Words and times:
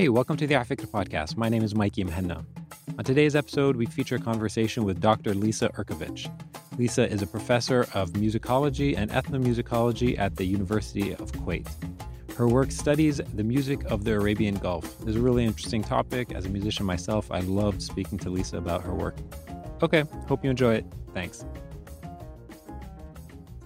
Hey, 0.00 0.08
welcome 0.08 0.38
to 0.38 0.46
the 0.46 0.54
Afikra 0.54 0.86
podcast. 0.86 1.36
My 1.36 1.50
name 1.50 1.62
is 1.62 1.74
Mikey 1.74 2.04
Muhanna. 2.04 2.42
On 2.98 3.04
today's 3.04 3.36
episode, 3.36 3.76
we 3.76 3.84
feature 3.84 4.16
a 4.16 4.18
conversation 4.18 4.84
with 4.84 4.98
Dr. 4.98 5.34
Lisa 5.34 5.68
Urkevich. 5.76 6.26
Lisa 6.78 7.06
is 7.06 7.20
a 7.20 7.26
professor 7.26 7.86
of 7.92 8.12
musicology 8.12 8.96
and 8.96 9.10
ethnomusicology 9.10 10.18
at 10.18 10.36
the 10.36 10.44
University 10.46 11.12
of 11.12 11.30
Kuwait. 11.32 11.68
Her 12.34 12.48
work 12.48 12.72
studies 12.72 13.20
the 13.34 13.44
music 13.44 13.84
of 13.90 14.04
the 14.04 14.12
Arabian 14.12 14.54
Gulf. 14.54 14.86
It's 15.06 15.16
a 15.16 15.20
really 15.20 15.44
interesting 15.44 15.84
topic. 15.84 16.32
As 16.32 16.46
a 16.46 16.48
musician 16.48 16.86
myself, 16.86 17.30
I 17.30 17.40
loved 17.40 17.82
speaking 17.82 18.16
to 18.20 18.30
Lisa 18.30 18.56
about 18.56 18.82
her 18.82 18.94
work. 18.94 19.18
Okay, 19.82 20.04
hope 20.26 20.42
you 20.42 20.48
enjoy 20.48 20.76
it. 20.76 20.86
Thanks. 21.12 21.44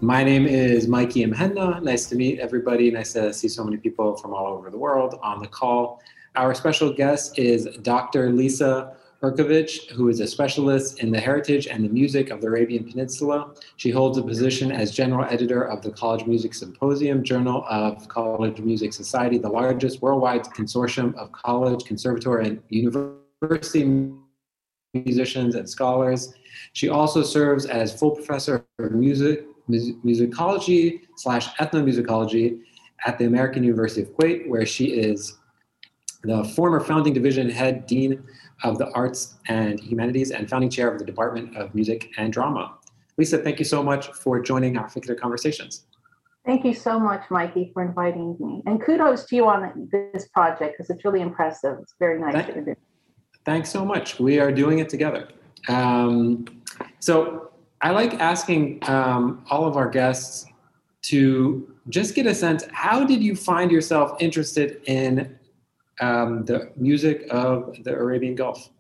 My 0.01 0.25
name 0.25 0.49
is 0.49 0.89
Mikey 0.89 1.25
Muhanna. 1.27 1.81
Nice 1.81 2.07
to 2.07 2.17
meet 2.17 2.41
everybody. 2.41 2.91
Nice 2.91 3.13
to 3.13 3.33
see 3.33 3.47
so 3.47 3.63
many 3.63 3.77
people 3.77 4.17
from 4.17 4.35
all 4.35 4.49
over 4.49 4.69
the 4.69 4.77
world 4.77 5.17
on 5.23 5.39
the 5.39 5.47
call. 5.47 6.03
Our 6.37 6.53
special 6.53 6.93
guest 6.93 7.39
is 7.39 7.67
Dr. 7.83 8.33
Lisa 8.33 8.97
Urkevich, 9.23 9.89
who 9.93 10.09
is 10.09 10.19
a 10.19 10.27
specialist 10.27 10.99
in 10.99 11.13
the 11.13 11.21
heritage 11.21 11.69
and 11.69 11.85
the 11.85 11.89
music 11.89 12.31
of 12.31 12.41
the 12.41 12.49
Arabian 12.49 12.83
Peninsula. 12.83 13.55
She 13.77 13.91
holds 13.91 14.19
a 14.19 14.23
position 14.23 14.73
as 14.73 14.91
general 14.91 15.25
editor 15.31 15.63
of 15.63 15.81
the 15.81 15.93
College 15.93 16.27
Music 16.27 16.53
Symposium 16.53 17.23
Journal 17.23 17.65
of 17.71 18.09
College 18.09 18.59
Music 18.59 18.93
Society, 18.93 19.39
the 19.39 19.49
largest 19.49 20.03
worldwide 20.03 20.43
consortium 20.47 21.15
of 21.15 21.31
college, 21.31 21.85
conservatory, 21.85 22.49
and 22.49 22.63
university 22.69 24.13
musicians 24.93 25.55
and 25.55 25.71
scholars. 25.71 26.35
She 26.73 26.89
also 26.89 27.23
serves 27.23 27.65
as 27.65 27.97
full 27.97 28.11
professor 28.11 28.65
of 28.81 28.91
music 28.91 29.47
musicology 29.71 31.03
slash 31.17 31.55
ethnomusicology 31.59 32.59
at 33.07 33.19
the 33.19 33.27
American 33.27 33.63
University 33.63 34.03
of 34.03 34.09
Kuwait, 34.17 34.49
where 34.49 34.67
she 34.67 34.87
is 34.87 35.39
the 36.25 36.45
former 36.45 36.81
founding 36.81 37.13
division 37.13 37.49
head 37.49 37.87
dean 37.87 38.23
of 38.63 38.79
the 38.79 38.91
arts 38.93 39.35
and 39.49 39.79
humanities 39.81 40.31
and 40.31 40.49
founding 40.49 40.71
chair 40.71 40.91
of 40.91 40.99
the 40.99 41.05
Department 41.05 41.57
of 41.57 41.75
Music 41.75 42.11
and 42.17 42.33
Drama. 42.33 42.75
Lisa, 43.17 43.39
thank 43.39 43.59
you 43.59 43.65
so 43.65 43.83
much 43.83 44.09
for 44.09 44.41
joining 44.41 44.75
afikra 44.75 45.19
Conversations. 45.19 45.85
Thank 46.47 46.65
you 46.65 46.75
so 46.75 46.99
much, 46.99 47.23
Mikey, 47.31 47.71
for 47.73 47.83
inviting 47.83 48.37
me. 48.39 48.63
And 48.67 48.83
kudos 48.83 49.25
to 49.27 49.37
you 49.37 49.47
on 49.47 49.89
this 49.91 50.29
project 50.29 50.75
because 50.77 50.91
it's 50.91 51.05
really 51.05 51.23
impressive. 51.23 51.79
It's 51.81 51.95
very 51.99 52.19
nice 52.21 52.35
Thank, 52.35 52.55
to 52.55 52.61
do. 52.61 52.77
Thanks 53.45 53.71
so 53.71 53.85
much. 53.85 54.21
We 54.21 54.39
are 54.41 54.53
doing 54.53 54.79
it 54.79 54.89
together. 54.89 55.29
Um, 55.69 56.45
so 57.01 57.51
I 57.81 57.91
like 57.91 58.15
asking 58.15 58.81
um, 58.89 59.45
all 59.51 59.65
of 59.67 59.77
our 59.77 59.89
guests 59.89 60.47
to 61.03 61.75
just 61.89 62.15
get 62.15 62.27
a 62.27 62.35
sense 62.35 62.65
how 62.73 63.05
did 63.05 63.23
you 63.23 63.37
find 63.37 63.71
yourself 63.71 64.17
interested 64.21 64.81
in 64.87 65.39
um, 66.01 66.45
the 66.45 66.73
music 66.77 67.27
of 67.31 67.77
the 67.85 67.95
Arabian 67.95 68.35
Gulf? 68.35 68.71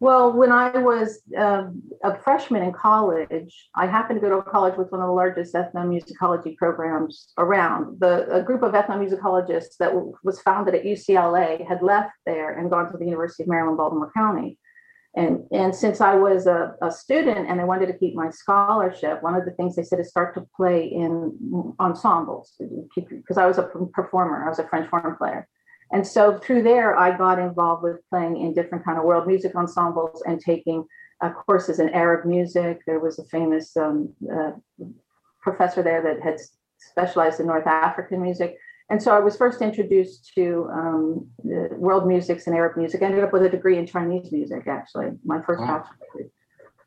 Well, 0.00 0.32
when 0.32 0.50
I 0.50 0.78
was 0.78 1.20
um, 1.36 1.82
a 2.02 2.18
freshman 2.18 2.62
in 2.62 2.72
college, 2.72 3.68
I 3.74 3.86
happened 3.86 4.18
to 4.18 4.26
go 4.26 4.30
to 4.30 4.38
a 4.38 4.50
college 4.50 4.78
with 4.78 4.90
one 4.90 5.02
of 5.02 5.08
the 5.08 5.12
largest 5.12 5.54
ethnomusicology 5.54 6.56
programs 6.56 7.34
around. 7.36 8.00
The 8.00 8.26
a 8.34 8.42
group 8.42 8.62
of 8.62 8.72
ethnomusicologists 8.72 9.76
that 9.78 9.90
w- 9.92 10.14
was 10.24 10.40
founded 10.40 10.74
at 10.74 10.84
UCLA 10.84 11.68
had 11.68 11.82
left 11.82 12.12
there 12.24 12.58
and 12.58 12.70
gone 12.70 12.90
to 12.90 12.96
the 12.96 13.04
University 13.04 13.42
of 13.42 13.50
Maryland, 13.50 13.76
Baltimore 13.76 14.10
County. 14.16 14.58
And, 15.16 15.44
and 15.52 15.74
since 15.74 16.00
I 16.00 16.14
was 16.14 16.46
a, 16.46 16.76
a 16.80 16.90
student 16.90 17.50
and 17.50 17.60
I 17.60 17.64
wanted 17.64 17.86
to 17.86 17.98
keep 17.98 18.14
my 18.14 18.30
scholarship, 18.30 19.22
one 19.22 19.34
of 19.34 19.44
the 19.44 19.50
things 19.50 19.76
they 19.76 19.82
said 19.82 20.00
is 20.00 20.08
start 20.08 20.34
to 20.34 20.46
play 20.56 20.86
in 20.86 21.74
ensembles 21.78 22.58
because 22.94 23.36
I 23.36 23.44
was 23.44 23.58
a 23.58 23.64
performer, 23.92 24.46
I 24.46 24.48
was 24.48 24.60
a 24.60 24.68
French 24.68 24.88
horn 24.88 25.16
player. 25.16 25.46
And 25.92 26.06
so 26.06 26.38
through 26.38 26.62
there, 26.62 26.96
I 26.96 27.16
got 27.16 27.38
involved 27.38 27.82
with 27.82 27.96
playing 28.10 28.40
in 28.40 28.54
different 28.54 28.84
kind 28.84 28.98
of 28.98 29.04
world 29.04 29.26
music 29.26 29.54
ensembles 29.56 30.22
and 30.24 30.40
taking 30.40 30.84
uh, 31.20 31.30
courses 31.30 31.80
in 31.80 31.88
Arab 31.90 32.24
music. 32.24 32.80
There 32.86 33.00
was 33.00 33.18
a 33.18 33.24
famous 33.24 33.76
um, 33.76 34.12
uh, 34.32 34.52
professor 35.42 35.82
there 35.82 36.02
that 36.02 36.22
had 36.22 36.38
specialized 36.78 37.40
in 37.40 37.46
North 37.46 37.66
African 37.66 38.22
music. 38.22 38.56
And 38.88 39.00
so 39.02 39.14
I 39.14 39.20
was 39.20 39.36
first 39.36 39.62
introduced 39.62 40.32
to 40.34 40.68
um, 40.72 41.28
world 41.44 42.06
musics 42.06 42.46
and 42.46 42.56
Arab 42.56 42.76
music. 42.76 43.02
I 43.02 43.06
ended 43.06 43.22
up 43.22 43.32
with 43.32 43.42
a 43.42 43.48
degree 43.48 43.78
in 43.78 43.86
Chinese 43.86 44.32
music, 44.32 44.66
actually, 44.66 45.10
my 45.24 45.40
first 45.42 45.60
wow. 45.60 45.78
bachelor's 45.78 45.98
degree. 46.12 46.30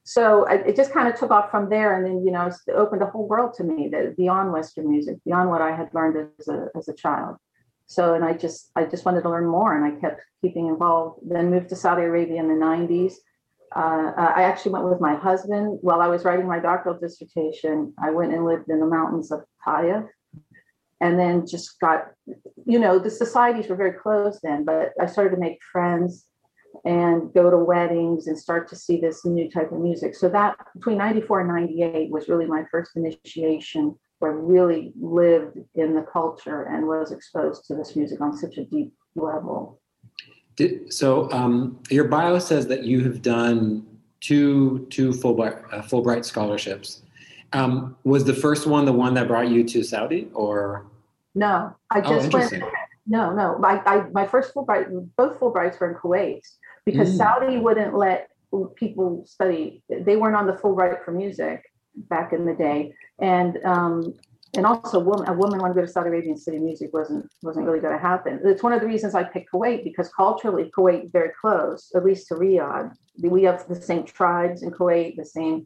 So 0.04 0.46
I, 0.48 0.56
it 0.56 0.76
just 0.76 0.92
kind 0.92 1.08
of 1.08 1.18
took 1.18 1.32
off 1.32 1.50
from 1.50 1.70
there, 1.70 1.96
and 1.96 2.06
then 2.06 2.26
you 2.26 2.32
know, 2.32 2.48
it 2.48 2.72
opened 2.74 3.02
a 3.02 3.06
whole 3.06 3.26
world 3.26 3.54
to 3.56 3.64
me, 3.64 3.88
that 3.90 4.18
beyond 4.18 4.52
Western 4.52 4.90
music, 4.90 5.16
beyond 5.24 5.50
what 5.50 5.62
I 5.62 5.74
had 5.74 5.94
learned 5.94 6.30
as 6.40 6.48
a 6.50 6.68
as 6.76 6.90
a 6.90 6.94
child. 6.94 7.38
So, 7.86 8.14
and 8.14 8.24
I 8.24 8.34
just 8.34 8.72
I 8.76 8.86
just 8.86 9.06
wanted 9.06 9.22
to 9.24 9.30
learn 9.30 9.46
more, 9.46 9.76
and 9.76 9.86
I 9.86 10.00
kept 10.00 10.22
keeping 10.42 10.68
involved. 10.68 11.20
Then 11.28 11.52
moved 11.52 11.70
to 11.70 11.76
Saudi 11.76 12.04
Arabia 12.04 12.40
in 12.40 12.48
the 12.48 12.54
'90s. 12.54 13.14
Uh, 13.76 14.14
I 14.16 14.44
actually 14.44 14.74
went 14.74 14.90
with 14.90 15.02
my 15.02 15.16
husband 15.16 15.80
while 15.82 16.00
I 16.02 16.08
was 16.08 16.24
writing 16.24 16.48
my 16.48 16.60
doctoral 16.60 17.00
dissertation. 17.00 17.94
I 18.02 18.12
went 18.12 18.34
and 18.34 18.46
lived 18.46 18.70
in 18.70 18.80
the 18.80 18.86
mountains 18.86 19.32
of 19.32 19.42
Taif, 19.64 20.06
and 21.02 21.20
then 21.20 21.46
just 21.48 21.80
got, 21.80 22.12
you 22.66 22.80
know, 22.80 23.00
the 23.00 23.10
societies 23.10 23.68
were 23.68 23.76
very 23.76 23.94
closed 23.94 24.40
then, 24.44 24.64
but 24.64 24.94
I 25.02 25.08
started 25.08 25.32
to 25.32 25.42
make 25.42 25.60
friends 25.72 26.28
and 26.86 27.34
go 27.34 27.50
to 27.50 27.58
weddings 27.58 28.28
and 28.28 28.38
start 28.38 28.68
to 28.70 28.76
see 28.76 29.00
this 29.00 29.26
new 29.26 29.50
type 29.50 29.72
of 29.72 29.80
music. 29.80 30.16
So 30.16 30.30
that 30.30 30.56
between 30.76 30.98
94 30.98 31.42
and 31.42 31.50
98 31.50 32.12
was 32.12 32.30
really 32.30 32.46
my 32.46 32.64
first 32.72 32.92
initiation 32.96 33.98
I 34.24 34.30
really 34.30 34.94
lived 35.00 35.58
in 35.76 35.94
the 35.94 36.02
culture 36.02 36.64
and 36.64 36.88
was 36.88 37.12
exposed 37.12 37.66
to 37.66 37.76
this 37.76 37.96
music 37.96 38.22
on 38.22 38.36
such 38.36 38.58
a 38.58 38.66
deep 38.66 38.94
level. 39.16 39.80
Did, 40.56 40.94
so 40.94 41.32
um, 41.32 41.80
your 41.90 42.06
bio 42.06 42.40
says 42.40 42.68
that 42.68 42.84
you 42.84 43.04
have 43.04 43.22
done 43.22 43.86
two 44.20 44.88
two 44.90 45.12
Fulbright, 45.12 45.64
uh, 45.74 45.82
Fulbright 45.82 46.26
scholarships. 46.26 47.02
Um, 47.54 47.96
was 48.04 48.24
the 48.24 48.34
first 48.34 48.66
one 48.68 48.86
the 48.86 48.94
one 48.94 49.14
that 49.16 49.28
brought 49.28 49.50
you 49.50 49.64
to 49.64 49.84
Saudi, 49.84 50.28
or 50.34 50.86
no, 51.36 51.76
I 51.90 52.02
oh, 52.02 52.16
just 52.16 52.34
oh, 52.34 52.38
went. 52.38 52.64
No, 53.06 53.34
no. 53.34 53.58
My 53.58 53.82
I, 53.86 54.06
my 54.12 54.28
first 54.28 54.54
Fulbright, 54.54 55.10
both 55.18 55.40
Fulbrights 55.40 55.80
were 55.80 55.92
in 55.92 55.98
Kuwait 55.98 56.42
because 56.86 57.14
mm. 57.14 57.18
Saudi 57.18 57.58
wouldn't 57.58 57.96
let 57.96 58.30
people 58.76 59.26
study. 59.26 59.84
They 59.90 60.16
weren't 60.16 60.36
on 60.36 60.48
the 60.48 60.54
Fulbright 60.54 61.04
for 61.04 61.12
music 61.12 61.64
back 61.96 62.34
in 62.34 62.46
the 62.46 62.54
day, 62.54 62.94
and 63.20 63.58
um, 63.66 64.14
and 64.56 64.66
also 64.66 65.00
a 65.00 65.04
woman, 65.04 65.28
a 65.28 65.34
woman 65.34 65.60
wanted 65.60 65.74
to 65.74 65.82
go 65.82 65.86
to 65.86 65.92
Saudi 65.92 66.10
Arabian 66.10 66.38
city 66.38 66.60
music 66.60 66.94
wasn't 66.94 67.30
wasn't 67.42 67.66
really 67.66 67.80
going 67.80 67.94
to 67.94 68.02
happen. 68.02 68.40
It's 68.44 68.64
one 68.64 68.74
of 68.74 68.82
the 68.82 68.88
reasons 68.88 69.16
I 69.16 69.24
picked 69.24 69.52
Kuwait 69.52 69.84
because 69.84 70.10
culturally 70.10 70.72
Kuwait 70.78 71.12
very 71.12 71.32
close, 71.40 71.92
at 71.96 72.06
least 72.06 72.28
to 72.28 72.36
Riyadh. 72.36 72.94
We 73.22 73.44
have 73.44 73.68
the 73.68 73.82
same 73.82 74.04
tribes 74.04 74.64
in 74.64 74.72
Kuwait, 74.72 75.16
the 75.16 75.26
same 75.26 75.66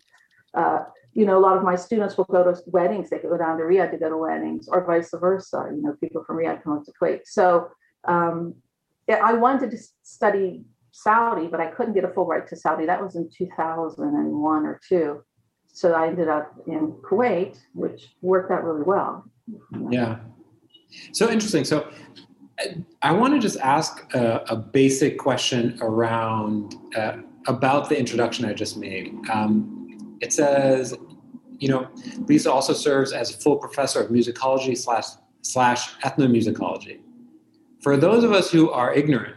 uh, 0.54 0.80
you 1.14 1.26
know, 1.26 1.38
a 1.38 1.40
lot 1.40 1.58
of 1.58 1.64
my 1.64 1.76
students 1.76 2.16
will 2.16 2.26
go 2.26 2.44
to 2.44 2.62
weddings. 2.68 3.10
They 3.10 3.18
could 3.18 3.32
go 3.32 3.38
down 3.38 3.58
to 3.58 3.64
Riyadh 3.64 3.92
to 3.92 3.98
go 3.98 4.10
to 4.10 4.18
weddings, 4.18 4.68
or 4.68 4.86
vice 4.86 5.12
versa. 5.14 5.70
You 5.74 5.82
know, 5.82 5.96
people 6.00 6.24
from 6.24 6.38
Riyadh 6.38 6.64
come 6.64 6.78
up 6.78 6.84
to 6.86 6.94
Kuwait. 7.02 7.22
So 7.26 7.70
um, 8.08 8.56
yeah, 9.08 9.22
I 9.24 9.34
wanted 9.34 9.72
to 9.72 9.78
study 10.04 10.66
Saudi, 10.92 11.48
but 11.48 11.60
I 11.60 11.68
couldn't 11.68 11.94
get 11.94 12.04
a 12.04 12.10
Fulbright 12.10 12.48
to 12.50 12.56
Saudi. 12.56 12.86
That 12.86 13.02
was 13.02 13.16
in 13.16 13.30
2001 13.36 14.66
or 14.66 14.80
two. 14.88 15.24
So 15.78 15.94
I 15.94 16.08
ended 16.08 16.28
up 16.28 16.56
in 16.66 16.94
Kuwait, 17.08 17.56
which 17.76 18.16
worked 18.24 18.50
out 18.52 18.64
really 18.64 18.82
well. 18.82 19.24
Yeah. 19.92 20.18
So 21.12 21.30
interesting. 21.30 21.66
So 21.66 21.88
I 23.04 23.12
want 23.12 23.36
to 23.36 23.40
just 23.40 23.60
ask 23.60 24.12
a, 24.16 24.44
a 24.50 24.56
basic 24.56 25.20
question 25.20 25.78
around 25.82 26.74
uh, 26.96 27.18
about 27.46 27.90
the 27.90 28.00
introduction 28.00 28.44
I 28.44 28.54
just 28.54 28.76
made. 28.76 29.14
Um, 29.30 30.18
it 30.20 30.34
says 30.34 30.96
you 31.60 31.68
know, 31.68 31.88
Lisa 32.28 32.52
also 32.52 32.74
serves 32.74 33.12
as 33.14 33.36
a 33.36 33.38
full 33.38 33.58
professor 33.58 34.02
of 34.02 34.10
musicology 34.10 34.76
slash 34.76 35.06
slash 35.44 35.94
ethnomusicology. 36.00 37.02
For 37.82 37.98
those 37.98 38.24
of 38.24 38.32
us 38.32 38.50
who 38.50 38.72
are 38.72 38.96
ignorant, 38.96 39.36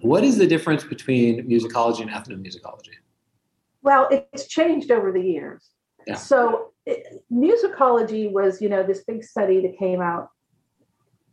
what 0.00 0.24
is 0.24 0.38
the 0.38 0.46
difference 0.48 0.82
between 0.82 1.48
musicology 1.48 2.00
and 2.00 2.10
ethnomusicology? 2.10 2.96
Well, 3.86 4.08
it's 4.10 4.48
changed 4.48 4.90
over 4.90 5.12
the 5.12 5.20
years. 5.20 5.70
Yeah. 6.08 6.16
So 6.16 6.72
it, 6.86 7.06
musicology 7.32 8.30
was, 8.30 8.60
you 8.60 8.68
know, 8.68 8.82
this 8.82 9.04
big 9.04 9.22
study 9.22 9.60
that 9.60 9.78
came 9.78 10.00
out 10.02 10.28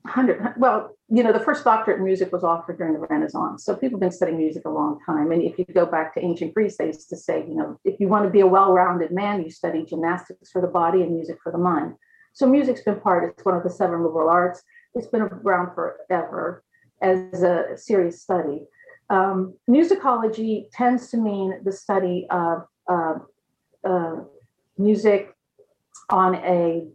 100 0.03 0.55
well 0.57 0.97
you 1.07 1.23
know 1.23 1.31
the 1.31 1.39
first 1.39 1.63
doctorate 1.63 2.00
in 2.00 2.03
music 2.03 2.29
was 2.33 2.44
offered 2.44 2.77
during 2.77 2.91
the 2.91 3.07
renaissance. 3.09 3.63
So 3.63 3.73
people 3.73 3.95
have 3.95 4.01
been 4.01 4.11
studying 4.11 4.38
music 4.38 4.63
a 4.65 4.69
long 4.69 5.00
time. 5.05 5.31
And 5.31 5.41
if 5.41 5.57
you 5.57 5.63
go 5.73 5.85
back 5.85 6.13
to 6.13 6.19
ancient 6.19 6.53
greece 6.53 6.75
they 6.77 6.88
used 6.88 7.07
to 7.07 7.15
say 7.15 7.45
you 7.47 7.55
know 7.55 7.79
if 7.85 8.01
you 8.01 8.09
want 8.09 8.25
to 8.25 8.29
be 8.29 8.41
a 8.41 8.47
well-rounded 8.47 9.11
man 9.11 9.41
you 9.41 9.50
study 9.50 9.85
gymnastics 9.85 10.51
for 10.51 10.61
the 10.61 10.67
body 10.67 11.01
and 11.03 11.13
music 11.13 11.38
for 11.41 11.53
the 11.53 11.57
mind. 11.57 11.95
So 12.33 12.45
music's 12.45 12.81
been 12.81 13.00
part 13.00 13.23
it's 13.29 13.45
one 13.45 13.55
of 13.55 13.63
the 13.63 13.69
seven 13.69 14.03
liberal 14.03 14.27
arts. 14.27 14.61
It's 14.94 15.07
been 15.07 15.21
around 15.21 15.73
forever 15.73 16.65
as 17.01 17.41
a 17.41 17.77
serious 17.77 18.21
study 18.21 18.67
um, 19.09 19.53
musicology 19.69 20.65
tends 20.71 21.09
to 21.11 21.17
mean 21.17 21.59
the 21.63 21.71
study 21.71 22.27
of 22.29 22.65
uh, 22.89 23.15
uh, 23.83 24.15
music 24.77 25.35
on 26.09 26.35
a 26.35 26.88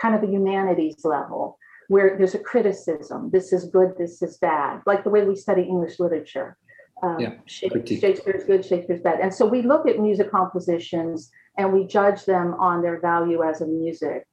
kind 0.00 0.14
of 0.14 0.22
a 0.22 0.26
humanities 0.26 1.04
level 1.04 1.58
where 1.88 2.16
there's 2.16 2.34
a 2.34 2.38
criticism. 2.38 3.30
This 3.30 3.52
is 3.52 3.66
good, 3.66 3.94
this 3.98 4.22
is 4.22 4.38
bad, 4.38 4.82
like 4.86 5.04
the 5.04 5.10
way 5.10 5.24
we 5.24 5.36
study 5.36 5.62
English 5.62 5.98
literature. 6.00 6.56
Um, 7.02 7.20
yeah, 7.20 7.34
Shakespeare's 7.46 8.44
good, 8.44 8.64
Shakespeare's 8.64 9.02
bad. 9.02 9.20
And 9.20 9.34
so 9.34 9.46
we 9.46 9.62
look 9.62 9.86
at 9.86 9.98
music 9.98 10.30
compositions 10.30 11.30
and 11.58 11.72
we 11.72 11.86
judge 11.86 12.24
them 12.24 12.54
on 12.54 12.82
their 12.82 13.00
value 13.00 13.42
as 13.42 13.60
a 13.60 13.66
music. 13.66 14.26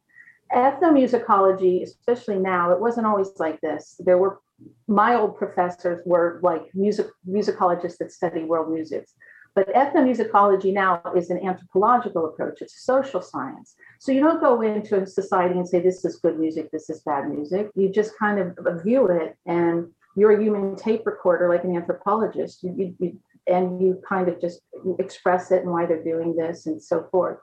Ethnomusicology, 0.53 1.83
especially 1.83 2.37
now, 2.37 2.71
it 2.71 2.79
wasn't 2.79 3.07
always 3.07 3.31
like 3.37 3.59
this. 3.61 3.99
There 3.99 4.17
were 4.17 4.39
my 4.87 5.15
old 5.15 5.37
professors 5.37 6.01
were 6.05 6.39
like 6.43 6.63
music 6.73 7.07
musicologists 7.27 7.97
that 7.97 8.11
study 8.11 8.43
world 8.43 8.71
music. 8.71 9.07
But 9.53 9.67
ethnomusicology 9.73 10.73
now 10.73 11.01
is 11.15 11.29
an 11.29 11.45
anthropological 11.45 12.25
approach, 12.25 12.61
it's 12.61 12.77
a 12.77 12.81
social 12.81 13.21
science. 13.21 13.75
So 13.99 14.11
you 14.11 14.21
don't 14.21 14.39
go 14.39 14.61
into 14.61 15.01
a 15.01 15.05
society 15.05 15.55
and 15.55 15.67
say, 15.67 15.81
this 15.81 16.05
is 16.05 16.17
good 16.17 16.39
music, 16.39 16.71
this 16.71 16.89
is 16.89 17.01
bad 17.01 17.29
music. 17.29 17.69
You 17.75 17.89
just 17.89 18.17
kind 18.17 18.39
of 18.39 18.83
view 18.83 19.07
it, 19.07 19.35
and 19.45 19.87
you're 20.15 20.37
a 20.37 20.41
human 20.41 20.77
tape 20.77 21.05
recorder 21.05 21.49
like 21.49 21.65
an 21.65 21.75
anthropologist. 21.75 22.63
You, 22.63 22.73
you, 22.77 22.95
you, 22.99 23.19
and 23.47 23.81
you 23.81 24.01
kind 24.07 24.29
of 24.29 24.39
just 24.39 24.61
express 24.99 25.51
it 25.51 25.63
and 25.63 25.71
why 25.71 25.85
they're 25.85 26.03
doing 26.03 26.35
this 26.35 26.65
and 26.65 26.81
so 26.81 27.07
forth. 27.11 27.37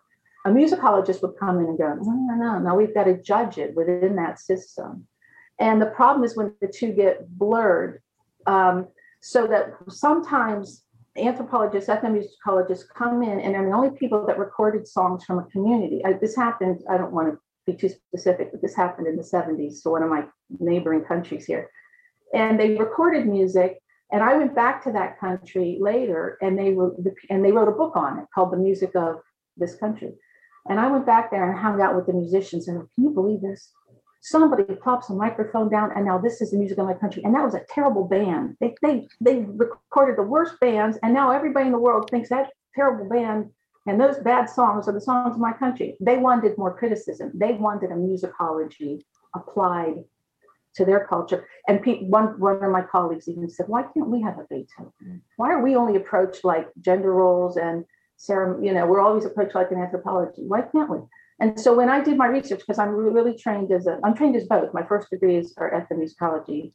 A 0.46 0.50
musicologist 0.50 1.20
would 1.22 1.36
come 1.38 1.58
in 1.58 1.66
and 1.66 1.76
go, 1.76 1.94
no, 1.94 2.12
no, 2.12 2.34
no, 2.34 2.58
no, 2.58 2.74
we've 2.74 2.94
got 2.94 3.04
to 3.04 3.20
judge 3.20 3.58
it 3.58 3.74
within 3.74 4.16
that 4.16 4.38
system. 4.38 5.06
And 5.58 5.80
the 5.82 5.86
problem 5.86 6.24
is 6.24 6.36
when 6.36 6.54
the 6.60 6.68
two 6.68 6.92
get 6.92 7.28
blurred, 7.36 8.00
um, 8.46 8.88
so 9.20 9.46
that 9.46 9.74
sometimes 9.88 10.84
anthropologists, 11.16 11.90
ethnomusicologists 11.90 12.88
come 12.94 13.22
in 13.22 13.40
and 13.40 13.54
they're 13.54 13.66
the 13.66 13.74
only 13.74 13.90
people 13.90 14.24
that 14.26 14.38
recorded 14.38 14.86
songs 14.86 15.24
from 15.24 15.38
a 15.38 15.44
community. 15.44 16.04
I, 16.04 16.12
this 16.14 16.36
happened, 16.36 16.82
I 16.88 16.96
don't 16.96 17.12
want 17.12 17.32
to 17.32 17.38
be 17.66 17.76
too 17.76 17.88
specific, 17.88 18.52
but 18.52 18.62
this 18.62 18.74
happened 18.74 19.06
in 19.06 19.16
the 19.16 19.22
70s, 19.22 19.74
so 19.74 19.90
one 19.90 20.02
of 20.02 20.10
my 20.10 20.24
neighboring 20.60 21.04
countries 21.04 21.44
here. 21.44 21.70
And 22.32 22.58
they 22.58 22.76
recorded 22.76 23.26
music, 23.26 23.78
and 24.12 24.22
I 24.22 24.36
went 24.36 24.54
back 24.54 24.84
to 24.84 24.92
that 24.92 25.18
country 25.18 25.78
later, 25.80 26.38
and 26.40 26.58
they 26.58 26.72
were 26.72 26.94
and 27.30 27.44
they 27.44 27.52
wrote 27.52 27.68
a 27.68 27.72
book 27.72 27.96
on 27.96 28.18
it 28.18 28.26
called 28.34 28.52
"The 28.52 28.58
Music 28.58 28.94
of 28.94 29.16
This 29.56 29.76
Country." 29.76 30.12
And 30.68 30.78
I 30.78 30.90
went 30.90 31.06
back 31.06 31.30
there 31.30 31.48
and 31.48 31.58
hung 31.58 31.80
out 31.80 31.96
with 31.96 32.06
the 32.06 32.12
musicians, 32.12 32.68
and 32.68 32.86
can 32.94 33.04
you 33.04 33.10
believe 33.10 33.40
this? 33.40 33.72
Somebody 34.20 34.64
plops 34.64 35.10
a 35.10 35.14
microphone 35.14 35.68
down 35.68 35.92
and 35.94 36.04
now 36.04 36.18
this 36.18 36.40
is 36.40 36.50
the 36.50 36.58
music 36.58 36.78
of 36.78 36.86
my 36.86 36.94
country. 36.94 37.22
And 37.24 37.34
that 37.34 37.44
was 37.44 37.54
a 37.54 37.64
terrible 37.68 38.04
band. 38.04 38.56
They, 38.60 38.74
they 38.82 39.08
they 39.20 39.44
recorded 39.46 40.16
the 40.16 40.22
worst 40.22 40.58
bands 40.60 40.98
and 41.02 41.14
now 41.14 41.30
everybody 41.30 41.66
in 41.66 41.72
the 41.72 41.78
world 41.78 42.08
thinks 42.10 42.28
that 42.30 42.50
terrible 42.74 43.08
band 43.08 43.50
and 43.86 44.00
those 44.00 44.18
bad 44.18 44.50
songs 44.50 44.86
are 44.86 44.92
the 44.92 45.00
songs 45.00 45.34
of 45.34 45.40
my 45.40 45.52
country. 45.52 45.96
They 46.00 46.18
wanted 46.18 46.58
more 46.58 46.76
criticism. 46.76 47.32
They 47.34 47.52
wanted 47.52 47.90
a 47.90 47.94
musicology 47.94 49.02
applied 49.34 50.04
to 50.74 50.84
their 50.84 51.06
culture. 51.06 51.48
And 51.66 51.82
pe- 51.82 52.04
one, 52.04 52.38
one 52.38 52.62
of 52.62 52.70
my 52.70 52.82
colleagues 52.82 53.28
even 53.28 53.48
said 53.48 53.68
why 53.68 53.82
can't 53.82 54.08
we 54.08 54.20
have 54.22 54.38
a 54.38 54.46
beethoven 54.50 54.92
mm. 55.02 55.20
why 55.36 55.52
are 55.52 55.62
we 55.62 55.76
only 55.76 55.96
approached 55.96 56.44
like 56.44 56.68
gender 56.80 57.12
roles 57.12 57.56
and 57.56 57.84
Sarah, 58.18 58.62
you 58.62 58.74
know, 58.74 58.84
we're 58.84 59.00
always 59.00 59.24
approached 59.24 59.54
like 59.54 59.70
an 59.70 59.80
anthropology. 59.80 60.42
Why 60.42 60.62
can't 60.62 60.90
we? 60.90 60.98
And 61.40 61.58
so 61.58 61.74
when 61.74 61.88
I 61.88 62.02
did 62.02 62.16
my 62.16 62.26
research, 62.26 62.60
because 62.60 62.78
I'm 62.78 62.90
really 62.90 63.36
trained 63.36 63.70
as 63.70 63.86
a, 63.86 63.98
I'm 64.02 64.14
trained 64.14 64.36
as 64.36 64.46
both. 64.46 64.74
My 64.74 64.84
first 64.84 65.08
degrees 65.10 65.54
are 65.56 65.70
ethnomusicology, 65.70 66.72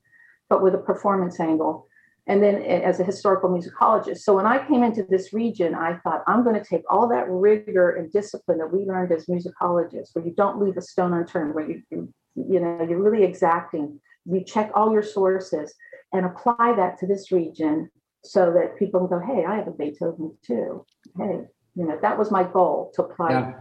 but 0.50 0.64
with 0.64 0.74
a 0.74 0.78
performance 0.78 1.40
angle, 1.40 1.88
and 2.28 2.42
then 2.42 2.62
as 2.62 3.02
a 3.02 3.04
historical 3.04 3.50
musicologist. 3.50 4.20
So 4.20 4.34
when 4.34 4.46
I 4.46 4.66
came 4.66 4.82
into 4.82 5.04
this 5.04 5.34
region, 5.34 5.76
I 5.76 5.98
thought 5.98 6.24
I'm 6.28 6.46
going 6.46 6.56
to 6.56 6.64
take 6.66 6.84
all 6.90 7.10
that 7.10 7.30
rigor 7.30 7.98
and 7.98 8.10
discipline 8.10 8.60
that 8.60 8.72
we 8.72 8.86
learned 8.86 9.12
as 9.12 9.26
musicologists, 9.26 10.12
where 10.14 10.26
you 10.26 10.32
don't 10.32 10.64
leave 10.64 10.78
a 10.78 10.82
stone 10.82 11.14
unturned, 11.14 11.54
where 11.54 11.70
you, 11.70 11.84
you 11.92 12.60
know, 12.62 12.88
you're 12.90 13.02
really 13.02 13.26
exacting. 13.26 14.00
You 14.26 14.42
check 14.46 14.72
all 14.74 14.94
your 14.94 15.04
sources 15.04 15.76
and 16.14 16.26
apply 16.26 16.74
that 16.78 16.98
to 17.00 17.08
this 17.08 17.34
region 17.34 17.90
so 18.24 18.54
that 18.54 18.80
people 18.80 19.02
can 19.02 19.20
go, 19.20 19.26
hey, 19.26 19.44
I 19.44 19.58
have 19.58 19.68
a 19.68 19.72
Beethoven 19.72 20.38
too. 20.46 20.86
Hey, 21.18 21.42
you 21.76 21.86
know, 21.86 22.00
that 22.02 22.18
was 22.18 22.32
my 22.32 22.44
goal 22.44 22.94
to 22.96 23.04
apply 23.04 23.32
yeah 23.32 23.54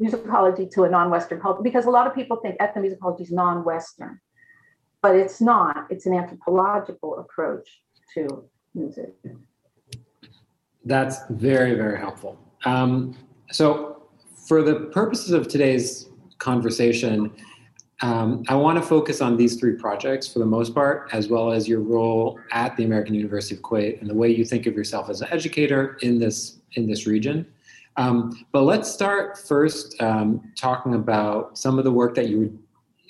musicology 0.00 0.70
to 0.72 0.84
a 0.84 0.90
non-Western 0.90 1.40
culture 1.40 1.62
because 1.62 1.86
a 1.86 1.90
lot 1.90 2.06
of 2.06 2.14
people 2.14 2.36
think 2.36 2.58
ethnomusicology 2.58 3.22
is 3.22 3.32
non-Western, 3.32 4.20
but 5.02 5.16
it's 5.16 5.40
not. 5.40 5.86
It's 5.90 6.06
an 6.06 6.14
anthropological 6.14 7.18
approach 7.18 7.68
to 8.14 8.44
music. 8.74 9.14
That's 10.84 11.18
very, 11.30 11.74
very 11.74 11.98
helpful. 11.98 12.38
Um, 12.64 13.16
so, 13.50 14.08
for 14.46 14.62
the 14.62 14.86
purposes 14.92 15.32
of 15.32 15.46
today's 15.48 16.08
conversation, 16.38 17.32
um, 18.00 18.44
I 18.48 18.54
want 18.54 18.78
to 18.78 18.82
focus 18.82 19.20
on 19.20 19.36
these 19.36 19.56
three 19.56 19.74
projects 19.74 20.32
for 20.32 20.38
the 20.38 20.46
most 20.46 20.74
part, 20.74 21.10
as 21.12 21.28
well 21.28 21.52
as 21.52 21.68
your 21.68 21.80
role 21.80 22.38
at 22.52 22.76
the 22.76 22.84
American 22.84 23.14
University 23.14 23.56
of 23.56 23.62
Kuwait 23.62 24.00
and 24.00 24.08
the 24.08 24.14
way 24.14 24.30
you 24.30 24.44
think 24.44 24.66
of 24.66 24.74
yourself 24.74 25.10
as 25.10 25.20
an 25.20 25.28
educator 25.32 25.98
in 26.02 26.18
this 26.18 26.58
in 26.74 26.86
this 26.86 27.06
region. 27.06 27.46
Um, 27.98 28.46
but 28.52 28.62
let's 28.62 28.90
start 28.90 29.36
first 29.36 30.00
um, 30.00 30.52
talking 30.56 30.94
about 30.94 31.58
some 31.58 31.78
of 31.78 31.84
the 31.84 31.92
work 31.92 32.14
that 32.14 32.28
you 32.28 32.58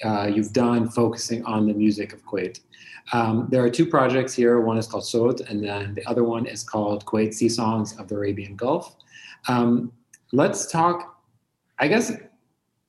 uh, 0.03 0.31
you've 0.33 0.53
done 0.53 0.89
focusing 0.89 1.45
on 1.45 1.67
the 1.67 1.75
music 1.75 2.13
of 2.13 2.25
Kuwait. 2.25 2.61
Um, 3.13 3.49
there 3.51 3.63
are 3.65 3.71
two 3.71 3.85
projects 3.85 4.33
here. 4.33 4.61
One 4.61 4.79
is 4.79 4.87
called 4.87 5.05
Sod, 5.05 5.41
and 5.43 5.63
then 5.63 5.95
the 5.95 6.07
other 6.07 6.25
one 6.25 6.47
is 6.47 6.63
called 6.63 7.05
Kuwait 7.05 7.35
Sea 7.35 7.49
Songs 7.49 7.99
of 7.99 8.09
the 8.09 8.15
Arabian 8.15 8.55
Gulf. 8.55 8.97
Um, 9.49 9.93
let's 10.33 10.71
talk, 10.71 11.21
I 11.79 11.89
guess, 11.89 12.13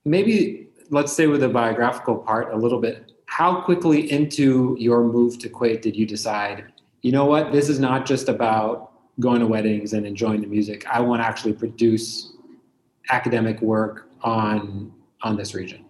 maybe 0.06 0.68
let's 0.92 1.12
stay 1.12 1.28
with 1.28 1.42
the 1.42 1.50
biographical 1.50 2.16
part 2.16 2.54
a 2.54 2.58
little 2.58 2.80
bit. 2.80 3.12
How 3.26 3.62
quickly 3.62 4.12
into 4.12 4.76
your 4.80 5.04
move 5.04 5.40
to 5.40 5.50
Kuwait 5.50 5.82
did 5.82 5.96
you 5.96 6.06
decide, 6.06 6.66
you 7.02 7.12
know 7.12 7.26
what, 7.26 7.52
this 7.52 7.70
is 7.70 7.80
not 7.80 8.06
just 8.06 8.30
about 8.30 8.89
going 9.20 9.40
to 9.40 9.48
weddings 9.48 9.94
and 9.94 10.06
enjoying 10.06 10.42
the 10.42 10.48
music. 10.48 10.86
I 10.88 11.02
want 11.02 11.22
to 11.22 11.28
actually 11.28 11.54
produce 11.54 12.34
academic 13.10 13.62
work 13.62 14.10
on 14.22 14.92
on 15.22 15.36
this 15.36 15.54
region. 15.54 15.86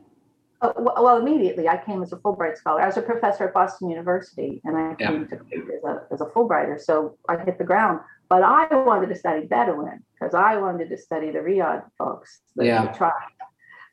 Uh, 0.61 0.73
well, 0.75 1.17
immediately 1.17 1.69
I 1.69 1.77
came 1.77 2.03
as 2.03 2.11
a 2.11 2.17
Fulbright 2.17 2.57
scholar. 2.57 2.81
I 2.81 2.87
was 2.87 2.97
a 2.97 3.01
professor 3.01 3.47
at 3.47 3.53
Boston 3.53 3.89
University, 3.89 4.61
and 4.65 4.75
I 4.75 4.95
came 4.95 5.27
yeah. 5.31 5.37
to 5.37 5.75
as 5.77 5.83
a, 5.85 6.13
as 6.13 6.21
a 6.21 6.25
Fulbrighter. 6.25 6.79
So 6.81 7.17
I 7.29 7.37
hit 7.37 7.57
the 7.57 7.63
ground. 7.63 8.01
But 8.27 8.43
I 8.43 8.67
wanted 8.75 9.07
to 9.09 9.15
study 9.15 9.47
Bedouin 9.47 10.03
because 10.13 10.35
I 10.35 10.57
wanted 10.57 10.89
to 10.89 10.97
study 10.97 11.31
the 11.31 11.39
Riyadh 11.39 11.83
folks, 11.97 12.41
the, 12.55 12.65
yeah. 12.65 12.85
the 12.85 12.97
tribe. 12.97 13.13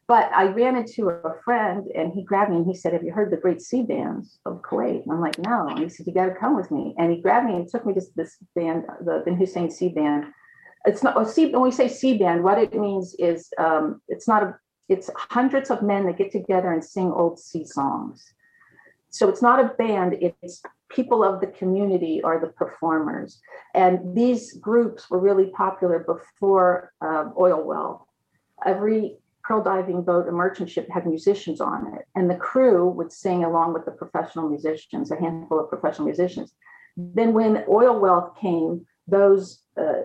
But 0.09 0.31
I 0.33 0.47
ran 0.47 0.77
into 0.77 1.09
a 1.09 1.35
friend 1.45 1.87
and 1.95 2.13
he 2.13 2.23
grabbed 2.23 2.51
me 2.51 2.59
and 2.59 2.67
he 2.67 2.75
said, 2.75 2.93
Have 2.93 3.03
you 3.03 3.13
heard 3.13 3.33
the 3.33 3.37
great 3.37 3.61
sea 3.61 3.83
bands 3.83 4.39
of 4.47 4.63
Kuwait? 4.63 5.03
And 5.03 5.13
I'm 5.13 5.21
like, 5.21 5.39
No. 5.39 5.69
And 5.69 5.81
he 5.81 5.89
said, 5.89 6.07
You 6.07 6.15
got 6.15 6.27
to 6.27 6.35
come 6.35 6.55
with 6.55 6.71
me. 6.71 6.95
And 6.97 7.11
he 7.11 7.21
grabbed 7.21 7.47
me 7.47 7.57
and 7.57 7.69
took 7.69 7.85
me 7.85 7.95
to 7.95 8.03
this 8.15 8.37
band, 8.55 8.85
the 9.05 9.23
Bin 9.25 9.37
Hussein 9.37 9.71
Sea 9.71 9.89
Band. 9.89 10.27
It's 10.85 11.03
not, 11.03 11.17
when 11.17 11.61
we 11.61 11.73
say 11.73 11.89
sea 11.89 12.17
band, 12.17 12.45
what 12.45 12.59
it 12.59 12.73
means 12.73 13.17
is 13.19 13.49
um, 13.59 14.01
it's 14.07 14.29
not 14.29 14.45
a, 14.45 14.57
it's 14.89 15.11
hundreds 15.17 15.71
of 15.73 15.83
men 15.83 16.07
that 16.07 16.17
get 16.17 16.31
together 16.31 16.73
and 16.73 16.85
sing 16.85 17.11
old 17.11 17.41
sea 17.41 17.65
songs. 17.65 18.25
So 19.11 19.29
it's 19.29 19.43
not 19.43 19.59
a 19.59 19.75
band, 19.75 20.17
it's 20.21 20.63
people 20.89 21.25
of 21.25 21.41
the 21.41 21.49
community 21.49 22.23
are 22.23 22.39
the 22.39 22.49
performers. 22.49 23.41
And 23.75 24.17
these 24.17 24.53
groups 24.59 25.11
were 25.11 25.19
really 25.19 25.47
popular 25.47 26.01
before 26.01 26.93
uh, 27.01 27.31
oil 27.37 27.65
well. 27.65 28.07
Every 28.65 29.17
pearl 29.47 29.63
diving 29.63 30.03
boat, 30.03 30.29
a 30.29 30.33
merchant 30.33 30.69
ship, 30.71 30.89
had 30.93 31.07
musicians 31.07 31.61
on 31.61 31.95
it, 31.95 32.07
and 32.15 32.29
the 32.29 32.37
crew 32.37 32.89
would 32.89 33.13
sing 33.13 33.45
along 33.45 33.73
with 33.73 33.85
the 33.85 33.91
professional 33.93 34.49
musicians, 34.49 35.11
a 35.11 35.17
handful 35.17 35.61
of 35.61 35.69
professional 35.69 36.07
musicians. 36.07 36.53
Then, 36.97 37.33
when 37.33 37.65
oil 37.69 38.01
wealth 38.01 38.37
came, 38.41 38.87
those 39.07 39.61
uh, 39.81 40.03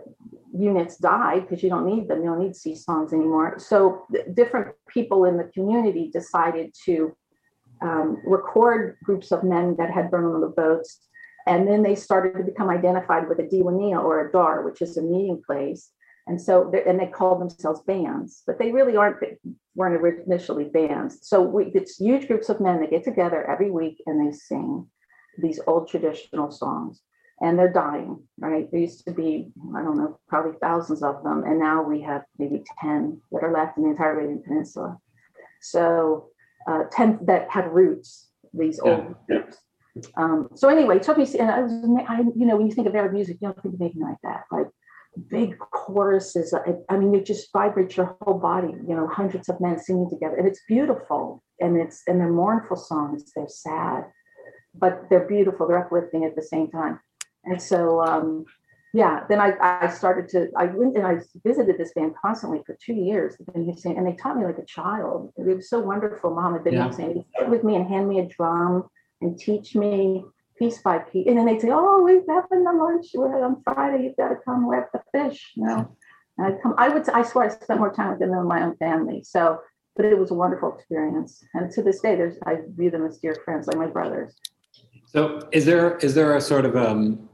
units 0.54 0.98
died 0.98 1.48
because 1.48 1.64
you 1.64 1.70
don't 1.70 1.86
need 1.86 2.08
them. 2.08 2.20
You 2.20 2.30
don't 2.30 2.40
need 2.40 2.56
sea 2.56 2.76
songs 2.76 3.14
anymore. 3.14 3.58
So, 3.58 4.06
different 4.34 4.76
people 4.88 5.26
in 5.26 5.38
the 5.38 5.46
community 5.46 6.12
decided 6.12 6.74
to 6.86 7.16
um, 7.82 8.22
record 8.26 8.98
groups 9.04 9.32
of 9.32 9.44
men 9.44 9.76
that 9.78 9.90
had 9.90 10.12
been 10.12 10.24
on 10.24 10.42
the 10.42 10.48
boats. 10.48 11.00
And 11.48 11.68
then 11.68 11.82
they 11.82 11.96
started 11.96 12.38
to 12.38 12.44
become 12.44 12.70
identified 12.70 13.28
with 13.28 13.40
a 13.40 13.44
diwania 13.44 13.98
or 14.04 14.28
a 14.28 14.32
dar, 14.32 14.64
which 14.64 14.82
is 14.82 14.98
a 14.98 15.02
meeting 15.02 15.42
place. 15.44 15.90
And 16.28 16.40
so, 16.40 16.72
and 16.88 17.00
they 17.00 17.08
call 17.08 17.40
themselves 17.40 17.82
bands, 17.82 18.44
but 18.46 18.60
they 18.60 18.72
really 18.72 18.96
aren't, 18.96 19.18
weren't 19.76 20.26
initially 20.28 20.66
bands. 20.66 21.20
So 21.24 21.42
we, 21.42 21.72
it's 21.74 21.98
huge 21.98 22.28
groups 22.28 22.50
of 22.50 22.62
men 22.62 22.80
that 22.82 22.92
get 22.92 23.04
together 23.04 23.50
every 23.50 23.72
week 23.72 24.02
and 24.06 24.26
they 24.26 24.36
sing 24.36 24.88
these 25.40 25.60
old 25.66 25.90
traditional 25.90 26.52
songs 26.52 27.02
and 27.42 27.58
they're 27.58 27.74
dying, 27.74 28.22
right? 28.38 28.70
There 28.72 28.80
used 28.80 29.04
to 29.06 29.12
be, 29.12 29.52
I 29.76 29.82
don't 29.82 29.98
know, 29.98 30.20
probably 30.28 30.58
thousands 30.62 31.02
of 31.02 31.24
them. 31.24 31.44
And 31.44 31.60
now 31.60 31.82
we 31.82 32.02
have 32.02 32.24
maybe 32.38 32.64
10 32.80 33.20
that 33.32 33.44
are 33.44 33.52
left 33.52 33.78
in 33.78 33.84
the 33.84 33.90
entire 33.90 34.14
Arabian 34.14 34.44
Peninsula. 34.44 34.98
So 35.62 36.30
uh, 36.68 36.84
10 36.92 37.20
that 37.26 37.50
have 37.50 37.72
roots, 37.72 38.30
these 38.54 38.80
yeah. 38.84 38.92
old 38.92 39.16
groups. 39.28 39.58
Um, 40.16 40.50
so 40.56 40.70
anyway, 40.70 40.98
it 40.98 41.04
took 41.04 41.18
me, 41.18 41.28
and 41.38 41.52
I 41.52 41.62
was, 41.62 41.74
I, 42.08 42.20
you 42.36 42.46
know, 42.46 42.56
when 42.56 42.68
you 42.68 42.74
think 42.74 42.88
of 42.88 42.96
Arab 42.96 43.14
music, 43.14 43.38
you 43.42 43.48
don't 43.48 43.62
think 43.62 43.76
of 43.76 43.82
anything 43.82 44.04
like 44.04 44.18
that. 44.24 44.44
Like 44.52 44.68
big 45.30 45.58
choruses. 45.60 46.54
I, 46.54 46.74
I 46.90 46.98
mean, 46.98 47.14
it 47.16 47.26
just 47.26 47.52
vibrates 47.52 47.98
your 47.98 48.16
whole 48.22 48.40
body, 48.40 48.74
you 48.88 48.96
know, 48.96 49.08
hundreds 49.08 49.50
of 49.50 49.60
men 49.60 49.78
singing 49.80 50.10
together. 50.10 50.38
And 50.38 50.48
it's 50.48 50.62
beautiful. 50.68 51.44
and 51.60 51.78
it's 51.78 52.04
and 52.08 52.20
they're 52.20 52.32
mournful 52.32 52.78
songs. 52.78 53.32
They're 53.36 53.48
sad, 53.48 54.06
but 54.74 55.04
they're 55.10 55.28
beautiful. 55.28 55.68
They're 55.68 55.86
uplifting 55.86 56.26
at 56.26 56.36
the 56.36 56.42
same 56.42 56.70
time. 56.70 57.00
And 57.46 57.62
so, 57.62 58.02
um, 58.04 58.46
yeah, 58.94 59.24
then 59.30 59.40
I, 59.40 59.54
I 59.62 59.88
started 59.90 60.28
to, 60.30 60.50
I 60.58 60.66
went 60.66 60.98
and 60.98 61.08
I 61.08 61.20
visited 61.46 61.78
this 61.78 61.94
band 61.94 62.14
constantly 62.22 62.62
for 62.66 62.78
two 62.86 62.94
years. 62.94 63.36
And 63.54 63.68
they 64.06 64.14
taught 64.14 64.38
me 64.38 64.46
like 64.46 64.58
a 64.58 64.66
child. 64.66 65.32
It 65.38 65.56
was 65.56 65.70
so 65.70 65.80
wonderful. 65.80 66.36
Muhammad 66.36 66.66
bin 66.66 66.74
yeah. 66.74 66.88
Hussein 66.88 67.24
sit 67.38 67.50
with 67.50 67.64
me 67.64 67.76
and 67.76 67.88
hand 67.88 68.10
me 68.10 68.20
a 68.20 68.26
drum 68.26 68.90
and 69.22 69.40
teach 69.40 69.76
me 69.76 70.26
piece 70.62 70.78
by 70.88 71.00
piece. 71.00 71.28
And 71.28 71.38
then 71.38 71.46
they'd 71.48 71.60
say, 71.60 71.72
oh, 71.72 72.04
we're 72.04 72.24
having 72.30 72.64
the 72.64 72.74
lunch 72.84 73.08
on 73.16 73.62
Friday. 73.64 74.04
You've 74.04 74.18
got 74.18 74.30
to 74.30 74.38
come 74.46 74.68
wet 74.68 74.90
the 74.94 75.02
fish, 75.14 75.40
you 75.56 75.66
know? 75.66 75.80
And 76.38 76.48
I'd 76.48 76.62
come, 76.62 76.76
I 76.78 76.88
would, 76.90 77.10
I 77.10 77.24
swear 77.24 77.46
I 77.46 77.50
spent 77.50 77.80
more 77.80 77.94
time 78.00 78.12
with 78.12 78.20
them 78.20 78.32
than 78.32 78.48
my 78.48 78.62
own 78.66 78.76
family. 78.78 79.24
So, 79.24 79.60
but 79.96 80.06
it 80.06 80.18
was 80.18 80.32
a 80.32 80.38
wonderful 80.44 80.70
experience. 80.76 81.44
And 81.56 81.72
to 81.72 81.82
this 81.82 82.00
day, 82.06 82.16
there's, 82.16 82.38
I 82.46 82.58
view 82.78 82.92
them 82.92 83.06
as 83.06 83.18
dear 83.18 83.36
friends, 83.44 83.68
like 83.68 83.78
my 83.78 83.88
brothers. 83.88 84.36
So 85.08 85.22
is 85.52 85.66
there, 85.66 85.98
is 85.98 86.14
there 86.14 86.36
a 86.36 86.42
sort 86.42 86.66
of, 86.66 86.74
um, 86.78 87.28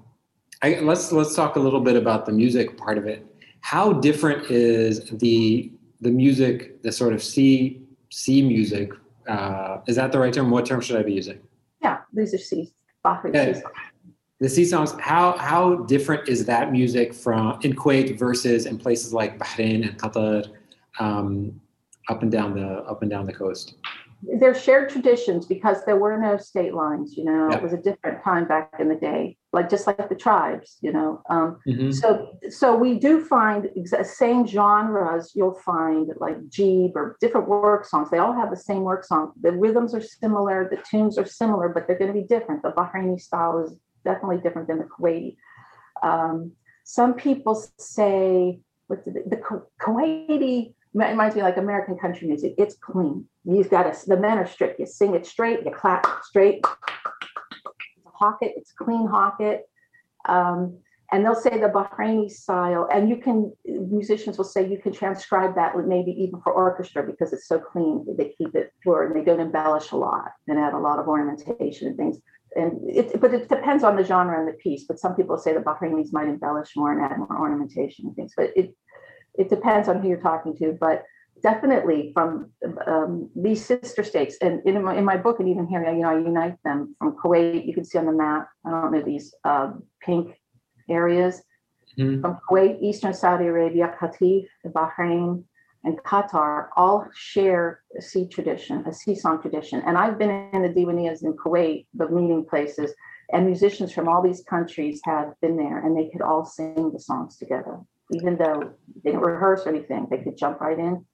I, 0.63 0.79
let's 0.79 1.11
let's 1.11 1.35
talk 1.35 1.55
a 1.55 1.59
little 1.59 1.81
bit 1.81 1.95
about 1.95 2.25
the 2.25 2.31
music 2.31 2.77
part 2.77 2.97
of 2.97 3.05
it. 3.05 3.23
How 3.61 3.93
different 3.93 4.49
is 4.49 5.07
the 5.23 5.71
the 6.01 6.09
music, 6.09 6.81
the 6.81 6.91
sort 6.91 7.13
of 7.13 7.21
C 7.21 7.81
C 8.09 8.41
music? 8.41 8.89
Uh, 9.27 9.81
is 9.85 9.95
that 9.97 10.11
the 10.11 10.17
right 10.17 10.33
term? 10.33 10.49
What 10.49 10.65
term 10.65 10.81
should 10.81 10.97
I 10.97 11.03
be 11.03 11.13
using? 11.13 11.39
Yeah, 11.83 11.99
these 12.11 12.33
are 12.33 12.39
Yeah. 13.33 13.61
The 14.39 14.49
sea 14.49 14.65
songs. 14.65 14.93
How 14.99 15.35
how 15.37 15.77
different 15.85 16.29
is 16.29 16.45
that 16.45 16.71
music 16.71 17.13
from 17.13 17.59
in 17.63 17.73
Kuwait 17.73 18.19
versus 18.19 18.65
in 18.67 18.77
places 18.77 19.11
like 19.11 19.39
Bahrain 19.39 19.87
and 19.87 19.97
Qatar, 19.99 20.45
um, 20.99 21.59
up 22.09 22.21
and 22.21 22.31
down 22.31 22.53
the 22.53 22.67
up 22.83 23.01
and 23.01 23.09
down 23.09 23.25
the 23.25 23.33
coast? 23.33 23.75
they're 24.39 24.55
shared 24.55 24.89
traditions 24.89 25.45
because 25.45 25.85
there 25.85 25.97
were 25.97 26.17
no 26.17 26.37
state 26.37 26.73
lines 26.73 27.15
you 27.15 27.23
know 27.23 27.49
it 27.49 27.61
was 27.61 27.73
a 27.73 27.77
different 27.77 28.21
time 28.23 28.47
back 28.47 28.73
in 28.79 28.89
the 28.89 28.95
day 28.95 29.37
like 29.57 29.69
just 29.69 29.87
like 29.87 30.09
the 30.09 30.21
tribes 30.25 30.77
you 30.81 30.91
know 30.91 31.21
um, 31.29 31.57
mm-hmm. 31.67 31.91
so 31.91 32.09
so 32.49 32.67
we 32.75 32.91
do 33.07 33.13
find 33.25 33.61
exa- 33.79 34.05
same 34.05 34.45
genres 34.55 35.31
you'll 35.35 35.59
find 35.71 36.05
like 36.25 36.37
jeeb 36.55 36.91
or 36.95 37.17
different 37.21 37.47
work 37.47 37.83
songs 37.85 38.09
they 38.09 38.21
all 38.23 38.33
have 38.41 38.49
the 38.49 38.63
same 38.69 38.83
work 38.91 39.03
song 39.03 39.31
the 39.41 39.51
rhythms 39.51 39.93
are 39.93 40.05
similar 40.21 40.67
the 40.73 40.81
tunes 40.89 41.17
are 41.17 41.29
similar 41.41 41.67
but 41.69 41.81
they're 41.85 42.01
going 42.03 42.13
to 42.13 42.19
be 42.21 42.27
different 42.35 42.61
the 42.61 42.71
bahraini 42.71 43.19
style 43.19 43.55
is 43.63 43.71
definitely 44.05 44.39
different 44.45 44.67
than 44.67 44.77
the 44.77 44.89
kuwaiti 44.95 45.35
um, 46.03 46.51
some 46.83 47.13
people 47.15 47.55
say 47.77 48.59
what 48.87 49.03
the, 49.05 49.23
the 49.25 49.37
Kuwaiti 49.81 50.73
reminds 50.93 51.35
me 51.35 51.41
like 51.41 51.57
American 51.57 51.97
country 51.97 52.27
music. 52.27 52.55
It's 52.57 52.75
clean. 52.75 53.25
You've 53.45 53.69
got 53.69 53.93
to, 53.93 54.09
the 54.09 54.17
men 54.17 54.37
are 54.37 54.47
strict. 54.47 54.79
You 54.79 54.85
sing 54.85 55.13
it 55.13 55.25
straight, 55.25 55.65
you 55.65 55.71
clap 55.71 56.07
straight. 56.23 56.63
It, 58.41 58.53
it's 58.57 58.71
clean 58.71 59.07
hawk 59.07 59.37
it. 59.39 59.69
Um, 60.25 60.79
and 61.11 61.23
they'll 61.23 61.35
say 61.35 61.51
the 61.51 61.69
Bahraini 61.69 62.29
style, 62.29 62.89
and 62.93 63.07
you 63.07 63.15
can, 63.15 63.53
musicians 63.65 64.37
will 64.37 64.45
say 64.45 64.67
you 64.67 64.77
can 64.77 64.91
transcribe 64.91 65.55
that 65.55 65.73
maybe 65.87 66.11
even 66.11 66.41
for 66.41 66.51
orchestra 66.51 67.01
because 67.01 67.31
it's 67.31 67.47
so 67.47 67.59
clean. 67.59 68.05
They 68.17 68.33
keep 68.37 68.55
it 68.55 68.73
pure 68.81 69.05
and 69.05 69.15
they 69.15 69.23
don't 69.23 69.39
embellish 69.39 69.91
a 69.91 69.95
lot 69.95 70.31
and 70.47 70.59
add 70.59 70.73
a 70.73 70.79
lot 70.79 70.99
of 70.99 71.07
ornamentation 71.07 71.87
and 71.87 71.95
things. 71.95 72.17
And 72.57 72.79
it, 72.89 73.21
but 73.21 73.33
it 73.33 73.47
depends 73.47 73.85
on 73.85 73.95
the 73.95 74.03
genre 74.03 74.37
and 74.37 74.49
the 74.49 74.57
piece. 74.57 74.83
But 74.85 74.99
some 74.99 75.15
people 75.15 75.37
say 75.37 75.53
the 75.53 75.61
Bahrainis 75.61 76.11
might 76.11 76.27
embellish 76.27 76.71
more 76.75 76.91
and 76.91 77.01
add 77.01 77.17
more 77.17 77.39
ornamentation 77.39 78.07
and 78.07 78.15
things. 78.15 78.33
But 78.35 78.51
it, 78.57 78.75
it 79.35 79.49
depends 79.49 79.87
on 79.87 80.01
who 80.01 80.09
you're 80.09 80.19
talking 80.19 80.57
to, 80.57 80.77
but 80.77 81.03
definitely 81.41 82.11
from 82.13 82.51
um, 82.85 83.29
these 83.35 83.65
sister 83.65 84.03
states. 84.03 84.37
And 84.41 84.61
in 84.65 84.83
my, 84.83 84.95
in 84.95 85.05
my 85.05 85.17
book, 85.17 85.39
and 85.39 85.49
even 85.49 85.67
here, 85.67 85.83
you 85.83 86.01
know, 86.01 86.09
I 86.09 86.19
unite 86.19 86.57
them 86.63 86.95
from 86.99 87.15
Kuwait. 87.17 87.65
You 87.65 87.73
can 87.73 87.85
see 87.85 87.97
on 87.97 88.05
the 88.05 88.11
map. 88.11 88.47
I 88.65 88.71
don't 88.71 88.91
know 88.91 89.01
these 89.01 89.33
uh, 89.43 89.71
pink 90.01 90.39
areas 90.89 91.41
mm-hmm. 91.97 92.21
from 92.21 92.39
Kuwait, 92.49 92.81
Eastern 92.81 93.13
Saudi 93.13 93.45
Arabia, 93.45 93.95
Qatif, 93.99 94.47
Bahrain, 94.65 95.43
and 95.83 95.97
Qatar 95.99 96.67
all 96.75 97.07
share 97.13 97.81
a 97.97 98.01
sea 98.01 98.27
tradition, 98.27 98.83
a 98.87 98.93
sea 98.93 99.15
song 99.15 99.41
tradition. 99.41 99.81
And 99.85 99.97
I've 99.97 100.17
been 100.17 100.49
in 100.53 100.61
the 100.63 100.69
Diwaniyas 100.69 101.23
in 101.23 101.33
Kuwait, 101.33 101.85
the 101.93 102.09
meeting 102.09 102.45
places, 102.45 102.93
and 103.31 103.45
musicians 103.45 103.93
from 103.93 104.07
all 104.07 104.21
these 104.21 104.43
countries 104.43 105.01
have 105.05 105.33
been 105.41 105.57
there, 105.57 105.85
and 105.85 105.95
they 105.95 106.09
could 106.09 106.21
all 106.21 106.45
sing 106.45 106.91
the 106.91 106.99
songs 106.99 107.37
together 107.37 107.79
even 108.11 108.37
though 108.37 108.73
they 109.03 109.11
didn't 109.11 109.25
rehearse 109.25 109.65
or 109.65 109.69
anything, 109.69 110.07
they 110.09 110.19
could 110.19 110.37
jump 110.37 110.61
right 110.61 110.77
in. 110.77 111.05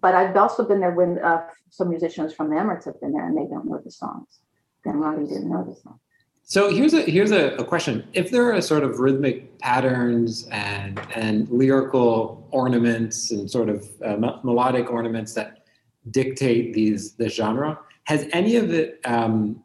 But 0.00 0.14
I've 0.14 0.36
also 0.36 0.64
been 0.64 0.80
there 0.80 0.92
when 0.92 1.18
uh, 1.18 1.46
some 1.70 1.90
musicians 1.90 2.32
from 2.32 2.48
the 2.50 2.56
Emirates 2.56 2.86
have 2.86 3.00
been 3.00 3.12
there 3.12 3.26
and 3.26 3.36
they 3.36 3.46
don't 3.46 3.66
know 3.66 3.80
the 3.84 3.90
songs. 3.90 4.40
And 4.84 5.00
Roddy 5.00 5.26
didn't 5.26 5.50
know 5.50 5.64
the 5.64 5.74
song. 5.74 6.00
So 6.44 6.70
here's 6.70 6.92
a 6.92 7.02
here's 7.02 7.30
a, 7.30 7.54
a, 7.56 7.64
question: 7.64 8.06
If 8.14 8.30
there 8.30 8.52
are 8.52 8.60
sort 8.60 8.82
of 8.82 8.98
rhythmic 8.98 9.58
patterns 9.60 10.48
and 10.50 11.00
and 11.14 11.48
lyrical 11.48 12.48
ornaments 12.50 13.30
and 13.30 13.48
sort 13.48 13.68
of 13.68 13.88
uh, 14.04 14.16
melodic 14.42 14.90
ornaments 14.90 15.34
that 15.34 15.64
dictate 16.10 16.74
these 16.74 17.12
the 17.12 17.28
genre, 17.28 17.78
has 18.04 18.26
any 18.32 18.56
of 18.56 18.74
it 18.74 19.00
um, 19.04 19.62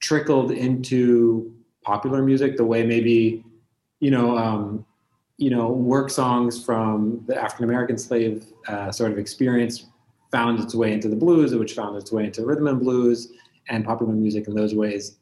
trickled 0.00 0.50
into 0.50 1.54
popular 1.82 2.22
music 2.22 2.56
the 2.56 2.64
way 2.64 2.84
maybe 2.84 3.44
you 4.00 4.10
know 4.10 4.36
um, 4.36 4.84
you 5.38 5.50
know, 5.50 5.68
work 5.68 6.10
songs 6.10 6.62
from 6.62 7.22
the 7.26 7.40
African 7.40 7.64
American 7.64 7.96
slave 7.96 8.44
uh, 8.66 8.90
sort 8.90 9.12
of 9.12 9.18
experience 9.18 9.86
found 10.32 10.60
its 10.60 10.74
way 10.74 10.92
into 10.92 11.08
the 11.08 11.16
blues, 11.16 11.54
which 11.54 11.74
found 11.74 11.96
its 11.96 12.12
way 12.12 12.24
into 12.24 12.44
rhythm 12.44 12.66
and 12.66 12.80
blues 12.80 13.32
and 13.68 13.84
popular 13.84 14.12
music 14.12 14.48
in 14.48 14.54
those 14.54 14.74
ways. 14.74 15.18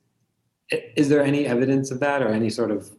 Is 0.97 1.09
there 1.09 1.23
any 1.23 1.47
evidence 1.47 1.91
of 1.91 2.01
that 2.01 2.23
or 2.23 2.29
any 2.29 2.51
sort 2.51 2.71
of 2.71 2.91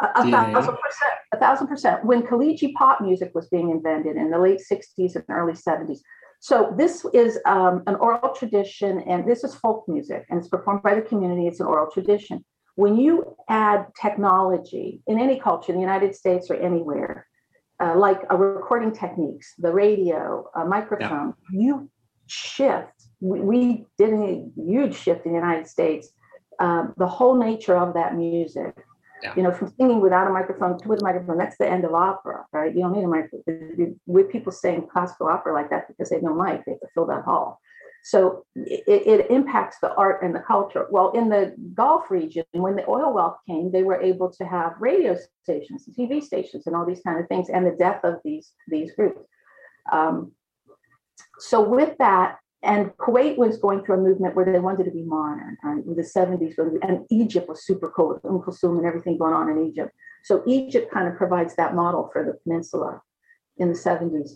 a, 0.00 0.06
a 0.16 0.30
thousand 0.30 0.76
percent, 0.76 1.14
a 1.32 1.38
thousand 1.38 1.66
percent. 1.68 2.04
When 2.04 2.22
Khaliji 2.22 2.74
pop 2.74 3.00
music 3.00 3.32
was 3.34 3.48
being 3.48 3.70
invented 3.70 4.16
in 4.16 4.30
the 4.30 4.38
late 4.38 4.60
60s 4.60 5.16
and 5.16 5.24
early 5.28 5.54
70s. 5.54 5.98
So 6.40 6.72
this 6.76 7.04
is 7.14 7.38
um, 7.46 7.82
an 7.88 7.96
oral 7.96 8.32
tradition, 8.32 9.00
and 9.00 9.28
this 9.28 9.42
is 9.42 9.56
folk 9.56 9.84
music, 9.88 10.24
and 10.30 10.38
it's 10.38 10.48
performed 10.48 10.84
by 10.84 10.94
the 10.94 11.02
community. 11.02 11.48
It's 11.48 11.58
an 11.58 11.66
oral 11.66 11.90
tradition 11.90 12.44
when 12.78 12.96
you 12.96 13.34
add 13.48 13.86
technology 14.00 15.02
in 15.08 15.18
any 15.18 15.40
culture, 15.40 15.72
in 15.72 15.78
the 15.78 15.84
United 15.90 16.14
States 16.14 16.48
or 16.48 16.54
anywhere, 16.54 17.26
uh, 17.82 17.96
like 17.96 18.20
a 18.30 18.36
recording 18.36 18.92
techniques, 18.92 19.52
the 19.58 19.72
radio, 19.72 20.48
a 20.54 20.64
microphone, 20.64 21.34
yeah. 21.50 21.60
you 21.60 21.90
shift. 22.28 23.08
We, 23.18 23.40
we, 23.40 23.86
did 23.98 24.12
a 24.12 24.44
huge 24.54 24.94
shift 24.94 25.26
in 25.26 25.32
the 25.32 25.38
United 25.38 25.66
States. 25.66 26.10
Uh, 26.60 26.86
the 26.96 27.08
whole 27.08 27.36
nature 27.36 27.76
of 27.76 27.94
that 27.94 28.14
music, 28.14 28.76
yeah. 29.24 29.34
you 29.34 29.42
know, 29.42 29.50
from 29.50 29.74
singing 29.76 30.00
without 30.00 30.28
a 30.28 30.30
microphone 30.30 30.78
to 30.78 30.86
with 30.86 31.00
a 31.00 31.04
microphone, 31.04 31.36
that's 31.36 31.58
the 31.58 31.68
end 31.68 31.84
of 31.84 31.94
opera, 31.94 32.44
right? 32.52 32.72
You 32.72 32.82
don't 32.82 32.92
need 32.92 33.02
a 33.02 33.08
microphone. 33.08 33.98
With 34.06 34.30
people 34.30 34.52
saying 34.52 34.86
classical 34.86 35.26
opera 35.26 35.52
like 35.52 35.70
that 35.70 35.88
because 35.88 36.10
they 36.10 36.16
have 36.16 36.22
no 36.22 36.32
mic, 36.32 36.64
they 36.64 36.72
have 36.72 36.80
to 36.82 36.86
fill 36.94 37.06
that 37.06 37.24
hall. 37.24 37.60
So 38.04 38.44
it, 38.54 38.84
it, 38.86 39.30
impacts 39.30 39.78
the 39.80 39.92
art 39.94 40.22
and 40.22 40.34
the 40.34 40.40
culture. 40.40 40.86
Well, 40.90 41.10
in 41.12 41.28
the 41.28 41.54
Gulf 41.74 42.10
region, 42.10 42.44
when 42.52 42.76
the 42.76 42.88
oil 42.88 43.12
wealth 43.12 43.38
came, 43.46 43.70
they 43.70 43.82
were 43.82 44.00
able 44.00 44.30
to 44.32 44.44
have 44.44 44.74
radio 44.80 45.16
stations, 45.42 45.86
TV 45.98 46.22
stations, 46.22 46.66
and 46.66 46.74
all 46.74 46.86
these 46.86 47.02
kind 47.02 47.20
of 47.20 47.28
things, 47.28 47.50
and 47.50 47.66
the 47.66 47.76
death 47.76 48.00
of 48.04 48.16
these 48.24 48.52
these 48.68 48.92
groups. 48.92 49.20
Um, 49.92 50.32
so 51.38 51.62
with 51.62 51.98
that, 51.98 52.38
and 52.62 52.90
Kuwait 52.96 53.36
was 53.36 53.58
going 53.58 53.84
through 53.84 53.96
a 53.96 54.00
movement 54.00 54.34
where 54.34 54.50
they 54.50 54.58
wanted 54.58 54.84
to 54.84 54.90
be 54.90 55.02
modern, 55.02 55.56
right? 55.62 55.84
In 55.84 55.94
the 55.94 56.02
70s, 56.02 56.54
and 56.82 57.06
Egypt 57.10 57.48
was 57.48 57.64
super 57.64 57.90
cool 57.90 58.08
with 58.08 58.24
Umm 58.24 58.40
Kulthum 58.40 58.78
and 58.78 58.86
everything 58.86 59.16
going 59.16 59.34
on 59.34 59.48
in 59.48 59.66
Egypt. 59.66 59.92
So 60.24 60.42
Egypt 60.46 60.92
kind 60.92 61.06
of 61.06 61.16
provides 61.16 61.54
that 61.56 61.74
model 61.74 62.10
for 62.12 62.24
the 62.24 62.34
peninsula 62.42 63.00
in 63.58 63.68
the 63.68 63.78
70s. 63.78 64.30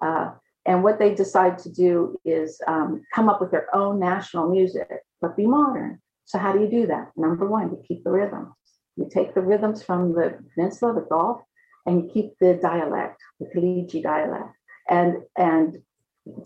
Uh, 0.00 0.32
and 0.66 0.82
what 0.82 0.98
they 0.98 1.14
decide 1.14 1.58
to 1.60 1.70
do 1.70 2.18
is 2.24 2.60
um, 2.66 3.02
come 3.14 3.28
up 3.28 3.40
with 3.40 3.52
their 3.52 3.74
own 3.74 4.00
national 4.00 4.50
music, 4.50 4.88
but 5.20 5.36
be 5.36 5.46
modern. 5.46 6.00
So, 6.24 6.38
how 6.38 6.52
do 6.52 6.60
you 6.60 6.68
do 6.68 6.86
that? 6.88 7.12
Number 7.16 7.46
one, 7.46 7.70
you 7.70 7.82
keep 7.86 8.02
the 8.02 8.10
rhythms. 8.10 8.52
You 8.96 9.08
take 9.10 9.34
the 9.34 9.42
rhythms 9.42 9.82
from 9.82 10.12
the 10.12 10.38
peninsula, 10.54 10.94
the 10.94 11.06
Gulf, 11.08 11.40
and 11.86 12.02
you 12.02 12.10
keep 12.12 12.32
the 12.40 12.54
dialect, 12.54 13.22
the 13.38 13.46
Khaliji 13.46 14.02
dialect. 14.02 14.50
And, 14.90 15.18
and 15.36 15.78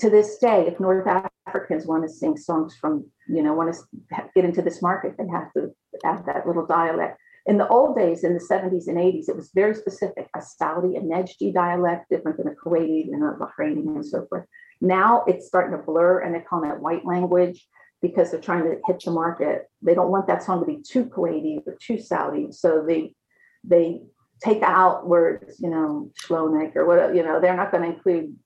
to 0.01 0.11
this 0.11 0.37
day, 0.39 0.67
if 0.67 0.79
North 0.79 1.07
Africans 1.47 1.87
want 1.87 2.03
to 2.03 2.09
sing 2.09 2.37
songs 2.37 2.77
from, 2.79 3.07
you 3.27 3.43
know, 3.43 3.55
want 3.55 3.75
to 3.75 4.23
get 4.35 4.45
into 4.45 4.61
this 4.61 4.83
market, 4.83 5.15
they 5.17 5.29
have 5.29 5.51
to 5.55 5.75
add 6.05 6.27
that 6.27 6.47
little 6.47 6.67
dialect. 6.67 7.19
In 7.51 7.59
the 7.59 7.67
old 7.67 7.97
days, 7.97 8.23
in 8.23 8.33
the 8.33 8.49
70s 8.49 8.87
and 8.87 8.97
80s, 8.97 9.29
it 9.29 9.35
was 9.35 9.51
very 9.53 9.75
specific 9.75 10.29
a 10.37 10.41
Saudi 10.41 10.95
and 10.95 11.11
Najdi 11.11 11.53
dialect, 11.53 12.09
different 12.09 12.39
than 12.39 12.47
a 12.47 12.55
Kuwaiti 12.55 13.13
and 13.13 13.25
a 13.25 13.33
Bahraini 13.33 13.85
and 13.97 14.07
so 14.07 14.25
forth. 14.29 14.47
Now 14.81 15.25
it's 15.27 15.49
starting 15.49 15.77
to 15.77 15.85
blur 15.85 16.21
and 16.21 16.33
they're 16.33 16.47
calling 16.49 16.71
it 16.71 16.79
white 16.79 17.05
language 17.05 17.67
because 18.01 18.31
they're 18.31 18.41
trying 18.41 18.63
to 18.63 18.77
hit 18.87 19.03
the 19.05 19.11
market. 19.11 19.69
They 19.83 19.97
don't 19.97 20.13
want 20.13 20.29
that 20.29 20.45
song 20.45 20.61
to 20.61 20.65
be 20.65 20.81
too 20.81 21.07
Kuwaiti 21.07 21.67
or 21.67 21.77
too 21.83 21.99
Saudi. 21.99 22.53
So 22.53 22.85
they 22.87 23.17
they 23.65 24.03
take 24.45 24.63
out 24.63 25.09
words, 25.09 25.59
you 25.59 25.71
know, 25.71 26.13
Shlonek 26.23 26.77
or 26.77 26.87
whatever, 26.87 27.17
you 27.17 27.25
know, 27.25 27.41
they're 27.41 27.57
not 27.57 27.73
going 27.73 27.83
to 27.83 27.97
include 27.97 28.37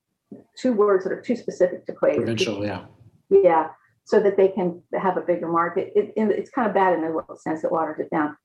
two 0.57 0.73
words 0.73 1.03
that 1.03 1.13
are 1.13 1.21
too 1.21 1.35
specific 1.35 1.85
to 1.85 1.93
Kuwait. 1.93 2.15
Provincial, 2.15 2.65
yeah. 2.65 2.85
Yeah, 3.29 3.67
so 4.05 4.19
that 4.19 4.35
they 4.35 4.47
can 4.47 4.81
have 4.99 5.15
a 5.15 5.21
bigger 5.21 5.47
market. 5.47 5.93
It, 5.95 6.11
it's 6.15 6.49
kind 6.49 6.67
of 6.67 6.73
bad 6.73 6.93
in 6.93 7.01
the 7.01 7.23
sense 7.37 7.63
it 7.63 7.71
waters 7.71 7.99
it 7.99 8.09
down. 8.09 8.35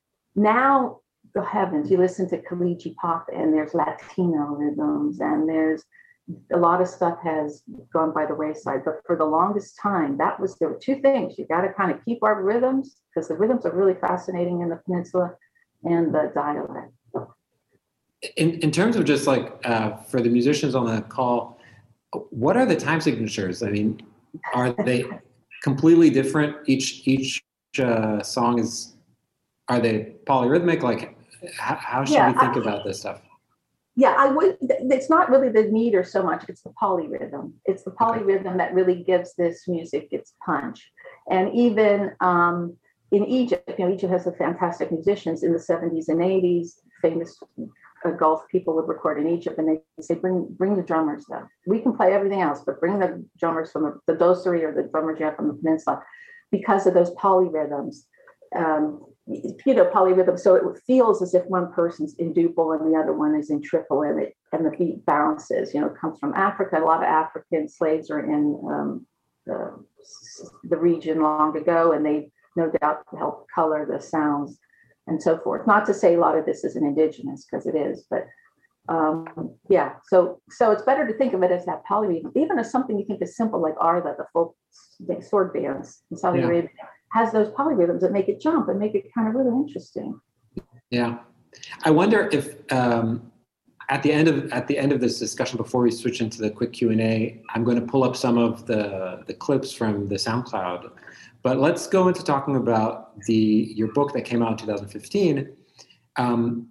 Now, 0.41 1.01
the 1.35 1.45
heavens, 1.45 1.91
you 1.91 1.99
listen 1.99 2.27
to 2.31 2.39
Khaliji 2.39 2.95
pop 2.97 3.27
and 3.31 3.53
there's 3.53 3.75
Latino 3.75 4.57
rhythms 4.57 5.21
and 5.21 5.47
there's 5.47 5.85
a 6.51 6.57
lot 6.57 6.81
of 6.81 6.89
stuff 6.89 7.19
has 7.23 7.63
gone 7.93 8.15
by 8.15 8.25
the 8.25 8.35
wayside. 8.35 8.81
But 8.87 9.03
for 9.07 9.17
the 9.17 9.27
longest 9.27 9.79
time, 9.83 10.17
that 10.17 10.41
was 10.41 10.57
there 10.57 10.71
were 10.71 10.81
two 10.83 11.03
things. 11.03 11.37
You 11.37 11.47
got 11.47 11.61
to 11.61 11.73
kind 11.75 11.91
of 11.91 12.03
keep 12.07 12.23
our 12.23 12.43
rhythms 12.43 12.97
because 13.15 13.29
the 13.29 13.35
rhythms 13.35 13.67
are 13.67 13.77
really 13.77 13.95
fascinating 14.01 14.63
in 14.63 14.71
the 14.71 14.77
peninsula 14.77 15.35
and 15.85 16.15
the 16.15 16.33
dialect. 16.35 16.93
In, 18.39 18.53
in 18.61 18.71
terms 18.71 18.97
of 18.97 19.05
just 19.05 19.27
like 19.27 19.61
uh, 19.65 19.97
for 19.97 20.23
the 20.23 20.31
musicians 20.31 20.75
on 20.75 20.87
the 20.87 21.03
call, 21.03 21.59
what 22.31 22.57
are 22.57 22.65
the 22.65 22.77
time 22.77 23.03
signatures? 23.03 23.63
I 23.63 23.71
mean, 23.71 24.01
are 24.55 24.73
they 24.73 25.05
completely 25.63 26.09
different? 26.09 26.57
Each 26.67 27.07
each 27.07 27.43
uh, 27.79 28.23
song 28.23 28.59
is 28.59 28.97
are 29.71 29.81
they 29.81 30.17
polyrhythmic? 30.27 30.83
Like, 30.83 31.17
how, 31.57 31.77
how 31.77 32.05
should 32.05 32.15
yeah, 32.15 32.33
we 32.33 32.39
think 32.39 32.57
I, 32.57 32.61
about 32.61 32.85
this 32.85 33.01
stuff? 33.01 33.21
Yeah, 33.97 34.15
I 34.17 34.29
would. 34.29 34.57
It's 34.61 35.11
not 35.11 35.31
really 35.31 35.49
the 35.49 35.65
meter 35.71 36.05
so 36.05 36.23
much; 36.23 36.45
it's 36.49 36.63
the 36.63 36.73
polyrhythm. 36.81 37.53
It's 37.67 37.83
the 37.83 37.91
polyrhythm 37.91 38.47
okay. 38.47 38.57
that 38.57 38.75
really 38.75 39.03
gives 39.03 39.35
this 39.35 39.67
music 39.69 40.09
its 40.11 40.35
punch. 40.45 40.91
And 41.31 41.55
even 41.55 42.13
um, 42.21 42.77
in 43.13 43.25
Egypt, 43.27 43.71
you 43.79 43.87
know, 43.87 43.93
Egypt 43.93 44.13
has 44.13 44.25
the 44.25 44.33
fantastic 44.33 44.91
musicians 44.93 45.43
in 45.43 45.53
the 45.53 45.59
70s 45.59 46.09
and 46.09 46.21
80s, 46.21 46.77
famous 47.03 47.39
uh, 48.05 48.11
Gulf 48.13 48.43
people 48.51 48.75
would 48.77 48.89
record 48.89 49.21
in 49.21 49.29
Egypt, 49.29 49.59
and 49.59 49.69
they 49.69 50.03
say, 50.03 50.15
"Bring, 50.15 50.47
bring 50.51 50.77
the 50.77 50.83
drummers 50.83 51.25
though. 51.29 51.47
We 51.67 51.81
can 51.81 51.97
play 51.97 52.13
everything 52.13 52.41
else, 52.41 52.63
but 52.65 52.81
bring 52.81 52.99
the 52.99 53.25
drummers 53.39 53.71
from 53.73 53.83
the, 53.83 54.13
the 54.13 54.19
dosari 54.19 54.63
or 54.63 54.73
the 54.73 54.89
drummer 54.89 55.17
jam 55.17 55.35
from 55.35 55.49
the 55.49 55.55
peninsula, 55.55 56.03
because 56.51 56.87
of 56.87 56.95
those 56.95 57.11
polyrhythms." 57.15 58.07
Um, 58.57 59.05
you 59.31 59.75
know, 59.75 59.85
polyrhythm. 59.87 60.39
So 60.39 60.55
it 60.55 60.81
feels 60.87 61.23
as 61.23 61.35
if 61.35 61.45
one 61.47 61.73
person's 61.73 62.15
in 62.19 62.35
duple 62.35 62.79
and 62.79 62.93
the 62.93 62.99
other 62.99 63.13
one 63.13 63.35
is 63.35 63.51
in 63.51 63.63
triple, 63.63 64.03
and 64.03 64.21
it 64.21 64.37
and 64.53 64.67
the 64.67 64.71
beat 64.71 65.05
bounces. 65.07 65.73
You 65.73 65.81
know, 65.81 65.89
it 65.89 65.99
comes 66.01 66.19
from 66.19 66.35
Africa. 66.35 66.79
A 66.79 66.85
lot 66.85 67.03
of 67.03 67.05
African 67.05 67.69
slaves 67.69 68.11
are 68.11 68.21
in 68.21 68.61
um, 68.71 69.07
the, 69.47 69.85
the 70.65 70.77
region 70.77 71.23
long 71.23 71.57
ago, 71.57 71.93
and 71.93 72.05
they 72.05 72.31
no 72.57 72.71
doubt 72.81 73.05
help 73.19 73.47
color 73.55 73.87
the 73.91 74.01
sounds 74.01 74.59
and 75.07 75.23
so 75.23 75.39
forth. 75.39 75.67
Not 75.67 75.87
to 75.87 75.95
say 75.95 76.15
a 76.15 76.21
lot 76.21 76.37
of 76.37 76.47
this 76.47 76.65
isn't 76.65 76.85
indigenous 76.85 77.47
because 77.51 77.67
it 77.67 77.77
is, 77.77 78.05
but 78.11 78.27
um, 78.89 79.55
yeah. 79.69 79.95
So 80.09 80.41
so 80.51 80.73
it's 80.73 80.83
better 80.83 81.07
to 81.07 81.15
think 81.15 81.35
of 81.35 81.43
it 81.43 81.53
as 81.53 81.65
that 81.67 81.83
polyrhythm, 81.89 82.33
even 82.37 82.59
as 82.59 82.71
something 82.71 82.99
you 82.99 83.07
think 83.07 83.23
is 83.23 83.37
simple 83.37 83.61
like 83.61 83.75
Arda, 83.79 84.17
the 84.19 84.27
folk 84.33 84.57
sword 85.23 85.53
bands 85.53 86.03
in 86.11 86.17
Saudi 86.17 86.41
yeah. 86.41 86.47
Arabia, 86.47 86.71
has 87.13 87.33
those 87.33 87.49
polyrhythms 87.49 88.01
that 88.01 88.13
make 88.13 88.29
it 88.29 88.41
jump 88.41 88.69
and 88.69 88.79
make 88.79 88.95
it 88.95 89.13
kind 89.15 89.29
of 89.29 89.35
really 89.35 89.51
interesting. 89.51 90.21
Yeah, 90.91 91.19
I 91.85 91.91
wonder 91.91 92.29
if 92.33 92.57
um, 92.73 93.31
at 93.89 94.03
the 94.03 94.13
end 94.13 94.29
of 94.29 94.53
at 94.53 94.67
the 94.67 94.79
end 94.79 94.93
of 94.93 95.01
this 95.01 95.19
discussion, 95.19 95.57
before 95.57 95.83
we 95.83 95.91
switch 95.91 96.21
into 96.21 96.41
the 96.41 96.51
quick 96.51 96.73
Q 96.73 96.91
and 96.91 97.01
A, 97.01 97.43
I'm 97.55 97.65
going 97.65 97.81
to 97.81 97.87
pull 97.87 98.05
up 98.05 98.17
some 98.17 98.39
of 98.39 98.67
the 98.67 99.23
the 99.27 99.35
clips 99.35 99.73
from 99.73 100.09
the 100.09 100.17
SoundCloud 100.17 100.91
but 101.43 101.59
let's 101.59 101.87
go 101.87 102.09
into 102.09 102.23
talking 102.23 102.57
about 102.57 103.19
the 103.23 103.73
your 103.75 103.89
book 103.89 104.13
that 104.13 104.23
came 104.23 104.43
out 104.43 104.53
in 104.53 104.59
2015, 104.59 105.51
um, 106.17 106.69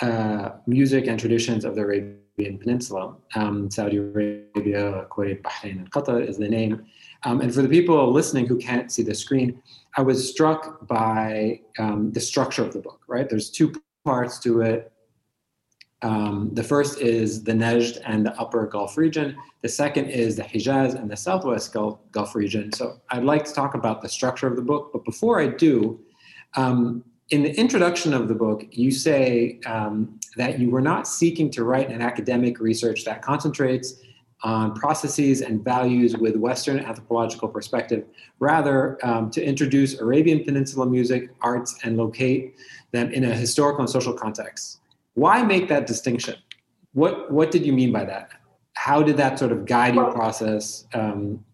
uh, 0.00 0.50
music 0.66 1.06
and 1.06 1.20
traditions 1.20 1.64
of 1.64 1.74
the 1.74 1.82
Arabian 1.82 2.20
Peninsula. 2.36 3.16
Um, 3.34 3.70
Saudi 3.70 3.96
Arabia, 3.96 5.06
Kuwait, 5.10 5.42
Bahrain, 5.42 5.78
and 5.78 5.90
Qatar 5.90 6.26
is 6.26 6.38
the 6.38 6.48
name. 6.48 6.84
Um, 7.22 7.40
and 7.40 7.52
for 7.52 7.62
the 7.62 7.68
people 7.68 8.12
listening 8.12 8.46
who 8.46 8.58
can't 8.58 8.92
see 8.92 9.02
the 9.02 9.14
screen, 9.14 9.62
I 9.96 10.02
was 10.02 10.30
struck 10.30 10.86
by 10.86 11.60
um, 11.78 12.12
the 12.12 12.20
structure 12.20 12.62
of 12.62 12.72
the 12.72 12.80
book. 12.80 13.00
Right, 13.08 13.28
there's 13.28 13.50
two 13.50 13.72
parts 14.04 14.38
to 14.40 14.60
it. 14.60 14.92
Um, 16.02 16.50
the 16.52 16.62
first 16.62 17.00
is 17.00 17.42
the 17.42 17.52
Najd 17.52 18.02
and 18.04 18.26
the 18.26 18.38
Upper 18.38 18.66
Gulf 18.66 18.98
region. 18.98 19.36
The 19.62 19.68
second 19.68 20.10
is 20.10 20.36
the 20.36 20.42
Hijaz 20.42 20.94
and 20.94 21.10
the 21.10 21.16
Southwest 21.16 21.72
Gulf, 21.72 21.98
Gulf 22.12 22.34
region. 22.34 22.70
So 22.72 23.00
I'd 23.10 23.24
like 23.24 23.44
to 23.46 23.52
talk 23.54 23.74
about 23.74 24.02
the 24.02 24.08
structure 24.08 24.46
of 24.46 24.56
the 24.56 24.62
book, 24.62 24.90
but 24.92 25.04
before 25.04 25.40
I 25.40 25.46
do, 25.46 25.98
um, 26.54 27.02
in 27.30 27.42
the 27.42 27.52
introduction 27.58 28.14
of 28.14 28.28
the 28.28 28.34
book, 28.34 28.66
you 28.70 28.90
say 28.90 29.58
um, 29.66 30.20
that 30.36 30.60
you 30.60 30.70
were 30.70 30.80
not 30.80 31.08
seeking 31.08 31.50
to 31.50 31.64
write 31.64 31.90
an 31.90 32.00
academic 32.00 32.60
research 32.60 33.04
that 33.04 33.20
concentrates 33.22 33.94
on 34.42 34.74
processes 34.74 35.40
and 35.40 35.64
values 35.64 36.16
with 36.16 36.36
Western 36.36 36.78
anthropological 36.78 37.48
perspective, 37.48 38.04
rather 38.38 39.04
um, 39.04 39.30
to 39.30 39.42
introduce 39.42 39.98
Arabian 39.98 40.44
Peninsula 40.44 40.86
music, 40.86 41.30
arts, 41.40 41.76
and 41.82 41.96
locate 41.96 42.54
them 42.92 43.10
in 43.10 43.24
a 43.24 43.34
historical 43.34 43.80
and 43.80 43.90
social 43.90 44.12
context. 44.12 44.80
Why 45.14 45.42
make 45.42 45.68
that 45.68 45.86
distinction? 45.86 46.36
What 46.92 47.32
what 47.32 47.50
did 47.50 47.66
you 47.66 47.72
mean 47.72 47.92
by 47.92 48.04
that? 48.04 48.30
How 48.74 49.02
did 49.02 49.16
that 49.16 49.38
sort 49.38 49.52
of 49.52 49.64
guide 49.64 49.94
your 49.94 50.12
process? 50.12 50.86
Um, 50.92 51.44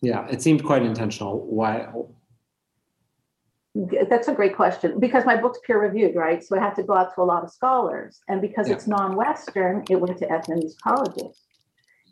yeah, 0.00 0.26
it 0.28 0.42
seemed 0.42 0.64
quite 0.64 0.82
intentional. 0.82 1.40
Why? 1.46 1.86
That's 3.74 4.28
a 4.28 4.34
great 4.34 4.54
question 4.54 5.00
because 5.00 5.24
my 5.24 5.36
book's 5.36 5.58
peer 5.66 5.80
reviewed, 5.80 6.14
right? 6.14 6.44
So 6.44 6.56
I 6.56 6.60
had 6.60 6.74
to 6.74 6.82
go 6.82 6.94
out 6.94 7.14
to 7.14 7.22
a 7.22 7.24
lot 7.24 7.42
of 7.42 7.50
scholars, 7.50 8.20
and 8.28 8.40
because 8.40 8.68
yeah. 8.68 8.74
it's 8.74 8.86
non-Western, 8.86 9.84
it 9.88 9.96
went 9.96 10.18
to 10.18 10.26
ethnomusicologists. 10.26 11.38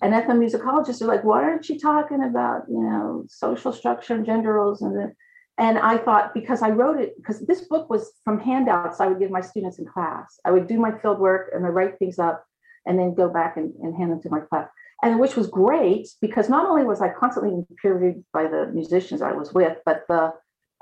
And 0.03 0.15
ethnomusicologists 0.15 1.03
are 1.03 1.07
like, 1.07 1.23
"Why 1.23 1.43
aren't 1.43 1.69
you 1.69 1.79
talking 1.79 2.23
about, 2.25 2.63
you 2.69 2.81
know, 2.81 3.25
social 3.29 3.73
structure 3.73 4.15
and 4.15 4.25
gender 4.25 4.55
roles 4.55 4.81
and 4.81 4.97
the 4.97 5.15
and 5.61 5.77
I 5.79 5.99
thought, 5.99 6.33
because 6.33 6.63
I 6.63 6.71
wrote 6.71 6.99
it, 6.99 7.15
because 7.19 7.41
this 7.41 7.61
book 7.61 7.91
was 7.91 8.13
from 8.25 8.41
handouts 8.41 8.99
I 8.99 9.09
would 9.09 9.19
give 9.19 9.31
my 9.31 9.43
students 9.43 9.79
in 9.79 9.85
class. 9.85 10.41
I 10.47 10.53
would 10.53 10.67
do 10.67 10.79
my 10.79 10.91
field 10.99 11.19
work 11.19 11.51
and 11.55 11.67
I 11.67 11.69
write 11.69 11.99
things 11.99 12.19
up 12.19 12.47
and 12.87 12.99
then 12.99 13.13
go 13.13 13.29
back 13.29 13.59
and, 13.59 13.75
and 13.83 13.95
hand 13.95 14.11
them 14.11 14.23
to 14.23 14.31
my 14.31 14.41
class. 14.41 14.71
And 15.03 15.21
which 15.21 15.37
was 15.37 15.49
great 15.49 16.09
because 16.23 16.49
not 16.49 16.65
only 16.65 16.85
was 16.85 17.03
I 17.03 17.11
constantly 17.11 17.63
peer 17.81 17.93
reviewed 17.93 18.25
by 18.33 18.45
the 18.45 18.71
musicians 18.73 19.21
I 19.21 19.33
was 19.33 19.53
with, 19.53 19.77
but 19.85 20.05
the 20.09 20.33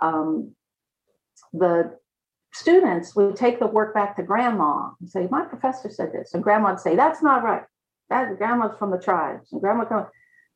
um, 0.01 0.55
the 1.53 1.96
students 2.53 3.14
would 3.14 3.37
take 3.37 3.59
the 3.59 3.66
work 3.66 3.94
back 3.94 4.16
to 4.16 4.22
grandma 4.22 4.90
and 5.01 5.09
say, 5.09 5.29
"My 5.31 5.44
professor 5.44 5.90
said 5.90 6.12
this," 6.12 6.35
and 6.35 6.42
grandma 6.42 6.70
would 6.70 6.81
say, 6.81 6.96
"That's 6.96 7.22
not 7.22 7.42
right. 7.42 7.64
That 8.11 8.38
grandma's 8.38 8.77
from 8.79 8.90
the 8.90 8.98
tribes." 8.98 9.53
And 9.53 9.61
grandma 9.61 9.85
come. 9.85 10.07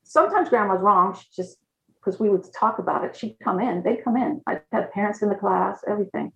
sometimes 0.04 0.48
grandma's 0.48 0.80
wrong. 0.80 1.14
She 1.14 1.26
just 1.34 1.58
because 2.02 2.18
we 2.18 2.28
would 2.28 2.44
talk 2.52 2.78
about 2.78 3.04
it. 3.04 3.16
She'd 3.16 3.36
come 3.42 3.60
in, 3.60 3.82
they'd 3.82 4.02
come 4.02 4.16
in. 4.16 4.40
I'd 4.46 4.62
have 4.72 4.90
parents 4.90 5.22
in 5.22 5.28
the 5.28 5.34
class, 5.34 5.84
everything. 5.86 6.32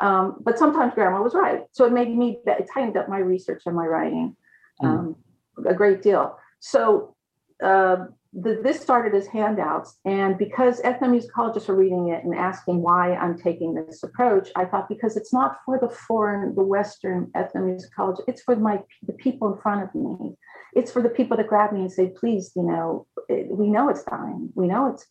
Um, 0.00 0.36
but 0.40 0.58
sometimes 0.58 0.94
grandma 0.94 1.22
was 1.22 1.34
right. 1.34 1.64
So 1.72 1.84
it 1.84 1.92
made 1.92 2.08
me, 2.08 2.40
it 2.46 2.68
tightened 2.72 2.96
up 2.96 3.08
my 3.08 3.18
research 3.18 3.62
and 3.66 3.76
my 3.76 3.86
writing 3.86 4.36
mm. 4.82 4.86
um, 4.86 5.16
mm. 5.58 5.70
a 5.70 5.74
great 5.74 6.02
deal. 6.02 6.38
So 6.60 7.14
uh, 7.62 8.06
the, 8.36 8.60
this 8.62 8.80
started 8.80 9.14
as 9.14 9.26
handouts. 9.28 9.98
And 10.04 10.36
because 10.36 10.80
ethnomusicologists 10.82 11.68
are 11.68 11.76
reading 11.76 12.08
it 12.08 12.24
and 12.24 12.34
asking 12.34 12.82
why 12.82 13.14
I'm 13.14 13.38
taking 13.38 13.74
this 13.74 14.02
approach, 14.02 14.48
I 14.56 14.64
thought 14.64 14.88
because 14.88 15.16
it's 15.16 15.32
not 15.32 15.58
for 15.64 15.78
the 15.78 15.88
foreign, 15.88 16.54
the 16.54 16.62
Western 16.64 17.30
ethnomusicologists, 17.36 18.24
it's 18.26 18.42
for 18.42 18.56
my 18.56 18.80
the 19.06 19.12
people 19.12 19.52
in 19.52 19.60
front 19.60 19.82
of 19.82 19.94
me 19.94 20.36
it's 20.74 20.90
for 20.90 21.02
the 21.02 21.08
people 21.08 21.36
that 21.36 21.48
grab 21.48 21.72
me 21.72 21.80
and 21.80 21.92
say, 21.92 22.08
please, 22.08 22.52
you 22.56 22.62
know, 22.62 23.06
it, 23.28 23.46
we 23.48 23.68
know 23.68 23.88
it's 23.88 24.04
dying. 24.04 24.50
We 24.54 24.66
know 24.66 24.92
it's 24.92 25.06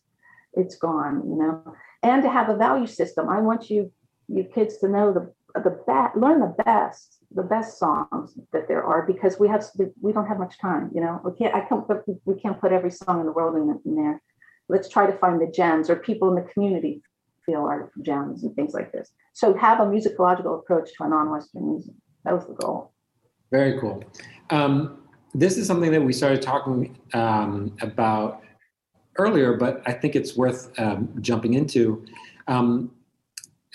it's 0.52 0.76
gone, 0.76 1.22
you 1.28 1.36
know, 1.36 1.74
and 2.02 2.22
to 2.22 2.30
have 2.30 2.48
a 2.48 2.56
value 2.56 2.86
system. 2.86 3.28
I 3.28 3.40
want 3.40 3.70
you 3.70 3.90
you 4.28 4.44
kids 4.44 4.78
to 4.78 4.88
know 4.88 5.12
the 5.12 5.32
the 5.60 5.82
best, 5.86 6.16
learn 6.16 6.40
the 6.40 6.54
best, 6.64 7.18
the 7.34 7.42
best 7.42 7.78
songs 7.78 8.38
that 8.52 8.68
there 8.68 8.84
are 8.84 9.06
because 9.06 9.38
we 9.38 9.48
have 9.48 9.64
we 10.00 10.12
don't 10.12 10.26
have 10.26 10.38
much 10.38 10.58
time, 10.58 10.90
you 10.94 11.00
know. 11.00 11.20
We 11.24 11.32
can't 11.36 11.54
I 11.54 11.60
can't 11.60 11.86
put, 11.86 12.04
we 12.24 12.40
can't 12.40 12.60
put 12.60 12.72
every 12.72 12.90
song 12.90 13.20
in 13.20 13.26
the 13.26 13.32
world 13.32 13.56
in, 13.56 13.80
in 13.84 13.96
there. 13.96 14.22
Let's 14.68 14.88
try 14.88 15.06
to 15.06 15.16
find 15.18 15.40
the 15.40 15.50
gems 15.50 15.90
or 15.90 15.96
people 15.96 16.28
in 16.30 16.36
the 16.36 16.48
community 16.52 17.02
feel 17.44 17.60
are 17.60 17.90
gems 18.02 18.44
and 18.44 18.54
things 18.54 18.72
like 18.72 18.92
this. 18.92 19.10
So 19.34 19.54
have 19.54 19.80
a 19.80 19.84
musicological 19.84 20.58
approach 20.58 20.90
to 20.96 21.04
a 21.04 21.08
non-Western 21.08 21.68
music. 21.68 21.94
That 22.24 22.34
was 22.34 22.46
the 22.46 22.54
goal. 22.54 22.92
Very 23.50 23.78
cool. 23.78 24.02
Um, 24.50 25.02
this 25.34 25.58
is 25.58 25.66
something 25.66 25.90
that 25.90 26.00
we 26.00 26.12
started 26.12 26.40
talking 26.40 26.96
um, 27.12 27.76
about 27.82 28.42
earlier, 29.18 29.56
but 29.56 29.82
I 29.86 29.92
think 29.92 30.16
it's 30.16 30.36
worth 30.36 30.70
um, 30.78 31.12
jumping 31.20 31.54
into. 31.54 32.04
Um, 32.48 32.92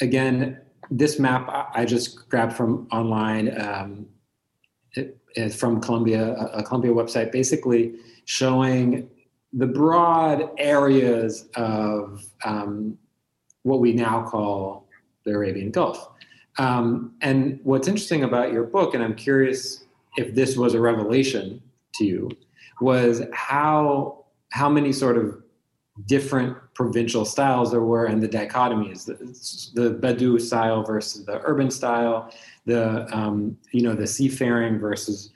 again, 0.02 0.60
this 0.91 1.19
map 1.19 1.71
I 1.73 1.86
just 1.86 2.30
grabbed 2.30 2.54
from 2.54 2.88
online 2.91 3.60
um, 3.62 4.08
it, 4.93 5.54
from 5.54 5.80
Columbia, 5.82 6.34
a 6.54 6.63
Columbia 6.63 6.91
website, 6.91 7.32
basically 7.32 7.95
showing 8.25 9.10
the 9.54 9.67
broad 9.67 10.49
areas 10.58 11.47
of 11.56 12.23
um, 12.43 12.97
what 13.63 13.80
we 13.80 13.93
now 13.93 14.23
call 14.23 14.88
the 15.25 15.32
Arabian 15.32 15.71
Gulf. 15.71 16.10
Um, 16.58 17.13
and 17.21 17.60
what's 17.63 17.88
interesting 17.88 18.23
about 18.23 18.52
your 18.52 18.63
book, 18.63 18.93
and 18.93 19.04
I'm 19.04 19.15
curious 19.15 19.86
if 20.17 20.36
this 20.36 20.58
was 20.58 20.73
a 20.73 20.80
revelation 20.80 21.62
to 21.95 22.06
you, 22.06 22.30
was 22.82 23.21
how 23.34 24.25
how 24.52 24.67
many 24.67 24.91
sort 24.91 25.17
of 25.17 25.41
different 26.05 26.55
provincial 26.73 27.25
styles 27.25 27.71
there 27.71 27.81
were 27.81 28.05
and 28.05 28.21
the 28.23 28.29
dichotomies 28.29 29.05
the, 29.05 29.15
the 29.81 29.95
Badu 29.95 30.39
style 30.39 30.83
versus 30.83 31.25
the 31.25 31.41
urban 31.43 31.69
style 31.69 32.31
the 32.65 33.07
um, 33.15 33.57
you 33.71 33.81
know 33.81 33.95
the 33.95 34.07
seafaring 34.07 34.79
versus 34.79 35.31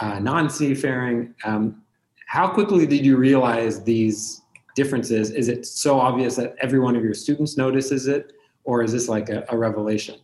uh, 0.00 0.18
non-seafaring. 0.18 1.34
Um, 1.44 1.82
how 2.26 2.48
quickly 2.48 2.86
did 2.86 3.04
you 3.04 3.16
realize 3.16 3.82
these 3.82 4.42
differences? 4.74 5.30
Is 5.30 5.48
it 5.48 5.64
so 5.66 5.98
obvious 5.98 6.36
that 6.36 6.54
every 6.60 6.78
one 6.80 6.96
of 6.96 7.02
your 7.02 7.14
students 7.14 7.56
notices 7.56 8.06
it 8.06 8.32
or 8.64 8.82
is 8.82 8.92
this 8.92 9.08
like 9.08 9.28
a, 9.28 9.44
a 9.48 9.56
revelation 9.56 10.16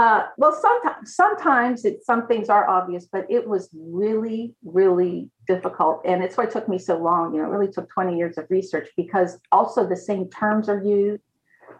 uh, 0.00 0.28
well, 0.38 0.58
sometimes 0.58 1.14
sometimes 1.14 1.84
it, 1.84 2.02
some 2.02 2.26
things 2.26 2.48
are 2.48 2.66
obvious, 2.66 3.04
but 3.04 3.26
it 3.28 3.46
was 3.46 3.68
really, 3.74 4.54
really 4.64 5.28
difficult, 5.46 6.00
and 6.06 6.24
it's 6.24 6.38
why 6.38 6.44
it 6.44 6.50
took 6.50 6.70
me 6.70 6.78
so 6.78 6.96
long. 6.96 7.34
You 7.34 7.42
know, 7.42 7.48
it 7.48 7.50
really 7.50 7.70
took 7.70 7.86
20 7.90 8.16
years 8.16 8.38
of 8.38 8.46
research 8.48 8.88
because 8.96 9.38
also 9.52 9.86
the 9.86 9.98
same 9.98 10.30
terms 10.30 10.70
are 10.70 10.82
used, 10.82 11.22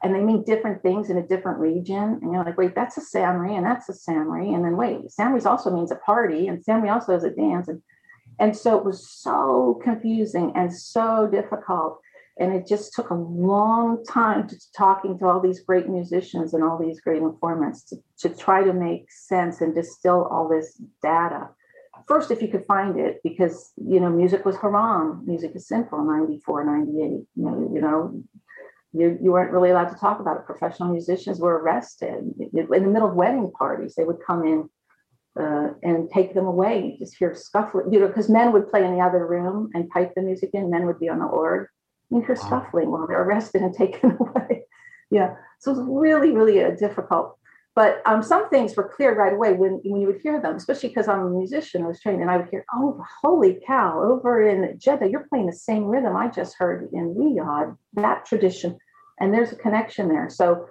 and 0.02 0.14
they 0.14 0.20
mean 0.20 0.44
different 0.44 0.82
things 0.82 1.08
in 1.08 1.16
a 1.16 1.26
different 1.26 1.60
region. 1.60 2.18
And 2.20 2.30
you're 2.30 2.44
like, 2.44 2.58
wait, 2.58 2.74
that's 2.74 2.98
a 2.98 3.00
Samri, 3.00 3.56
and 3.56 3.64
that's 3.64 3.88
a 3.88 3.94
Samri, 3.94 4.54
and 4.54 4.62
then 4.66 4.76
wait, 4.76 4.98
Samri's 5.18 5.46
also 5.46 5.70
means 5.70 5.90
a 5.90 5.96
party, 5.96 6.48
and 6.48 6.62
Samri 6.62 6.92
also 6.92 7.16
is 7.16 7.24
a 7.24 7.30
dance, 7.30 7.68
and 7.68 7.80
and 8.38 8.54
so 8.54 8.76
it 8.76 8.84
was 8.84 9.08
so 9.08 9.80
confusing 9.82 10.52
and 10.54 10.70
so 10.70 11.26
difficult 11.26 12.02
and 12.38 12.54
it 12.54 12.66
just 12.66 12.94
took 12.94 13.10
a 13.10 13.14
long 13.14 14.04
time 14.04 14.48
to 14.48 14.56
talking 14.76 15.18
to 15.18 15.26
all 15.26 15.40
these 15.40 15.60
great 15.60 15.88
musicians 15.88 16.54
and 16.54 16.62
all 16.62 16.78
these 16.78 17.00
great 17.00 17.22
informants 17.22 17.82
to, 17.84 17.96
to 18.18 18.28
try 18.34 18.62
to 18.62 18.72
make 18.72 19.10
sense 19.10 19.60
and 19.60 19.74
distill 19.74 20.24
all 20.30 20.48
this 20.48 20.80
data. 21.02 21.48
First 22.06 22.30
if 22.30 22.40
you 22.40 22.48
could 22.48 22.64
find 22.64 22.98
it 22.98 23.20
because 23.22 23.72
you 23.76 24.00
know 24.00 24.08
music 24.08 24.44
was 24.44 24.56
haram. 24.56 25.22
Music 25.26 25.52
is 25.54 25.68
sinful 25.68 26.04
94 26.04 26.64
98 26.64 26.96
you 26.96 27.26
know, 27.36 27.70
you 27.74 27.80
know. 27.80 28.22
You, 28.92 29.16
you 29.22 29.30
weren't 29.30 29.52
really 29.52 29.70
allowed 29.70 29.90
to 29.90 30.00
talk 30.00 30.18
about 30.18 30.38
it. 30.38 30.46
Professional 30.46 30.90
musicians 30.90 31.38
were 31.38 31.60
arrested. 31.60 32.24
In 32.40 32.66
the 32.68 32.80
middle 32.80 33.08
of 33.08 33.14
wedding 33.14 33.52
parties 33.52 33.94
they 33.94 34.02
would 34.04 34.18
come 34.26 34.44
in 34.44 34.68
uh, 35.38 35.74
and 35.82 36.10
take 36.10 36.34
them 36.34 36.46
away. 36.46 36.96
You 36.98 36.98
just 36.98 37.16
hear 37.18 37.34
scuffling 37.34 37.92
you 37.92 38.00
know 38.00 38.08
because 38.08 38.30
men 38.30 38.52
would 38.52 38.70
play 38.70 38.84
in 38.84 38.94
the 38.94 39.02
other 39.02 39.26
room 39.26 39.70
and 39.74 39.90
pipe 39.90 40.14
the 40.16 40.22
music 40.22 40.50
in. 40.54 40.70
Men 40.70 40.86
would 40.86 40.98
be 40.98 41.10
on 41.10 41.18
the 41.18 41.26
org 41.26 41.68
in 42.10 42.22
her 42.22 42.36
scuffling 42.36 42.90
while 42.90 43.06
they're 43.06 43.22
arrested 43.22 43.62
and 43.62 43.74
taken 43.84 44.16
away. 44.18 44.64
yeah, 45.10 45.34
so 45.58 45.72
it's 45.72 45.80
really, 45.84 46.32
really 46.32 46.62
uh, 46.62 46.70
difficult. 46.70 47.36
But 47.76 48.02
um, 48.04 48.22
some 48.22 48.50
things 48.50 48.74
were 48.74 48.92
clear 48.94 49.14
right 49.14 49.32
away 49.32 49.52
when, 49.52 49.80
when 49.84 50.00
you 50.00 50.08
would 50.08 50.20
hear 50.20 50.40
them, 50.40 50.56
especially 50.56 50.88
because 50.88 51.06
I'm 51.06 51.20
a 51.20 51.30
musician, 51.30 51.84
I 51.84 51.86
was 51.86 52.00
trained, 52.00 52.20
and 52.20 52.30
I 52.30 52.36
would 52.36 52.48
hear, 52.50 52.64
oh, 52.74 53.02
holy 53.22 53.60
cow, 53.66 54.02
over 54.02 54.46
in 54.46 54.78
Jeddah, 54.78 55.08
you're 55.08 55.26
playing 55.28 55.46
the 55.46 55.52
same 55.52 55.84
rhythm 55.84 56.16
I 56.16 56.28
just 56.28 56.56
heard 56.58 56.88
in 56.92 57.14
Riyadh, 57.14 57.76
that 57.94 58.26
tradition. 58.26 58.76
And 59.20 59.32
there's 59.32 59.52
a 59.52 59.56
connection 59.56 60.08
there. 60.08 60.28
So 60.28 60.66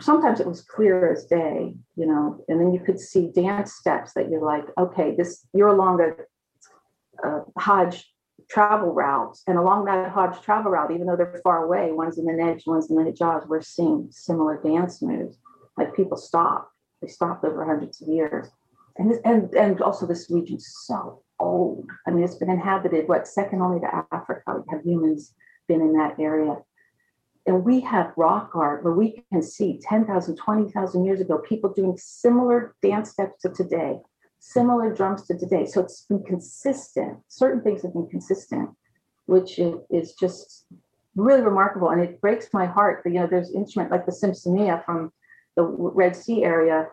sometimes 0.00 0.40
it 0.40 0.46
was 0.46 0.62
clear 0.62 1.12
as 1.12 1.24
day, 1.24 1.74
you 1.96 2.06
know, 2.06 2.44
and 2.48 2.60
then 2.60 2.72
you 2.72 2.80
could 2.80 2.98
see 2.98 3.30
dance 3.34 3.74
steps 3.74 4.14
that 4.14 4.28
you're 4.28 4.44
like, 4.44 4.64
okay, 4.78 5.14
this, 5.16 5.46
you're 5.54 5.68
along 5.68 6.00
a, 6.00 7.28
a 7.28 7.44
Hajj 7.58 8.11
travel 8.52 8.92
routes. 8.92 9.42
And 9.46 9.56
along 9.56 9.86
that 9.86 10.12
Hajj 10.12 10.42
travel 10.42 10.72
route, 10.72 10.90
even 10.90 11.06
though 11.06 11.16
they're 11.16 11.40
far 11.42 11.64
away, 11.64 11.92
one's 11.92 12.18
in 12.18 12.26
the 12.26 12.32
Najd, 12.32 12.62
one's 12.66 12.90
in 12.90 12.96
the 12.96 13.10
Hijaz, 13.10 13.48
we're 13.48 13.62
seeing 13.62 14.08
similar 14.10 14.60
dance 14.62 15.00
moves. 15.00 15.38
Like 15.78 15.96
people 15.96 16.18
stop, 16.18 16.70
they 17.00 17.08
stopped 17.08 17.44
over 17.44 17.64
hundreds 17.64 18.02
of 18.02 18.08
years. 18.08 18.48
And, 18.98 19.10
this, 19.10 19.18
and, 19.24 19.52
and 19.54 19.80
also 19.80 20.06
this 20.06 20.30
region's 20.30 20.70
so 20.84 21.22
old. 21.40 21.88
I 22.06 22.10
mean, 22.10 22.24
it's 22.24 22.34
been 22.34 22.50
inhabited, 22.50 23.08
what, 23.08 23.26
second 23.26 23.62
only 23.62 23.80
to 23.80 24.04
Africa, 24.12 24.62
have 24.68 24.82
humans 24.82 25.34
been 25.66 25.80
in 25.80 25.94
that 25.94 26.18
area. 26.20 26.58
And 27.46 27.64
we 27.64 27.80
have 27.80 28.12
rock 28.18 28.50
art 28.54 28.84
where 28.84 28.92
we 28.92 29.24
can 29.32 29.42
see 29.42 29.80
10,000, 29.82 30.36
20,000 30.36 31.04
years 31.04 31.20
ago, 31.20 31.38
people 31.38 31.72
doing 31.72 31.96
similar 31.96 32.76
dance 32.82 33.10
steps 33.10 33.40
to 33.42 33.48
today 33.48 33.98
similar 34.44 34.92
drums 34.92 35.24
to 35.24 35.38
today. 35.38 35.64
So 35.66 35.80
it's 35.80 36.02
been 36.02 36.24
consistent. 36.24 37.18
Certain 37.28 37.62
things 37.62 37.82
have 37.82 37.92
been 37.92 38.08
consistent, 38.08 38.70
which 39.26 39.60
is 39.60 40.14
just 40.14 40.66
really 41.14 41.42
remarkable. 41.42 41.90
And 41.90 42.02
it 42.02 42.20
breaks 42.20 42.48
my 42.52 42.66
heart 42.66 43.02
that, 43.04 43.10
you 43.10 43.20
know, 43.20 43.28
there's 43.28 43.54
instrument 43.54 43.92
like 43.92 44.04
the 44.04 44.10
Simsimia 44.10 44.84
from 44.84 45.12
the 45.56 45.62
Red 45.62 46.16
Sea 46.16 46.42
area, 46.42 46.88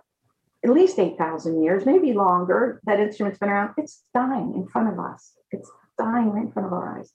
at 0.64 0.70
least 0.70 1.00
8,000 1.00 1.64
years, 1.64 1.88
maybe 1.88 2.14
longer. 2.14 2.82
That 2.86 3.00
instrument's 3.00 3.40
been 3.40 3.50
around. 3.50 3.74
It's 3.78 4.04
dying 4.14 4.54
in 4.56 4.68
front 4.68 4.94
of 4.94 5.00
us. 5.00 5.34
It's 5.52 5.72
dying 5.98 6.30
right 6.32 6.46
in 6.46 6.52
front 6.52 6.68
of 6.68 6.74
our 6.74 7.00
eyes. 7.00 7.12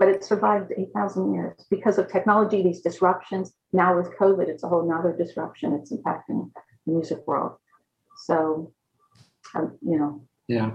But 0.00 0.08
it 0.08 0.24
survived 0.24 0.72
8,000 0.76 1.32
years 1.32 1.64
because 1.70 1.96
of 1.96 2.10
technology, 2.10 2.60
these 2.60 2.80
disruptions. 2.80 3.52
Now 3.72 3.96
with 3.96 4.16
COVID, 4.18 4.48
it's 4.48 4.64
a 4.64 4.68
whole 4.68 4.88
nother 4.88 5.16
disruption. 5.16 5.74
It's 5.74 5.92
impacting 5.92 6.50
the 6.86 6.92
music 6.92 7.24
world. 7.24 7.52
So 8.24 8.72
you 9.54 9.98
know. 9.98 10.20
Yeah. 10.48 10.72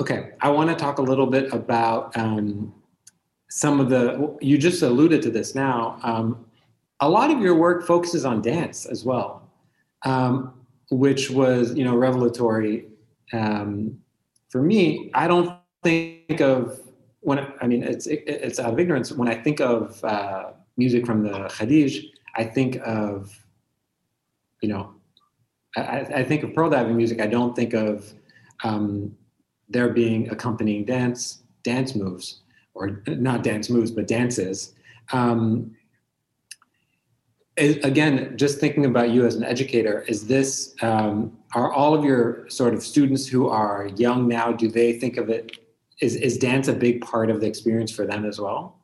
Okay, 0.00 0.32
I 0.40 0.50
want 0.50 0.68
to 0.68 0.76
talk 0.76 0.98
a 0.98 1.02
little 1.02 1.26
bit 1.26 1.52
about 1.52 2.16
um, 2.16 2.74
some 3.48 3.80
of 3.80 3.88
the. 3.88 4.36
You 4.40 4.58
just 4.58 4.82
alluded 4.82 5.22
to 5.22 5.30
this 5.30 5.54
now. 5.54 5.98
Um, 6.02 6.44
a 7.00 7.08
lot 7.08 7.30
of 7.30 7.40
your 7.40 7.54
work 7.54 7.86
focuses 7.86 8.24
on 8.24 8.42
dance 8.42 8.86
as 8.86 9.04
well, 9.04 9.50
um, 10.04 10.52
which 10.90 11.30
was 11.30 11.74
you 11.74 11.84
know 11.84 11.96
revelatory 11.96 12.86
um, 13.32 13.98
for 14.50 14.62
me. 14.62 15.10
I 15.14 15.26
don't 15.28 15.58
think 15.82 16.40
of 16.40 16.80
when 17.20 17.38
I 17.60 17.66
mean 17.66 17.82
it's 17.82 18.06
it, 18.06 18.24
it's 18.26 18.58
out 18.58 18.72
of 18.72 18.78
ignorance. 18.78 19.12
When 19.12 19.28
I 19.28 19.34
think 19.34 19.60
of 19.60 20.02
uh, 20.04 20.50
music 20.76 21.06
from 21.06 21.22
the 21.22 21.30
Khadij, 21.30 22.04
I 22.36 22.44
think 22.44 22.76
of 22.84 23.32
you 24.60 24.68
know 24.68 24.95
I, 25.76 26.06
I, 26.14 26.24
think 26.24 26.42
of 26.42 26.54
pearl 26.54 26.70
diving 26.70 26.96
music. 26.96 27.20
I 27.20 27.26
don't 27.26 27.54
think 27.54 27.74
of 27.74 28.12
um, 28.64 29.14
there 29.68 29.90
being 29.90 30.28
accompanying 30.30 30.84
dance 30.84 31.42
dance 31.64 31.94
moves 31.94 32.40
or 32.74 33.02
not 33.06 33.42
dance 33.42 33.68
moves, 33.68 33.90
but 33.90 34.06
dances. 34.06 34.74
Um, 35.12 35.76
again, 37.56 38.36
just 38.36 38.58
thinking 38.58 38.84
about 38.84 39.10
you 39.10 39.26
as 39.26 39.34
an 39.34 39.44
educator, 39.44 40.02
is 40.02 40.26
this 40.26 40.74
um, 40.82 41.36
are 41.54 41.72
all 41.72 41.94
of 41.94 42.04
your 42.04 42.48
sort 42.48 42.74
of 42.74 42.82
students 42.82 43.26
who 43.26 43.48
are 43.48 43.88
young 43.96 44.28
now? 44.28 44.52
Do 44.52 44.68
they 44.68 44.92
think 44.92 45.16
of 45.16 45.28
it? 45.30 45.56
Is 46.00 46.16
is 46.16 46.38
dance 46.38 46.68
a 46.68 46.74
big 46.74 47.00
part 47.00 47.30
of 47.30 47.40
the 47.40 47.46
experience 47.46 47.90
for 47.90 48.06
them 48.06 48.24
as 48.24 48.40
well? 48.40 48.75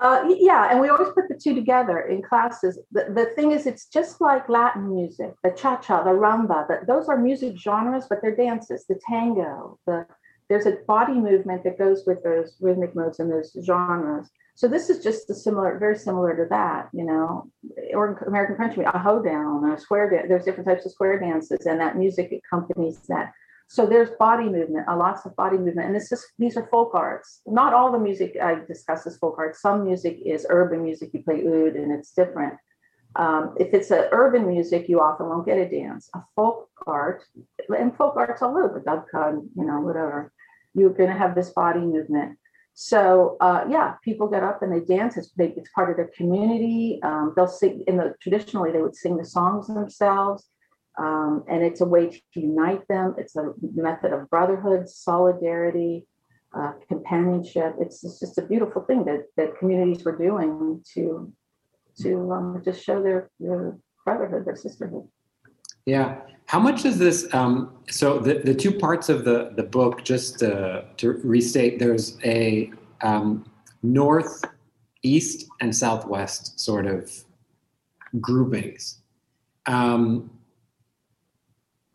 Uh, 0.00 0.32
yeah, 0.38 0.70
and 0.70 0.80
we 0.80 0.88
always 0.88 1.08
put 1.08 1.28
the 1.28 1.40
two 1.42 1.54
together 1.54 2.00
in 2.02 2.22
classes. 2.22 2.78
The, 2.92 3.06
the 3.12 3.26
thing 3.34 3.50
is, 3.50 3.66
it's 3.66 3.86
just 3.86 4.20
like 4.20 4.48
Latin 4.48 4.94
music, 4.94 5.34
the 5.42 5.50
cha-cha, 5.50 6.04
the 6.04 6.10
rumba. 6.10 6.68
The, 6.68 6.86
those 6.86 7.08
are 7.08 7.18
music 7.18 7.56
genres, 7.58 8.06
but 8.08 8.20
they're 8.22 8.36
dances. 8.36 8.84
The 8.88 9.00
tango, 9.08 9.78
the 9.86 10.06
there's 10.48 10.66
a 10.66 10.78
body 10.86 11.12
movement 11.14 11.62
that 11.64 11.78
goes 11.78 12.04
with 12.06 12.22
those 12.22 12.56
rhythmic 12.60 12.94
modes 12.94 13.18
and 13.20 13.30
those 13.30 13.54
genres. 13.64 14.30
So 14.54 14.66
this 14.66 14.88
is 14.88 15.04
just 15.04 15.28
a 15.30 15.34
similar, 15.34 15.78
very 15.78 15.96
similar 15.98 16.34
to 16.36 16.46
that, 16.48 16.88
you 16.92 17.04
know, 17.04 17.50
or 17.92 18.24
American 18.26 18.56
country, 18.56 18.84
a 18.84 18.98
hoedown 18.98 19.70
a 19.70 19.78
square 19.78 20.08
dance. 20.10 20.26
There's 20.28 20.44
different 20.44 20.66
types 20.66 20.86
of 20.86 20.92
square 20.92 21.18
dances, 21.18 21.66
and 21.66 21.80
that 21.80 21.96
music 21.96 22.32
accompanies 22.32 22.98
that. 23.08 23.32
So 23.70 23.84
there's 23.84 24.10
body 24.18 24.48
movement, 24.48 24.88
uh, 24.88 24.96
lots 24.96 25.26
of 25.26 25.36
body 25.36 25.58
movement, 25.58 25.88
and 25.88 25.94
this 25.94 26.10
is 26.10 26.24
these 26.38 26.56
are 26.56 26.66
folk 26.68 26.94
arts. 26.94 27.42
Not 27.46 27.74
all 27.74 27.92
the 27.92 27.98
music 27.98 28.36
I 28.42 28.56
discuss 28.66 29.06
is 29.06 29.18
folk 29.18 29.36
art. 29.38 29.56
Some 29.56 29.84
music 29.84 30.18
is 30.24 30.46
urban 30.48 30.82
music. 30.82 31.10
You 31.12 31.22
play 31.22 31.46
oud, 31.46 31.76
and 31.76 31.92
it's 31.92 32.12
different. 32.12 32.54
Um, 33.16 33.54
if 33.60 33.74
it's 33.74 33.90
a 33.90 34.08
urban 34.10 34.48
music, 34.48 34.88
you 34.88 35.00
often 35.00 35.28
won't 35.28 35.44
get 35.44 35.58
a 35.58 35.68
dance. 35.68 36.08
A 36.14 36.20
folk 36.34 36.70
art, 36.86 37.24
and 37.68 37.94
folk 37.94 38.16
arts 38.16 38.40
all 38.40 38.56
over, 38.56 38.80
dubka, 38.80 39.38
you 39.54 39.64
know, 39.64 39.80
whatever. 39.80 40.32
You're 40.74 40.90
going 40.90 41.10
to 41.10 41.18
have 41.18 41.34
this 41.34 41.50
body 41.50 41.80
movement. 41.80 42.38
So 42.72 43.36
uh, 43.40 43.64
yeah, 43.68 43.96
people 44.02 44.28
get 44.28 44.44
up 44.44 44.62
and 44.62 44.72
they 44.72 44.80
dance. 44.80 45.16
It's, 45.18 45.30
they, 45.32 45.48
it's 45.56 45.70
part 45.74 45.90
of 45.90 45.96
their 45.96 46.10
community. 46.16 47.00
Um, 47.02 47.34
they'll 47.36 47.48
sing. 47.48 47.84
In 47.86 47.98
the 47.98 48.14
traditionally, 48.22 48.72
they 48.72 48.80
would 48.80 48.96
sing 48.96 49.18
the 49.18 49.26
songs 49.26 49.66
themselves. 49.66 50.48
Um, 50.98 51.44
and 51.48 51.62
it's 51.62 51.80
a 51.80 51.84
way 51.84 52.10
to 52.10 52.40
unite 52.40 52.86
them. 52.88 53.14
It's 53.18 53.36
a 53.36 53.52
method 53.60 54.12
of 54.12 54.28
brotherhood, 54.30 54.88
solidarity, 54.88 56.06
uh, 56.52 56.72
companionship. 56.88 57.76
It's, 57.78 58.02
it's, 58.02 58.18
just 58.18 58.38
a 58.38 58.42
beautiful 58.42 58.82
thing 58.82 59.04
that, 59.04 59.26
that 59.36 59.58
communities 59.58 60.04
were 60.04 60.16
doing 60.16 60.82
to 60.94 61.32
to 62.02 62.32
um, 62.32 62.62
just 62.64 62.84
show 62.84 63.02
their, 63.02 63.30
their 63.40 63.76
brotherhood, 64.04 64.44
their 64.44 64.56
sisterhood. 64.56 65.06
Yeah. 65.84 66.20
How 66.46 66.60
much 66.60 66.84
is 66.84 66.98
this? 66.98 67.32
Um, 67.34 67.74
so 67.90 68.18
the, 68.18 68.34
the 68.34 68.54
two 68.54 68.72
parts 68.72 69.08
of 69.08 69.24
the, 69.24 69.52
the 69.56 69.62
book, 69.62 70.04
just 70.04 70.38
to, 70.38 70.84
to 70.96 71.12
restate, 71.24 71.78
there's 71.78 72.18
a 72.24 72.70
um, 73.02 73.44
north, 73.82 74.44
east, 75.02 75.46
and 75.60 75.74
southwest 75.74 76.58
sort 76.60 76.86
of 76.86 77.10
groupings. 78.20 79.00
Um, 79.66 80.30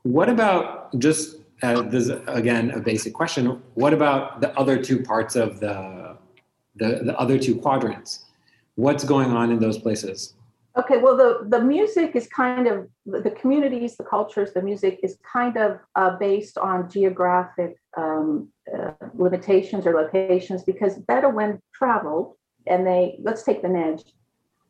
what 0.03 0.29
about 0.29 0.97
just 0.99 1.37
uh, 1.61 1.81
this 1.81 2.09
again 2.27 2.71
a 2.71 2.79
basic 2.79 3.13
question? 3.13 3.61
What 3.73 3.93
about 3.93 4.41
the 4.41 4.57
other 4.57 4.81
two 4.81 5.01
parts 5.01 5.35
of 5.35 5.59
the 5.59 6.03
the, 6.75 7.01
the 7.03 7.17
other 7.19 7.37
two 7.37 7.55
quadrants. 7.55 8.25
What's 8.75 9.03
going 9.03 9.31
on 9.31 9.51
in 9.51 9.59
those 9.59 9.77
places? 9.77 10.33
Okay, 10.75 10.97
well, 10.97 11.15
the, 11.15 11.45
the 11.49 11.63
music 11.63 12.15
is 12.15 12.27
kind 12.27 12.65
of, 12.65 12.87
the 13.05 13.29
communities, 13.29 13.95
the 13.95 14.03
cultures, 14.03 14.53
the 14.53 14.61
music 14.61 14.99
is 15.03 15.19
kind 15.31 15.55
of 15.55 15.79
uh, 15.95 16.17
based 16.17 16.57
on 16.57 16.89
geographic 16.89 17.75
um, 17.95 18.49
uh, 18.75 18.91
limitations 19.13 19.85
or 19.85 19.93
locations 19.93 20.63
because 20.63 20.97
Bedouin 20.97 21.61
traveled 21.75 22.37
and 22.65 22.87
they, 22.87 23.19
let's 23.21 23.43
take 23.43 23.61
the 23.61 23.67
Nejd. 23.67 24.03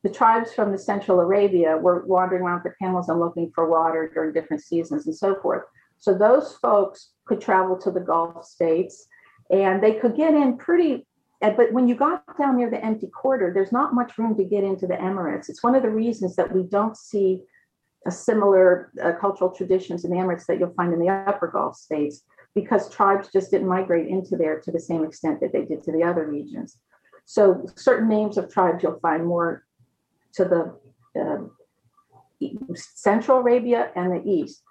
The 0.03 0.09
tribes 0.09 0.53
from 0.53 0.71
the 0.71 0.77
Central 0.77 1.19
Arabia 1.19 1.77
were 1.77 2.05
wandering 2.05 2.43
around 2.43 2.63
with 2.63 2.77
camels 2.77 3.09
and 3.09 3.19
looking 3.19 3.51
for 3.55 3.69
water 3.69 4.11
during 4.13 4.33
different 4.33 4.61
seasons 4.61 5.05
and 5.07 5.15
so 5.15 5.35
forth. 5.41 5.63
So 5.99 6.13
those 6.13 6.57
folks 6.61 7.11
could 7.25 7.39
travel 7.39 7.77
to 7.77 7.91
the 7.91 8.01
Gulf 8.01 8.45
states 8.45 9.07
and 9.49 9.81
they 9.81 9.93
could 9.93 10.15
get 10.17 10.33
in 10.33 10.57
pretty 10.57 11.05
but 11.51 11.73
when 11.73 11.89
you 11.89 11.95
got 11.95 12.37
down 12.37 12.55
near 12.55 12.69
the 12.69 12.83
empty 12.83 13.07
quarter, 13.07 13.51
there's 13.53 13.73
not 13.73 13.93
much 13.93 14.17
room 14.17 14.33
to 14.37 14.45
get 14.45 14.63
into 14.63 14.87
the 14.87 14.93
Emirates. 14.93 15.49
It's 15.49 15.61
one 15.61 15.75
of 15.75 15.83
the 15.83 15.89
reasons 15.89 16.37
that 16.37 16.53
we 16.53 16.63
don't 16.63 16.95
see 16.95 17.41
a 18.07 18.11
similar 18.11 18.91
uh, 19.03 19.11
cultural 19.19 19.49
traditions 19.49 20.05
in 20.05 20.11
the 20.11 20.17
Emirates 20.17 20.45
that 20.45 20.57
you'll 20.57 20.73
find 20.73 20.93
in 20.93 20.99
the 20.99 21.09
upper 21.09 21.47
Gulf 21.47 21.75
states, 21.75 22.23
because 22.55 22.89
tribes 22.89 23.29
just 23.31 23.51
didn't 23.51 23.67
migrate 23.67 24.07
into 24.07 24.37
there 24.37 24.61
to 24.61 24.71
the 24.71 24.79
same 24.79 25.03
extent 25.03 25.41
that 25.41 25.51
they 25.51 25.65
did 25.65 25.83
to 25.83 25.91
the 25.91 26.03
other 26.03 26.25
regions. 26.25 26.77
So 27.25 27.65
certain 27.75 28.07
names 28.07 28.37
of 28.37 28.51
tribes 28.51 28.83
you'll 28.83 28.99
find 28.99 29.25
more 29.25 29.65
to 30.36 30.46
the 30.46 30.62
uh, 31.19 31.38
Central 32.76 33.39
Arabia 33.39 33.91
and 33.96 34.12
the 34.12 34.30
East. 34.30 34.63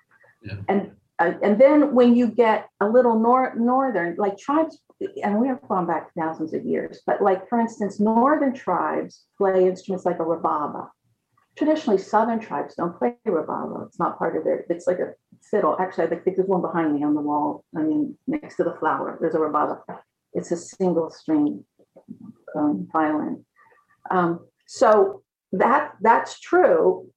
Yeah. 0.42 0.56
And 0.68 0.92
uh, 1.18 1.34
and 1.42 1.60
then 1.60 1.94
when 1.94 2.16
you 2.16 2.26
get 2.26 2.68
a 2.80 2.88
little 2.88 3.18
nor- 3.18 3.54
northern, 3.54 4.16
like 4.16 4.36
tribes, 4.38 4.80
and 5.22 5.38
we 5.38 5.46
have 5.46 5.60
gone 5.68 5.86
back 5.86 6.10
thousands 6.18 6.52
of 6.54 6.64
years, 6.64 7.00
but 7.06 7.22
like 7.22 7.48
for 7.48 7.60
instance, 7.60 8.00
northern 8.00 8.54
tribes 8.54 9.24
play 9.38 9.66
instruments 9.66 10.04
like 10.04 10.18
a 10.18 10.24
rababa. 10.24 10.88
Traditionally, 11.56 11.98
southern 11.98 12.40
tribes 12.40 12.74
don't 12.74 12.96
play 12.98 13.14
rababa. 13.26 13.86
It's 13.86 13.98
not 13.98 14.18
part 14.18 14.36
of 14.36 14.44
their. 14.44 14.64
It's 14.70 14.86
like 14.86 14.98
a 14.98 15.12
fiddle. 15.50 15.76
Actually, 15.78 16.04
I 16.04 16.08
think 16.08 16.24
there's 16.24 16.48
one 16.48 16.62
behind 16.62 16.94
me 16.94 17.04
on 17.04 17.14
the 17.14 17.20
wall. 17.20 17.64
I 17.76 17.82
mean, 17.82 18.16
next 18.26 18.56
to 18.56 18.64
the 18.64 18.74
flower, 18.80 19.18
there's 19.20 19.34
a 19.34 19.38
rababa. 19.38 19.80
It's 20.32 20.50
a 20.50 20.56
single 20.56 21.10
string 21.10 21.64
um, 22.56 22.88
violin. 22.90 23.44
Um, 24.10 24.46
so 24.66 25.21
that 25.52 25.92
that's 26.00 26.40
true. 26.40 27.08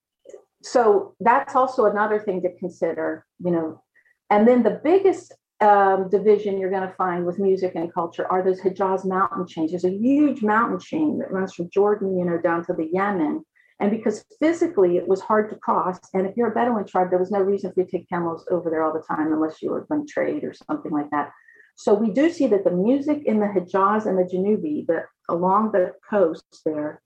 So 0.64 1.16
that's 1.20 1.56
also 1.56 1.86
another 1.86 2.20
thing 2.20 2.42
to 2.42 2.56
consider. 2.58 3.26
You 3.40 3.52
know, 3.52 3.84
and 4.30 4.48
then 4.48 4.64
the 4.64 4.82
biggest 4.84 5.34
um, 5.62 6.10
division 6.10 6.58
you're 6.58 6.70
going 6.70 6.88
to 6.88 6.96
find 6.96 7.26
with 7.26 7.40
music 7.40 7.74
and 7.76 7.94
culture 7.94 8.30
are 8.32 8.44
those 8.44 8.62
Hijaz 8.62 9.06
mountain 9.06 9.48
chains. 9.48 9.72
There's 9.72 9.86
a 9.86 9.90
huge 9.90 10.42
mountain 10.42 10.80
chain 10.80 11.20
that 11.20 11.32
runs 11.32 11.54
from 11.54 11.70
Jordan, 11.70 12.18
you 12.18 12.26
know, 12.26 12.38
down 12.38 12.66
to 12.66 12.74
the 12.74 12.90
Yemen. 12.92 13.46
And 13.80 13.92
because 13.92 14.24
physically 14.40 14.98
it 14.98 15.08
was 15.08 15.20
hard 15.20 15.50
to 15.50 15.58
cross, 15.58 16.00
and 16.14 16.26
if 16.26 16.38
you're 16.38 16.52
a 16.52 16.54
Bedouin 16.54 16.86
tribe, 16.86 17.10
there 17.10 17.20
was 17.20 17.32
no 17.32 17.40
reason 17.40 17.74
for 17.74 17.82
you 17.82 17.86
to 17.86 17.92
take 17.92 18.10
camels 18.10 18.46
over 18.50 18.70
there 18.70 18.84
all 18.84 18.94
the 18.94 19.02
time 19.02 19.34
unless 19.34 19.62
you 19.62 19.70
were 19.70 19.86
going 19.86 20.08
to 20.08 20.14
trade 20.14 20.46
or 20.46 20.54
something 20.54 20.92
like 20.92 21.10
that. 21.12 21.32
So 21.76 21.94
we 21.94 22.12
do 22.12 22.32
see 22.32 22.48
that 22.48 22.64
the 22.64 22.72
music 22.72 23.24
in 23.26 23.40
the 23.42 23.48
Hijaz 23.48 24.06
and 24.06 24.18
the 24.18 24.24
Janubi, 24.24 24.88
but 24.88 25.08
along 25.28 25.74
the 25.74 25.92
coast 26.10 26.46
there, 26.66 27.02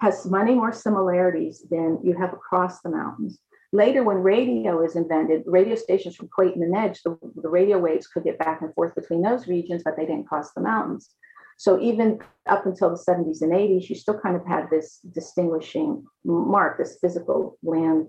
has 0.00 0.26
many 0.26 0.54
more 0.54 0.72
similarities 0.72 1.64
than 1.70 1.98
you 2.02 2.14
have 2.18 2.32
across 2.32 2.80
the 2.82 2.90
mountains. 2.90 3.38
Later, 3.72 4.04
when 4.04 4.18
radio 4.18 4.84
is 4.84 4.96
invented, 4.96 5.42
radio 5.46 5.74
stations 5.74 6.16
from 6.16 6.28
Kuwait 6.28 6.54
and 6.54 6.72
Nejd, 6.72 7.02
the, 7.02 7.18
the 7.42 7.48
radio 7.48 7.78
waves 7.78 8.06
could 8.06 8.24
get 8.24 8.38
back 8.38 8.62
and 8.62 8.72
forth 8.74 8.94
between 8.94 9.22
those 9.22 9.48
regions, 9.48 9.82
but 9.84 9.96
they 9.96 10.06
didn't 10.06 10.28
cross 10.28 10.52
the 10.52 10.60
mountains. 10.60 11.10
So 11.58 11.80
even 11.80 12.20
up 12.46 12.66
until 12.66 12.90
the 12.90 13.02
70s 13.02 13.40
and 13.42 13.52
80s, 13.52 13.88
you 13.88 13.96
still 13.96 14.18
kind 14.18 14.36
of 14.36 14.46
had 14.46 14.68
this 14.70 14.98
distinguishing 15.12 16.04
mark, 16.24 16.78
this 16.78 16.98
physical 17.00 17.58
land 17.62 18.08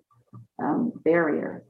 um, 0.61 0.91
barrier. 1.03 1.63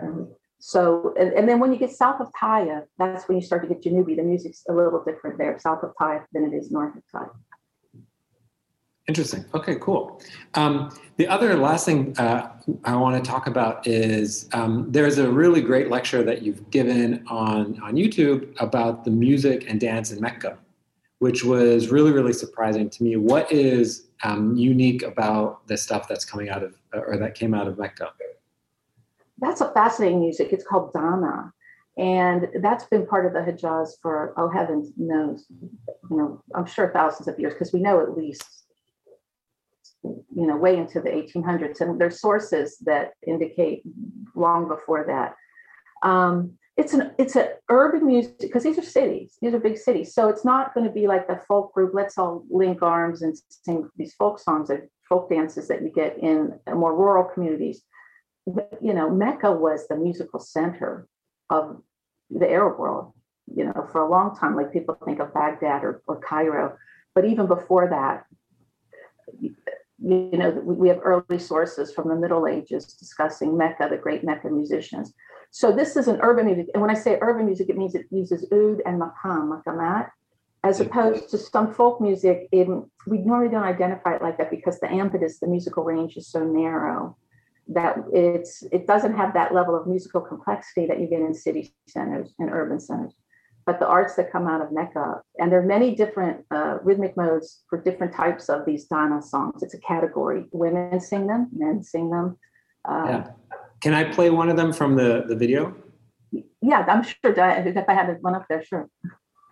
Um, 0.00 0.34
so, 0.58 1.14
and, 1.18 1.32
and, 1.32 1.48
then 1.48 1.58
when 1.58 1.72
you 1.72 1.78
get 1.78 1.90
south 1.90 2.20
of 2.20 2.28
Taif, 2.38 2.84
that's 2.96 3.26
when 3.26 3.36
you 3.36 3.44
start 3.44 3.62
to 3.62 3.68
get 3.68 3.82
Janubi. 3.82 4.14
The 4.14 4.22
music's 4.22 4.62
a 4.68 4.72
little 4.72 5.02
different 5.04 5.36
there, 5.36 5.58
south 5.58 5.82
of 5.82 5.92
Taif 5.98 6.22
than 6.32 6.44
it 6.44 6.54
is 6.54 6.70
north 6.70 6.94
of 6.94 7.02
Taif. 7.10 7.30
Interesting. 9.08 9.44
Okay, 9.52 9.76
cool. 9.80 10.22
Um, 10.54 10.96
the 11.16 11.26
other 11.26 11.56
last 11.56 11.84
thing 11.84 12.16
uh, 12.18 12.52
I 12.84 12.94
want 12.94 13.22
to 13.22 13.30
talk 13.30 13.48
about 13.48 13.84
is 13.86 14.48
um, 14.52 14.86
there's 14.90 15.18
a 15.18 15.28
really 15.28 15.60
great 15.60 15.90
lecture 15.90 16.22
that 16.22 16.42
you've 16.42 16.70
given 16.70 17.24
on, 17.26 17.80
on 17.80 17.96
YouTube 17.96 18.54
about 18.60 19.04
the 19.04 19.10
music 19.10 19.68
and 19.68 19.80
dance 19.80 20.12
in 20.12 20.20
Mecca, 20.20 20.56
which 21.18 21.42
was 21.44 21.88
really, 21.88 22.12
really 22.12 22.32
surprising 22.32 22.88
to 22.90 23.02
me. 23.02 23.16
What 23.16 23.50
is 23.50 24.06
um, 24.22 24.56
unique 24.56 25.02
about 25.02 25.66
the 25.66 25.76
stuff 25.76 26.06
that's 26.06 26.24
coming 26.24 26.48
out 26.48 26.62
of, 26.62 26.76
or 26.94 27.16
that 27.16 27.34
came 27.34 27.54
out 27.54 27.66
of 27.66 27.78
Mecca? 27.78 28.12
That's 29.38 29.60
a 29.60 29.72
fascinating 29.72 30.20
music. 30.20 30.52
It's 30.52 30.64
called 30.64 30.92
Dana. 30.92 31.52
And 31.98 32.48
that's 32.62 32.84
been 32.84 33.04
part 33.06 33.26
of 33.26 33.32
the 33.32 33.40
Hijaz 33.40 34.00
for, 34.00 34.32
oh, 34.36 34.48
heaven 34.48 34.92
knows, 34.96 35.44
you 36.08 36.16
know, 36.16 36.42
I'm 36.54 36.66
sure 36.66 36.90
thousands 36.92 37.26
of 37.26 37.38
years, 37.38 37.52
because 37.52 37.72
we 37.72 37.80
know 37.80 38.00
at 38.00 38.16
least 38.16 38.61
you 40.02 40.46
know, 40.46 40.56
way 40.56 40.76
into 40.76 41.00
the 41.00 41.10
1800s. 41.10 41.80
And 41.80 42.00
there's 42.00 42.20
sources 42.20 42.78
that 42.78 43.12
indicate 43.26 43.82
long 44.34 44.68
before 44.68 45.04
that. 45.06 45.34
Um, 46.08 46.58
it's 46.76 46.94
an 46.94 47.12
it's 47.18 47.36
an 47.36 47.48
urban 47.68 48.06
music 48.06 48.38
because 48.40 48.62
these 48.62 48.78
are 48.78 48.82
cities, 48.82 49.36
these 49.42 49.52
are 49.52 49.60
big 49.60 49.76
cities. 49.76 50.14
So 50.14 50.28
it's 50.28 50.44
not 50.44 50.74
going 50.74 50.86
to 50.86 50.92
be 50.92 51.06
like 51.06 51.28
the 51.28 51.40
folk 51.46 51.74
group. 51.74 51.92
Let's 51.94 52.16
all 52.16 52.44
link 52.50 52.82
arms 52.82 53.22
and 53.22 53.36
sing 53.48 53.88
these 53.96 54.14
folk 54.14 54.38
songs 54.38 54.70
and 54.70 54.88
folk 55.06 55.28
dances 55.28 55.68
that 55.68 55.82
you 55.82 55.90
get 55.90 56.18
in 56.18 56.58
more 56.66 56.96
rural 56.96 57.24
communities. 57.24 57.82
But, 58.46 58.78
you 58.80 58.94
know, 58.94 59.10
Mecca 59.10 59.52
was 59.52 59.86
the 59.86 59.96
musical 59.96 60.40
center 60.40 61.06
of 61.50 61.82
the 62.30 62.50
Arab 62.50 62.78
world. 62.78 63.12
You 63.54 63.66
know, 63.66 63.88
for 63.92 64.00
a 64.00 64.10
long 64.10 64.34
time, 64.36 64.56
like 64.56 64.72
people 64.72 64.96
think 65.04 65.20
of 65.20 65.34
Baghdad 65.34 65.84
or, 65.84 66.02
or 66.06 66.20
Cairo, 66.20 66.76
but 67.14 67.26
even 67.26 67.46
before 67.46 67.90
that, 67.90 68.24
you 70.04 70.30
know, 70.32 70.50
we 70.64 70.88
have 70.88 71.00
early 71.02 71.38
sources 71.38 71.92
from 71.92 72.08
the 72.08 72.16
Middle 72.16 72.46
Ages 72.46 72.86
discussing 72.86 73.56
Mecca, 73.56 73.88
the 73.88 73.96
great 73.96 74.24
Mecca 74.24 74.50
musicians. 74.50 75.14
So 75.50 75.70
this 75.70 75.96
is 75.96 76.08
an 76.08 76.18
urban 76.22 76.46
music. 76.46 76.68
And 76.74 76.80
when 76.80 76.90
I 76.90 76.94
say 76.94 77.18
urban 77.20 77.46
music, 77.46 77.68
it 77.68 77.76
means 77.76 77.94
it 77.94 78.06
uses 78.10 78.46
oud 78.52 78.82
and 78.84 79.00
maqam, 79.00 79.52
maqamat, 79.52 80.10
as 80.64 80.80
opposed 80.80 81.30
to 81.30 81.38
some 81.38 81.72
folk 81.72 82.00
music. 82.00 82.48
In, 82.52 82.90
we 83.06 83.18
normally 83.18 83.50
don't 83.50 83.62
identify 83.62 84.16
it 84.16 84.22
like 84.22 84.38
that 84.38 84.50
because 84.50 84.80
the 84.80 84.86
ambitus, 84.86 85.38
the 85.40 85.46
musical 85.46 85.84
range 85.84 86.16
is 86.16 86.26
so 86.26 86.42
narrow 86.42 87.16
that 87.68 87.96
it's 88.12 88.64
it 88.72 88.88
doesn't 88.88 89.14
have 89.14 89.34
that 89.34 89.54
level 89.54 89.76
of 89.76 89.86
musical 89.86 90.20
complexity 90.20 90.86
that 90.86 90.98
you 90.98 91.06
get 91.06 91.20
in 91.20 91.32
city 91.32 91.72
centers 91.86 92.34
and 92.40 92.50
urban 92.50 92.80
centers 92.80 93.14
but 93.66 93.78
the 93.78 93.86
arts 93.86 94.16
that 94.16 94.30
come 94.30 94.46
out 94.46 94.60
of 94.60 94.72
Mecca. 94.72 95.22
And 95.38 95.50
there 95.50 95.60
are 95.60 95.66
many 95.66 95.94
different 95.94 96.44
uh, 96.50 96.78
rhythmic 96.82 97.16
modes 97.16 97.62
for 97.68 97.80
different 97.80 98.14
types 98.14 98.48
of 98.48 98.64
these 98.66 98.84
Dana 98.86 99.22
songs. 99.22 99.62
It's 99.62 99.74
a 99.74 99.80
category. 99.80 100.46
Women 100.52 101.00
sing 101.00 101.26
them, 101.26 101.48
men 101.52 101.82
sing 101.82 102.10
them. 102.10 102.38
Uh, 102.88 103.04
yeah. 103.06 103.30
Can 103.80 103.94
I 103.94 104.04
play 104.04 104.30
one 104.30 104.48
of 104.48 104.56
them 104.56 104.72
from 104.72 104.96
the, 104.96 105.24
the 105.28 105.36
video? 105.36 105.74
Yeah, 106.60 106.84
I'm 106.88 107.02
sure. 107.02 107.16
If 107.24 107.88
I 107.88 107.94
had 107.94 108.16
one 108.22 108.34
up 108.34 108.46
there, 108.48 108.64
sure. 108.64 108.88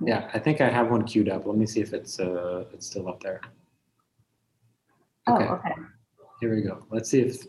Yeah, 0.05 0.31
I 0.33 0.39
think 0.39 0.61
I 0.61 0.71
have 0.71 0.91
one 0.91 1.05
queued 1.05 1.29
up. 1.29 1.47
Let 1.47 1.57
me 1.57 1.67
see 1.67 1.81
if 1.81 1.93
it's 1.93 2.19
uh, 2.19 2.65
it's 2.73 2.87
still 2.87 3.09
up 3.09 3.21
there. 3.21 3.41
Okay. 5.29 5.47
Oh, 5.47 5.55
okay. 5.55 5.75
Here 6.41 6.55
we 6.55 6.63
go. 6.63 6.87
Let's 6.91 7.11
see 7.11 7.21
if 7.21 7.45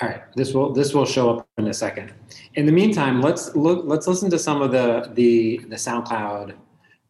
all 0.00 0.08
right, 0.08 0.22
this 0.34 0.52
will 0.52 0.72
this 0.72 0.92
will 0.92 1.06
show 1.06 1.38
up 1.38 1.45
in 1.58 1.68
a 1.68 1.74
second. 1.74 2.12
In 2.54 2.66
the 2.66 2.72
meantime, 2.72 3.22
let's 3.22 3.54
look. 3.54 3.84
Let's 3.86 4.06
listen 4.06 4.30
to 4.30 4.38
some 4.38 4.60
of 4.60 4.72
the 4.72 5.10
the 5.14 5.58
the 5.68 5.76
SoundCloud 5.76 6.54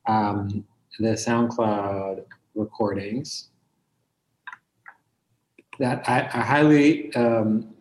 um, 0.07 0.65
the 0.99 1.11
SoundCloud 1.11 2.25
recordings 2.55 3.49
that 5.79 6.09
I, 6.09 6.21
I 6.33 6.41
highly 6.43 7.13
um, 7.15 7.75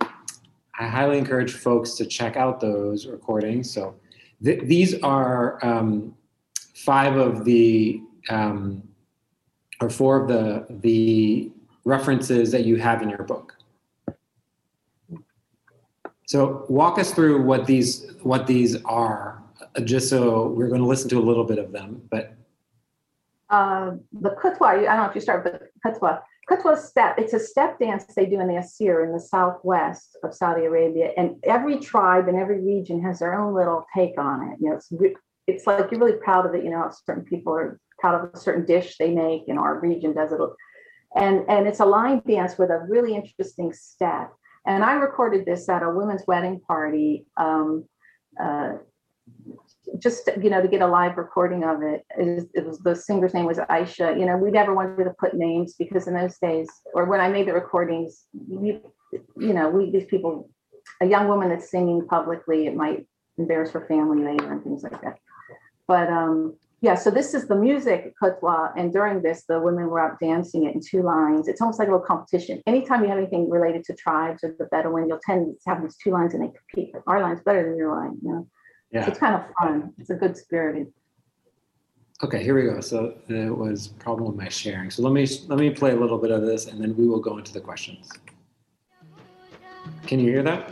I 0.80 0.88
highly 0.88 1.18
encourage 1.18 1.54
folks 1.54 1.94
to 1.94 2.06
check 2.06 2.36
out 2.36 2.60
those 2.60 3.06
recordings. 3.06 3.72
So 3.72 3.96
th- 4.44 4.64
these 4.64 5.02
are 5.02 5.64
um, 5.64 6.16
five 6.74 7.16
of 7.16 7.46
the 7.46 8.02
um, 8.30 8.84
or 9.82 9.90
four 9.90 10.22
of 10.22 10.28
the 10.28 10.66
the 10.82 11.52
references 11.86 12.52
that 12.52 12.66
you 12.66 12.78
have 12.78 13.04
in 13.04 13.10
your 13.10 13.24
book. 13.24 13.55
So 16.28 16.66
walk 16.70 16.98
us 17.00 17.14
through 17.14 17.44
what 17.44 17.66
these 17.66 18.12
what 18.24 18.48
these 18.48 18.84
are, 18.84 19.44
uh, 19.76 19.82
just 19.82 20.10
so 20.10 20.48
we're 20.48 20.70
going 20.70 20.82
to 20.82 20.88
listen 20.88 21.10
to 21.10 21.20
a 21.20 21.22
little 21.22 21.44
bit 21.44 21.60
of 21.60 21.72
them. 21.72 22.02
But 22.10 22.36
uh, 23.50 23.92
the 24.12 24.32
kutwa, 24.32 24.70
I 24.70 24.76
don't 24.76 24.98
know 24.98 25.06
if 25.06 25.16
you 25.16 25.22
start 25.22 25.44
with 25.44 25.62
kutwa. 25.86 26.22
Kutwa 26.50 26.78
step, 26.78 27.16
it's 27.18 27.34
a 27.34 27.40
step 27.40 27.80
dance 27.80 28.06
they 28.16 28.28
do 28.28 28.40
in 28.40 28.48
the 28.48 28.58
Asir 28.58 29.04
in 29.04 29.12
the 29.12 29.20
southwest 29.20 30.16
of 30.24 30.34
Saudi 30.34 30.66
Arabia. 30.66 31.12
And 31.18 31.38
every 31.44 31.80
tribe 31.80 32.28
and 32.28 32.38
every 32.38 32.62
region 32.62 33.02
has 33.02 33.18
their 33.18 33.40
own 33.40 33.56
little 33.56 33.84
take 33.96 34.20
on 34.20 34.52
it. 34.52 34.60
You 34.62 34.70
know, 34.70 34.76
it's, 34.76 34.92
it's 35.48 35.66
like 35.66 35.90
you're 35.90 36.00
really 36.00 36.20
proud 36.20 36.46
of 36.46 36.54
it. 36.54 36.64
You 36.64 36.70
know, 36.70 36.88
certain 37.04 37.24
people 37.24 37.54
are 37.54 37.80
proud 37.98 38.24
of 38.24 38.32
a 38.32 38.38
certain 38.38 38.64
dish 38.64 38.98
they 39.00 39.10
make 39.10 39.48
in 39.48 39.58
our 39.58 39.80
region 39.80 40.14
does 40.14 40.32
it 40.32 40.40
and 41.16 41.46
and 41.50 41.68
it's 41.68 41.80
a 41.80 41.86
line 41.86 42.22
dance 42.28 42.58
with 42.58 42.70
a 42.70 42.86
really 42.90 43.16
interesting 43.16 43.74
step 43.74 44.32
and 44.66 44.84
i 44.84 44.94
recorded 44.94 45.46
this 45.46 45.68
at 45.70 45.84
a 45.84 45.90
women's 45.90 46.24
wedding 46.28 46.60
party 46.68 47.26
um, 47.38 47.86
uh, 48.42 48.74
just 50.00 50.30
you 50.42 50.50
know 50.50 50.62
to 50.62 50.68
get 50.68 50.82
a 50.82 50.88
live 50.88 51.18
recording 51.18 51.64
of 51.64 51.82
it. 51.82 52.06
It 52.18 52.66
was, 52.66 52.80
the 52.80 52.96
singer's 52.96 53.34
name 53.34 53.46
was 53.46 53.58
aisha 53.58 54.20
you 54.20 54.26
know 54.26 54.38
we 54.38 54.52
never 54.52 54.74
wanted 54.74 55.04
to 55.04 55.14
put 55.20 55.34
names 55.34 55.76
because 55.78 56.08
in 56.08 56.14
those 56.14 56.38
days 56.38 56.70
or 56.94 57.06
when 57.06 57.20
i 57.20 57.30
made 57.30 57.48
the 57.48 57.54
recordings 57.54 58.26
you, 58.34 58.82
you 59.38 59.54
know 59.54 59.70
we 59.70 59.92
these 59.92 60.06
people 60.06 60.50
a 61.02 61.06
young 61.06 61.28
woman 61.28 61.50
that's 61.50 61.72
singing 61.72 62.06
publicly 62.08 62.68
it 62.68 62.76
might 62.76 63.06
embarrass 63.38 63.72
her 63.72 63.86
family 63.88 64.24
later 64.24 64.52
and 64.52 64.64
things 64.64 64.84
like 64.84 65.00
that 65.02 65.18
but 65.88 66.10
um 66.10 66.56
yeah, 66.86 66.94
so 66.94 67.10
this 67.10 67.34
is 67.34 67.48
the 67.48 67.56
music 67.56 68.14
Khutwa, 68.22 68.72
and 68.78 68.94
during 68.94 69.24
this, 69.24 69.44
the 69.50 69.60
women 69.60 69.88
were 69.88 70.00
out 70.00 70.20
dancing 70.20 70.66
it 70.68 70.76
in 70.76 70.82
two 70.88 71.02
lines. 71.02 71.48
It's 71.48 71.60
almost 71.60 71.80
like 71.80 71.88
a 71.88 71.92
little 71.92 72.06
competition. 72.06 72.62
Anytime 72.68 73.02
you 73.02 73.10
have 73.10 73.18
anything 73.18 73.50
related 73.50 73.84
to 73.86 73.96
tribes 73.96 74.44
or 74.44 74.56
the 74.60 74.66
Bedouin, 74.66 75.08
you'll 75.10 75.20
tend 75.26 75.56
to 75.64 75.70
have 75.72 75.82
these 75.82 75.98
two 75.98 76.12
lines 76.12 76.36
and 76.36 76.44
they 76.44 76.52
compete. 76.56 76.94
Our 77.08 77.22
line's 77.22 77.42
better 77.42 77.68
than 77.68 77.76
your 77.76 77.92
line, 77.92 78.20
you 78.22 78.32
know. 78.32 78.48
Yeah. 78.92 79.06
So 79.06 79.10
it's 79.10 79.20
kind 79.20 79.34
of 79.34 79.42
fun. 79.60 79.94
It's 79.98 80.12
a 80.12 80.14
good 80.14 80.38
spirited. 80.38 80.94
Okay, 82.24 82.44
here 82.44 82.54
we 82.54 82.70
go. 82.70 82.80
So 82.82 83.16
it 83.30 83.58
was 83.58 83.88
a 83.88 83.94
problem 83.96 84.28
with 84.28 84.36
my 84.36 84.50
sharing. 84.50 84.92
So 84.92 85.02
let 85.02 85.12
me 85.12 85.26
let 85.48 85.58
me 85.58 85.72
play 85.72 85.90
a 85.90 85.96
little 85.96 86.20
bit 86.20 86.30
of 86.30 86.44
this, 86.44 86.68
and 86.68 86.80
then 86.80 86.96
we 86.96 87.08
will 87.08 87.20
go 87.20 87.40
into 87.40 87.52
the 87.52 87.62
questions. 87.62 88.12
Can 90.06 90.20
you 90.20 90.30
hear 90.30 90.44
that? 90.44 90.70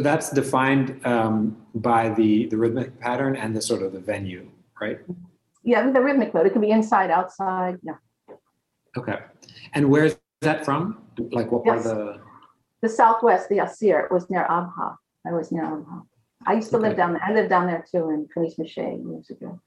So 0.00 0.04
that's 0.04 0.30
defined 0.30 0.98
um, 1.04 1.58
by 1.74 2.08
the, 2.08 2.46
the 2.46 2.56
rhythmic 2.56 2.98
pattern 3.00 3.36
and 3.36 3.54
the 3.54 3.60
sort 3.60 3.82
of 3.82 3.92
the 3.92 4.00
venue, 4.00 4.50
right? 4.80 4.98
Yeah, 5.62 5.90
the 5.90 6.00
rhythmic 6.00 6.32
mode. 6.32 6.46
It 6.46 6.54
can 6.54 6.62
be 6.62 6.70
inside, 6.70 7.10
outside. 7.10 7.76
Yeah. 7.82 7.96
Okay. 8.96 9.18
And 9.74 9.90
where's 9.90 10.16
that 10.40 10.64
from? 10.64 11.02
Like 11.18 11.52
what 11.52 11.66
part 11.66 11.78
of 11.80 11.84
the? 11.84 12.18
The 12.80 12.88
Southwest, 12.88 13.50
the 13.50 13.58
Asir. 13.58 14.00
It 14.00 14.10
was 14.10 14.30
near 14.30 14.46
Abha. 14.48 14.96
I 15.26 15.32
was 15.32 15.52
near 15.52 15.64
Abha. 15.64 16.02
I 16.46 16.54
used 16.54 16.70
to 16.70 16.78
okay. 16.78 16.88
live 16.88 16.96
down 16.96 17.12
there. 17.12 17.22
I 17.22 17.34
lived 17.34 17.50
down 17.50 17.66
there 17.66 17.84
too 17.92 18.08
in 18.08 18.26
Khamis 18.34 18.58
Mushait 18.58 19.06
years 19.06 19.28
ago. 19.28 19.60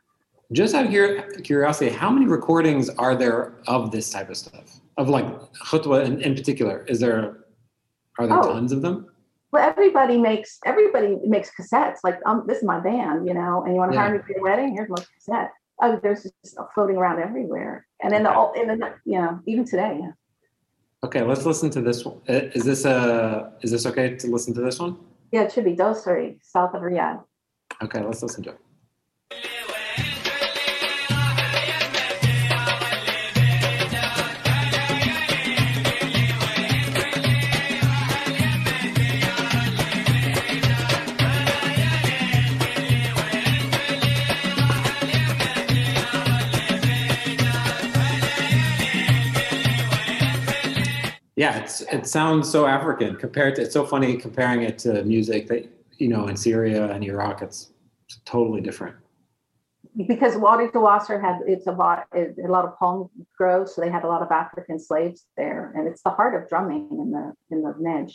Just 0.51 0.73
out 0.73 0.87
of 0.87 1.43
curiosity, 1.43 1.91
how 1.91 2.09
many 2.09 2.25
recordings 2.25 2.89
are 2.89 3.15
there 3.15 3.53
of 3.67 3.91
this 3.91 4.09
type 4.09 4.31
of 4.31 4.37
stuff? 4.37 4.81
Of 4.97 5.09
like 5.09 5.27
khutwa 5.67 6.03
in, 6.03 6.19
in 6.21 6.33
particular? 6.33 6.85
Is 6.87 6.99
there, 6.99 7.45
are 8.17 8.25
there 8.25 8.39
oh. 8.39 8.53
tons 8.53 8.71
of 8.71 8.81
them? 8.81 9.12
Well, 9.53 9.69
everybody 9.69 10.17
makes 10.17 10.57
everybody 10.65 11.19
makes 11.25 11.51
cassettes. 11.51 11.97
Like, 12.03 12.19
um, 12.25 12.43
this 12.47 12.57
is 12.57 12.63
my 12.63 12.79
band, 12.79 13.27
you 13.27 13.35
know, 13.35 13.63
and 13.63 13.73
you 13.73 13.79
want 13.79 13.91
to 13.91 13.95
yeah. 13.95 14.01
hire 14.01 14.17
me 14.17 14.23
for 14.25 14.33
your 14.33 14.41
wedding? 14.41 14.73
Here's 14.75 14.89
my 14.89 14.97
cassette. 15.15 15.51
Oh, 15.79 15.99
there's 16.01 16.23
just 16.23 16.57
floating 16.73 16.97
around 16.97 17.19
everywhere. 17.19 17.85
And 18.01 18.11
then 18.11 18.25
okay. 18.25 18.61
the 18.65 18.71
and 18.71 18.81
then 18.81 18.93
you 19.05 19.19
know, 19.19 19.39
even 19.45 19.63
today. 19.63 19.99
Yeah. 20.01 20.11
Okay, 21.03 21.21
let's 21.21 21.45
listen 21.45 21.69
to 21.69 21.81
this 21.81 22.03
one. 22.03 22.19
Uh, 22.27 22.49
is 22.55 22.63
this 22.63 22.83
a 22.85 23.53
is 23.61 23.69
this 23.69 23.85
okay 23.85 24.15
to 24.15 24.27
listen 24.27 24.55
to 24.55 24.61
this 24.61 24.79
one? 24.79 24.97
Yeah, 25.31 25.43
it 25.43 25.51
should 25.51 25.65
be 25.65 25.75
Dosari, 25.75 26.39
south 26.41 26.73
of 26.73 26.81
Riyadh. 26.81 27.23
Okay, 27.83 28.01
let's 28.01 28.23
listen 28.23 28.43
to 28.45 28.49
it. 28.51 28.59
Yeah, 51.43 51.57
it's 51.57 51.81
it 51.81 52.07
sounds 52.07 52.49
so 52.49 52.65
African 52.65 53.17
compared 53.17 53.55
to. 53.55 53.63
It's 53.63 53.73
so 53.73 53.85
funny 53.85 54.15
comparing 54.15 54.61
it 54.61 54.77
to 54.85 55.03
music 55.03 55.47
that 55.47 55.63
you 55.97 56.07
know 56.07 56.27
in 56.29 56.37
Syria 56.37 56.89
and 56.93 57.03
Iraq. 57.03 57.41
It's, 57.41 57.73
it's 58.05 58.21
totally 58.23 58.61
different. 58.61 58.95
Because 60.07 60.37
Wadi 60.37 60.67
Dawasir 60.67 61.19
had 61.19 61.39
it's 61.45 61.67
a 61.67 61.73
lot 61.73 62.07
a 62.15 62.49
lot 62.55 62.63
of 62.63 62.71
palm 62.79 63.09
groves, 63.37 63.75
so 63.75 63.81
they 63.81 63.91
had 63.91 64.05
a 64.05 64.07
lot 64.07 64.21
of 64.21 64.31
African 64.31 64.79
slaves 64.79 65.25
there, 65.35 65.73
and 65.75 65.85
it's 65.85 66.01
the 66.01 66.11
heart 66.11 66.33
of 66.33 66.47
drumming 66.47 66.87
in 66.91 67.11
the 67.11 67.33
in 67.51 67.61
the 67.61 67.73
Nejd. 67.73 68.13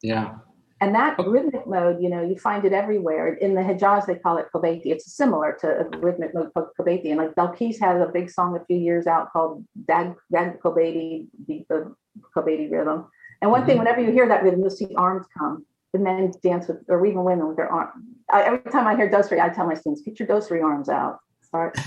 Yeah. 0.00 0.36
And 0.80 0.94
that 0.94 1.18
okay. 1.18 1.28
rhythmic 1.28 1.66
mode, 1.66 2.00
you 2.00 2.08
know, 2.08 2.22
you 2.22 2.36
find 2.38 2.64
it 2.64 2.72
everywhere. 2.72 3.34
In 3.34 3.54
the 3.54 3.62
Hijaz, 3.62 4.06
they 4.06 4.16
call 4.16 4.36
it 4.36 4.46
Kobaiti. 4.54 4.88
It's 4.94 5.12
similar 5.12 5.56
to 5.60 5.66
a 5.80 5.98
rhythmic 5.98 6.34
mode 6.34 6.52
called 6.52 6.68
Kobaiti. 6.78 7.08
And 7.10 7.18
like 7.18 7.34
Belkis 7.34 7.80
has 7.80 8.02
a 8.02 8.10
big 8.12 8.28
song 8.28 8.56
a 8.56 8.64
few 8.66 8.76
years 8.76 9.06
out 9.06 9.32
called 9.32 9.64
Dag, 9.86 10.14
Dag 10.30 10.60
Kobaiti, 10.60 11.28
the, 11.46 11.64
the 11.70 11.94
Kobaiti 12.36 12.70
rhythm. 12.70 13.06
And 13.42 13.50
one 13.50 13.60
mm-hmm. 13.60 13.68
thing, 13.68 13.78
whenever 13.78 14.00
you 14.00 14.10
hear 14.12 14.28
that 14.28 14.42
rhythm, 14.42 14.60
you'll 14.60 14.70
see 14.70 14.94
arms 14.96 15.26
come. 15.36 15.64
The 15.92 15.98
men 15.98 16.32
dance 16.42 16.66
with, 16.66 16.78
or 16.88 17.04
even 17.06 17.22
women 17.22 17.46
with 17.46 17.56
their 17.56 17.70
arms. 17.70 17.92
every 18.32 18.58
time 18.70 18.86
I 18.86 18.96
hear 18.96 19.08
dosari, 19.08 19.40
I 19.40 19.48
tell 19.48 19.66
my 19.66 19.74
students, 19.74 20.02
get 20.02 20.18
your 20.18 20.26
dosari 20.26 20.62
arms 20.62 20.88
out. 20.88 21.18
Start. 21.42 21.78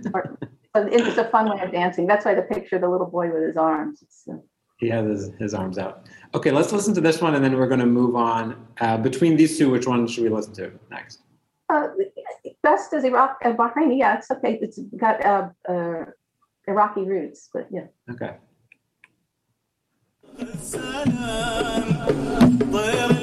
start. 0.00 0.38
It's 0.74 1.18
a 1.18 1.28
fun 1.28 1.50
way 1.50 1.62
of 1.62 1.70
dancing. 1.70 2.06
That's 2.06 2.24
why 2.24 2.34
the 2.34 2.42
picture 2.42 2.78
the 2.78 2.88
little 2.88 3.06
boy 3.06 3.30
with 3.30 3.42
his 3.42 3.58
arms. 3.58 4.02
Uh, 4.26 4.36
he 4.78 4.88
has 4.88 5.06
his, 5.06 5.30
his, 5.38 5.52
arms 5.52 5.76
out. 5.76 6.06
Okay, 6.34 6.50
let's 6.50 6.72
listen 6.72 6.94
to 6.94 7.00
this 7.02 7.20
one, 7.20 7.34
and 7.34 7.44
then 7.44 7.58
we're 7.58 7.68
going 7.68 7.80
to 7.80 7.86
move 7.86 8.16
on. 8.16 8.66
Uh, 8.80 8.96
between 8.96 9.36
these 9.36 9.58
two, 9.58 9.68
which 9.70 9.86
one 9.86 10.06
should 10.06 10.24
we 10.24 10.30
listen 10.30 10.54
to 10.54 10.72
next? 10.90 11.20
Uh, 11.68 11.88
best 12.62 12.92
is 12.94 13.04
Iraq, 13.04 13.36
uh, 13.44 13.52
Bahrain. 13.52 13.96
Yeah, 13.96 14.16
it's 14.16 14.30
okay. 14.30 14.58
It's 14.62 14.78
got 14.96 15.24
uh, 15.24 15.50
uh, 15.68 16.04
Iraqi 16.66 17.02
roots, 17.02 17.50
but 17.52 17.68
yeah. 17.70 17.86
Okay. 18.10 18.36
السلام 20.40 22.06
طير 22.72 23.21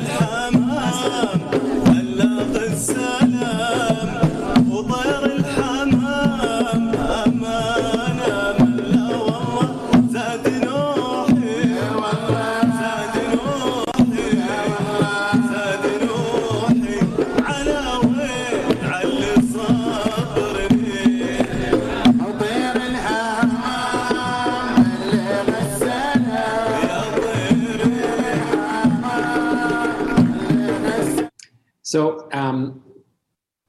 So, 31.90 32.30
um, 32.34 32.84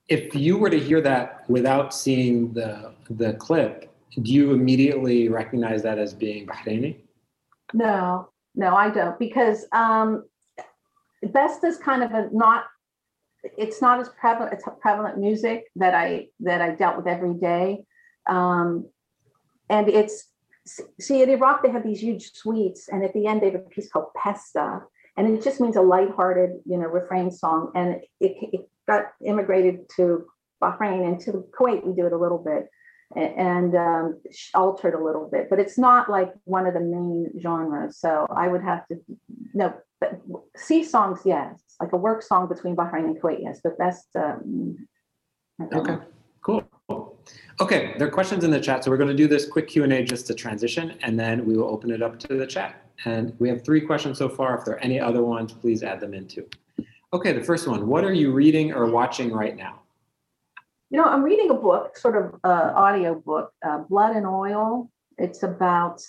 if 0.07 0.35
you 0.35 0.59
were 0.59 0.68
to 0.68 0.79
hear 0.79 1.01
that 1.01 1.49
without 1.49 1.95
seeing 1.95 2.53
the 2.53 2.93
the 3.09 3.33
clip, 3.33 3.91
do 4.21 4.31
you 4.31 4.53
immediately 4.53 5.31
recognize 5.31 5.83
that 5.85 5.99
as 5.99 6.12
being 6.12 6.47
Bahraini? 6.47 6.97
No, 7.73 8.29
no, 8.55 8.77
I 8.77 8.91
don't, 8.91 9.18
because 9.18 9.64
um, 9.73 10.25
best 11.23 11.64
is 11.64 11.79
kind 11.79 12.03
of 12.03 12.11
a 12.12 12.29
not. 12.31 12.64
It's 13.57 13.81
not 13.81 14.01
as 14.01 14.11
prevalent. 14.11 14.53
It's 14.53 14.64
prevalent 14.83 15.16
music 15.16 15.71
that 15.77 15.95
I 15.95 16.27
that 16.41 16.61
I 16.61 16.75
dealt 16.75 16.99
with 16.99 17.07
every 17.07 17.33
day, 17.33 17.87
um, 18.29 18.87
and 19.71 19.89
it's 19.89 20.27
see 21.01 21.23
in 21.23 21.31
Iraq 21.31 21.62
they 21.62 21.71
have 21.71 21.85
these 21.85 22.03
huge 22.03 22.33
suites, 22.35 22.87
and 22.89 23.03
at 23.03 23.14
the 23.14 23.27
end 23.27 23.41
they 23.41 23.51
have 23.51 23.62
a 23.62 23.71
piece 23.71 23.89
called 23.91 24.12
Pesta, 24.14 24.83
and 25.16 25.26
it 25.36 25.42
just 25.42 25.61
means 25.61 25.76
a 25.76 25.82
lighthearted, 25.82 26.50
you 26.64 26.78
know, 26.78 26.86
refrain 26.86 27.30
song. 27.30 27.72
And 27.74 28.00
it, 28.20 28.32
it 28.52 28.61
got 28.88 29.04
immigrated 29.24 29.88
to 29.96 30.26
Bahrain 30.62 31.06
and 31.06 31.20
to 31.20 31.44
Kuwait. 31.58 31.86
We 31.86 31.94
do 31.94 32.06
it 32.06 32.12
a 32.12 32.18
little 32.18 32.38
bit, 32.38 32.68
and 33.16 33.74
um, 33.74 34.20
altered 34.54 34.94
a 34.94 35.02
little 35.02 35.28
bit, 35.30 35.48
but 35.50 35.58
it's 35.58 35.78
not 35.78 36.08
like 36.08 36.32
one 36.44 36.66
of 36.66 36.74
the 36.74 36.80
main 36.80 37.30
genres. 37.40 37.98
So 37.98 38.26
I 38.34 38.48
would 38.48 38.62
have 38.62 38.86
to, 38.88 38.96
no, 39.52 39.74
but 40.00 40.20
sea 40.56 40.84
songs, 40.84 41.20
yes, 41.24 41.61
like 41.80 41.92
a 41.92 41.96
work 41.96 42.22
song 42.22 42.48
between 42.48 42.76
Bahrain 42.76 43.04
and 43.04 43.20
Kuwait, 43.20 43.38
yes, 43.40 43.61
but 43.62 43.72
that's, 43.78 44.06
um, 44.14 44.86
know. 45.58 45.68
Okay, 45.80 45.98
cool. 46.42 46.62
Okay, 47.61 47.94
there 47.98 48.08
are 48.08 48.11
questions 48.11 48.44
in 48.44 48.50
the 48.50 48.61
chat, 48.61 48.84
so 48.84 48.90
we're 48.90 48.96
going 48.96 49.08
to 49.08 49.14
do 49.14 49.28
this 49.28 49.46
quick 49.46 49.68
Q 49.68 49.84
and 49.84 49.92
A 49.92 50.02
just 50.02 50.26
to 50.28 50.34
transition, 50.34 50.96
and 51.02 51.18
then 51.18 51.44
we 51.44 51.56
will 51.56 51.68
open 51.68 51.90
it 51.90 52.02
up 52.02 52.18
to 52.20 52.36
the 52.36 52.46
chat. 52.46 52.89
And 53.05 53.34
we 53.38 53.48
have 53.48 53.64
three 53.64 53.80
questions 53.80 54.18
so 54.18 54.28
far. 54.28 54.59
If 54.59 54.64
there 54.64 54.74
are 54.74 54.80
any 54.80 55.01
other 55.01 55.22
ones, 55.22 55.53
please 55.53 55.82
add 55.82 56.01
them 56.01 56.14
in 56.14 56.26
too. 56.26 56.46
Okay, 57.12 57.32
the 57.32 57.42
first 57.42 57.66
one: 57.66 57.86
What 57.88 58.05
are 58.05 58.12
you 58.12 58.32
reading 58.32 58.72
or 58.72 58.86
watching 58.86 59.32
right 59.32 59.57
now? 59.57 59.80
You 60.90 60.98
know, 60.98 61.05
I'm 61.05 61.22
reading 61.22 61.51
a 61.51 61.55
book, 61.55 61.96
sort 61.96 62.16
of 62.16 62.38
uh, 62.44 62.72
audio 62.74 63.14
book, 63.14 63.53
uh, 63.66 63.78
Blood 63.88 64.16
and 64.16 64.26
Oil. 64.26 64.90
It's 65.18 65.42
about. 65.42 66.03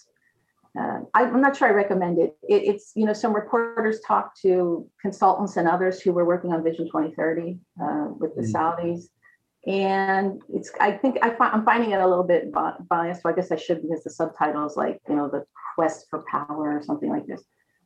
Uh, 0.78 1.02
I- 1.14 1.26
I'm 1.26 1.42
not 1.42 1.58
sure 1.58 1.68
I 1.68 1.72
recommend 1.72 2.18
it. 2.18 2.38
it. 2.48 2.64
It's 2.64 2.92
you 2.96 3.06
know 3.06 3.14
some 3.14 3.34
reporters 3.34 4.00
talk 4.02 4.36
to 4.42 4.88
consultants 5.02 5.58
and 5.58 5.68
others 5.68 6.02
who 6.02 6.14
were 6.14 6.26
working 6.26 6.52
on 6.54 6.64
Vision 6.64 6.86
2030 6.86 7.60
uh, 7.82 8.08
with 8.20 8.36
the 8.36 8.42
Mm. 8.44 8.54
Saudis, 8.54 9.10
and 9.68 10.42
it's 10.50 10.72
I 10.80 10.92
think 10.92 11.18
I 11.22 11.36
I'm 11.40 11.64
finding 11.64 11.92
it 11.92 12.00
a 12.00 12.08
little 12.08 12.24
bit 12.24 12.52
biased. 12.90 13.22
So 13.22 13.30
I 13.30 13.34
guess 13.34 13.52
I 13.52 13.58
should 13.58 13.82
because 13.82 14.04
the 14.04 14.10
subtitles 14.10 14.76
like 14.76 15.00
you 15.08 15.16
know 15.16 15.30
the 15.30 15.46
quest 15.76 16.08
for 16.10 16.24
power 16.30 16.78
or 16.78 16.82
something 16.84 17.10
like 17.10 17.28
this. 17.28 17.44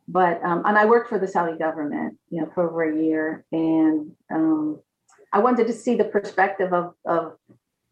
But 0.08 0.44
um, 0.44 0.62
and 0.66 0.78
I 0.78 0.86
worked 0.86 1.10
for 1.10 1.20
the 1.20 1.28
Saudi 1.28 1.58
government, 1.58 2.18
you 2.30 2.42
know, 2.42 2.50
for 2.54 2.70
over 2.70 2.84
a 2.84 3.04
year, 3.04 3.46
and 3.52 4.12
um, 4.32 4.80
I 5.34 5.40
wanted 5.40 5.68
to 5.68 5.74
see 5.74 5.96
the 5.96 6.06
perspective 6.06 6.72
of, 6.74 6.94
of 7.06 7.34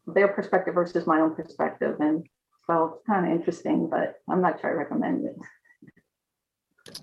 their 0.07 0.29
perspective 0.29 0.75
versus 0.75 1.07
my 1.07 1.19
own 1.19 1.35
perspective. 1.35 1.97
And 1.99 2.25
so 2.67 2.95
it's 2.95 3.07
kind 3.07 3.25
of 3.25 3.31
interesting, 3.37 3.89
but 3.89 4.15
I'm 4.29 4.41
not 4.41 4.61
sure 4.61 4.69
I 4.69 4.73
recommend 4.73 5.25
it. 5.25 7.01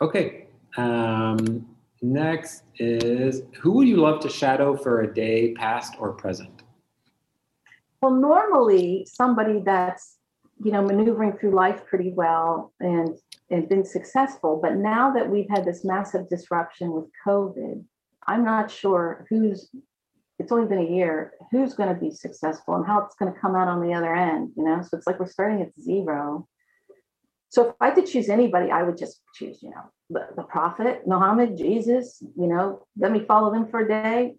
Okay. 0.00 0.48
Um, 0.76 1.66
next 2.02 2.64
is 2.78 3.42
who 3.60 3.72
would 3.72 3.88
you 3.88 3.96
love 3.96 4.20
to 4.20 4.28
shadow 4.28 4.76
for 4.76 5.02
a 5.02 5.14
day, 5.14 5.54
past 5.54 5.94
or 5.98 6.12
present? 6.12 6.62
Well, 8.00 8.12
normally 8.12 9.06
somebody 9.10 9.62
that's, 9.64 10.18
you 10.62 10.72
know, 10.72 10.82
maneuvering 10.82 11.34
through 11.38 11.52
life 11.52 11.86
pretty 11.86 12.12
well 12.12 12.72
and, 12.80 13.16
and 13.50 13.68
been 13.68 13.84
successful. 13.84 14.58
But 14.60 14.76
now 14.76 15.12
that 15.12 15.30
we've 15.30 15.48
had 15.48 15.64
this 15.64 15.84
massive 15.84 16.28
disruption 16.28 16.92
with 16.92 17.06
COVID, 17.26 17.84
I'm 18.26 18.44
not 18.44 18.70
sure 18.70 19.26
who's, 19.30 19.70
it's 20.38 20.50
only 20.50 20.66
been 20.66 20.86
a 20.86 20.90
year, 20.90 21.32
who's 21.52 21.74
going 21.74 21.94
to 21.94 22.00
be 22.00 22.10
successful 22.10 22.74
and 22.74 22.86
how 22.86 23.02
it's 23.02 23.14
going 23.14 23.32
to 23.32 23.38
come 23.38 23.54
out 23.54 23.68
on 23.68 23.80
the 23.80 23.94
other 23.94 24.14
end, 24.14 24.52
you 24.56 24.64
know? 24.64 24.82
So 24.82 24.96
it's 24.96 25.06
like 25.06 25.20
we're 25.20 25.26
starting 25.26 25.62
at 25.62 25.72
zero. 25.80 26.48
So 27.52 27.68
if 27.68 27.74
I 27.82 27.90
could 27.90 28.06
choose 28.06 28.30
anybody, 28.30 28.70
I 28.70 28.82
would 28.82 28.96
just 28.96 29.20
choose, 29.34 29.62
you 29.62 29.68
know, 29.68 29.82
the, 30.08 30.26
the 30.36 30.42
prophet, 30.42 31.02
Muhammad, 31.06 31.58
Jesus, 31.58 32.22
you 32.34 32.46
know, 32.46 32.86
let 32.96 33.12
me 33.12 33.26
follow 33.28 33.52
them 33.52 33.68
for 33.68 33.80
a 33.80 33.88
day. 33.88 34.36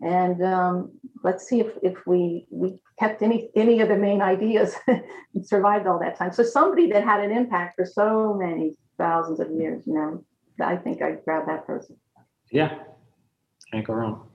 And 0.00 0.40
um, 0.44 0.92
let's 1.24 1.48
see 1.48 1.58
if, 1.58 1.72
if 1.82 2.06
we, 2.06 2.46
we 2.50 2.78
kept 3.00 3.20
any, 3.20 3.50
any 3.56 3.80
of 3.80 3.88
the 3.88 3.96
main 3.96 4.22
ideas 4.22 4.76
and 4.86 5.44
survived 5.44 5.88
all 5.88 5.98
that 5.98 6.16
time. 6.16 6.32
So 6.32 6.44
somebody 6.44 6.86
that 6.92 7.02
had 7.02 7.18
an 7.18 7.32
impact 7.32 7.74
for 7.74 7.84
so 7.84 8.34
many 8.34 8.76
thousands 8.96 9.40
of 9.40 9.50
years, 9.50 9.82
you 9.84 9.94
know, 9.94 10.24
I 10.64 10.76
think 10.76 11.02
I'd 11.02 11.24
grab 11.24 11.46
that 11.46 11.66
person. 11.66 11.96
Yeah, 12.52 12.78
can't 13.72 13.84
go 13.84 13.94
wrong. 13.94 14.28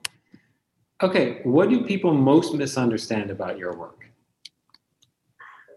Okay, 1.02 1.40
what 1.44 1.70
do 1.70 1.86
people 1.86 2.14
most 2.14 2.54
misunderstand 2.54 3.32
about 3.32 3.58
your 3.58 3.78
work? 3.78 4.07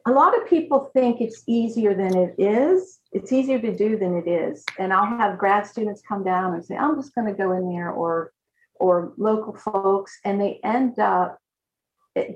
A 0.06 0.10
lot 0.10 0.36
of 0.36 0.48
people 0.48 0.90
think 0.94 1.20
it's 1.20 1.42
easier 1.46 1.94
than 1.94 2.16
it 2.16 2.34
is. 2.38 3.00
It's 3.12 3.32
easier 3.32 3.60
to 3.60 3.74
do 3.74 3.98
than 3.98 4.16
it 4.16 4.28
is. 4.28 4.64
And 4.78 4.92
I'll 4.92 5.06
have 5.06 5.38
grad 5.38 5.66
students 5.66 6.02
come 6.06 6.24
down 6.24 6.54
and 6.54 6.64
say, 6.64 6.76
I'm 6.76 6.96
just 6.96 7.14
going 7.14 7.26
to 7.26 7.34
go 7.34 7.52
in 7.52 7.68
there 7.68 7.90
or 7.90 8.32
or 8.76 9.12
local 9.18 9.52
folks, 9.52 10.18
and 10.24 10.40
they 10.40 10.58
end 10.64 10.98
up 10.98 11.38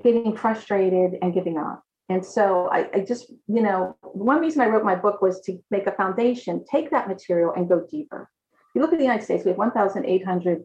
getting 0.03 0.37
frustrated 0.37 1.17
and 1.21 1.33
giving 1.33 1.57
up. 1.57 1.83
And 2.07 2.23
so 2.23 2.69
I, 2.71 2.87
I 2.93 2.99
just, 2.99 3.31
you 3.47 3.63
know, 3.63 3.97
one 4.01 4.39
reason 4.39 4.61
I 4.61 4.67
wrote 4.67 4.85
my 4.85 4.95
book 4.95 5.23
was 5.23 5.41
to 5.41 5.57
make 5.71 5.87
a 5.87 5.91
foundation, 5.91 6.63
take 6.71 6.91
that 6.91 7.07
material 7.07 7.51
and 7.55 7.67
go 7.67 7.85
deeper. 7.89 8.29
If 8.53 8.75
you 8.75 8.81
look 8.81 8.93
at 8.93 8.99
the 8.99 9.05
United 9.05 9.23
States, 9.23 9.43
we 9.43 9.49
have 9.49 9.57
1,800 9.57 10.63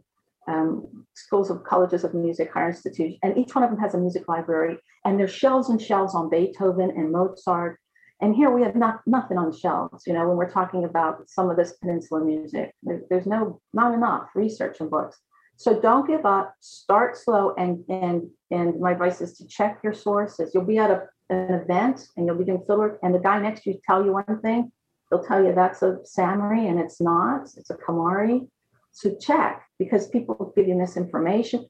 um, 0.51 1.07
schools 1.15 1.51
of 1.51 1.65
colleges 1.65 2.05
of 2.05 2.15
music, 2.15 2.53
higher 2.53 2.69
institutions, 2.69 3.19
and 3.23 3.37
each 3.39 3.55
one 3.55 3.65
of 3.65 3.71
them 3.71 3.79
has 3.79 3.95
a 3.95 3.99
music 3.99 4.29
library 4.29 4.79
and 5.05 5.19
there's 5.19 5.33
shelves 5.33 5.69
and 5.69 5.81
shelves 5.81 6.15
on 6.15 6.31
Beethoven 6.31 6.91
and 6.91 7.13
Mozart. 7.13 7.79
And 8.21 8.35
here 8.35 8.51
we 8.51 8.63
have 8.63 8.77
not 8.77 9.01
nothing 9.07 9.39
on 9.39 9.53
shelves. 9.53 10.07
You 10.07 10.13
know, 10.13 10.29
when 10.29 10.37
we're 10.37 10.51
talking 10.51 10.85
about 10.85 11.29
some 11.29 11.49
of 11.49 11.57
this 11.57 11.73
peninsula 11.73 12.23
music, 12.23 12.75
there, 12.83 13.01
there's 13.09 13.27
no 13.27 13.61
not 13.73 13.95
enough 13.95 14.29
research 14.35 14.81
and 14.81 14.91
books. 14.91 15.19
So 15.57 15.81
don't 15.81 16.07
give 16.07 16.27
up. 16.27 16.55
Start 16.61 17.17
slow, 17.17 17.55
and 17.57 17.83
and 17.89 18.29
and 18.51 18.79
my 18.79 18.93
advice 18.93 19.23
is 19.23 19.39
to 19.39 19.47
check 19.47 19.81
your 19.83 19.95
sources. 19.95 20.53
You'll 20.53 20.65
be 20.65 20.79
at 20.79 20.91
a, 20.91 21.09
an 21.31 21.55
event 21.55 22.09
and 22.17 22.27
you'll 22.27 22.37
be 22.37 22.45
doing 22.45 22.65
fieldwork, 22.69 22.99
and 23.03 23.15
the 23.15 23.19
guy 23.19 23.39
next 23.41 23.63
to 23.63 23.71
you 23.71 23.81
tell 23.87 24.05
you 24.05 24.13
one 24.13 24.41
thing, 24.43 24.71
they'll 25.11 25.25
tell 25.25 25.43
you 25.43 25.55
that's 25.55 25.83
a 25.83 25.99
Samari 26.05 26.69
and 26.69 26.79
it's 26.79 27.01
not. 27.01 27.49
It's 27.57 27.71
a 27.71 27.77
Kamari. 27.77 28.49
So 28.93 29.15
check 29.21 29.63
because 29.79 30.09
people 30.09 30.53
give 30.57 30.69
you 30.69 30.75
misinformation 30.75 31.67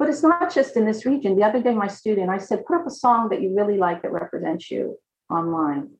but 0.00 0.08
it's 0.08 0.22
not 0.22 0.52
just 0.52 0.76
in 0.76 0.86
this 0.86 1.04
region. 1.04 1.36
The 1.36 1.44
other 1.44 1.62
day, 1.62 1.74
my 1.74 1.88
student, 1.88 2.30
I 2.30 2.38
said, 2.38 2.64
put 2.64 2.80
up 2.80 2.86
a 2.86 2.90
song 2.90 3.28
that 3.28 3.42
you 3.42 3.54
really 3.54 3.76
like 3.76 4.02
that 4.02 4.12
represents 4.12 4.70
you 4.70 4.98
online. 5.28 5.90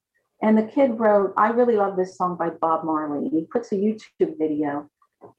And 0.43 0.57
the 0.57 0.63
kid 0.63 0.99
wrote, 0.99 1.35
I 1.37 1.49
really 1.49 1.77
love 1.77 1.97
this 1.97 2.17
song 2.17 2.37
by 2.37 2.49
Bob 2.49 2.85
Marley. 2.85 3.29
He 3.29 3.47
puts 3.53 3.73
a 3.73 3.75
YouTube 3.75 4.39
video. 4.39 4.89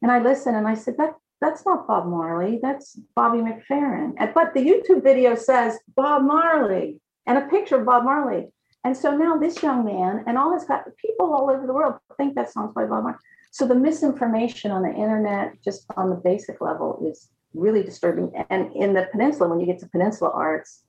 And 0.01 0.11
I 0.11 0.19
listened 0.19 0.57
and 0.57 0.67
I 0.67 0.75
said, 0.75 0.97
that 0.97 1.15
that's 1.39 1.65
not 1.65 1.87
Bob 1.87 2.05
Marley, 2.05 2.59
that's 2.61 2.99
Bobby 3.15 3.39
McFerrin. 3.39 4.13
But 4.35 4.53
the 4.53 4.59
YouTube 4.59 5.01
video 5.01 5.33
says 5.33 5.79
Bob 5.95 6.21
Marley 6.21 6.99
and 7.25 7.39
a 7.39 7.47
picture 7.47 7.79
of 7.79 7.85
Bob 7.85 8.03
Marley. 8.03 8.49
And 8.83 8.95
so 8.95 9.17
now 9.17 9.37
this 9.37 9.63
young 9.63 9.85
man 9.85 10.23
and 10.27 10.37
all 10.37 10.53
his 10.53 10.65
people 10.97 11.33
all 11.33 11.49
over 11.49 11.65
the 11.65 11.73
world 11.73 11.95
think 12.17 12.35
that 12.35 12.51
song's 12.51 12.75
by 12.75 12.85
Bob 12.85 13.03
Marley. 13.03 13.17
So 13.51 13.67
the 13.67 13.75
misinformation 13.75 14.71
on 14.71 14.81
the 14.81 14.93
internet, 14.93 15.61
just 15.61 15.85
on 15.97 16.09
the 16.09 16.15
basic 16.15 16.61
level, 16.61 17.05
is 17.05 17.29
really 17.53 17.83
disturbing. 17.83 18.31
And 18.49 18.73
in 18.73 18.93
the 18.93 19.09
peninsula, 19.11 19.49
when 19.49 19.59
you 19.59 19.65
get 19.65 19.79
to 19.79 19.89
peninsula 19.89 20.31
arts, 20.33 20.83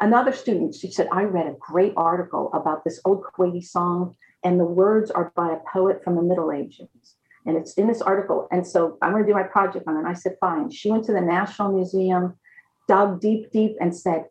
another 0.00 0.32
student, 0.32 0.76
she 0.76 0.92
said, 0.92 1.08
I 1.10 1.24
read 1.24 1.48
a 1.48 1.56
great 1.58 1.92
article 1.96 2.50
about 2.54 2.84
this 2.84 3.00
old 3.04 3.24
Kuwaiti 3.24 3.64
song, 3.64 4.14
and 4.44 4.60
the 4.60 4.64
words 4.64 5.10
are 5.10 5.32
by 5.34 5.52
a 5.52 5.58
poet 5.72 6.04
from 6.04 6.14
the 6.14 6.22
Middle 6.22 6.52
Ages. 6.52 6.88
And 7.44 7.56
it's 7.56 7.74
in 7.74 7.88
this 7.88 8.00
article. 8.00 8.46
And 8.52 8.64
so 8.64 8.96
I'm 9.02 9.10
going 9.10 9.24
to 9.24 9.28
do 9.28 9.34
my 9.34 9.42
project 9.42 9.88
on 9.88 9.96
it. 9.96 10.00
And 10.00 10.08
I 10.08 10.12
said, 10.12 10.36
fine. 10.40 10.70
She 10.70 10.90
went 10.90 11.04
to 11.06 11.12
the 11.12 11.20
National 11.20 11.72
Museum, 11.72 12.38
dug 12.86 13.20
deep, 13.20 13.50
deep, 13.50 13.76
and 13.80 13.96
said, 13.96 14.26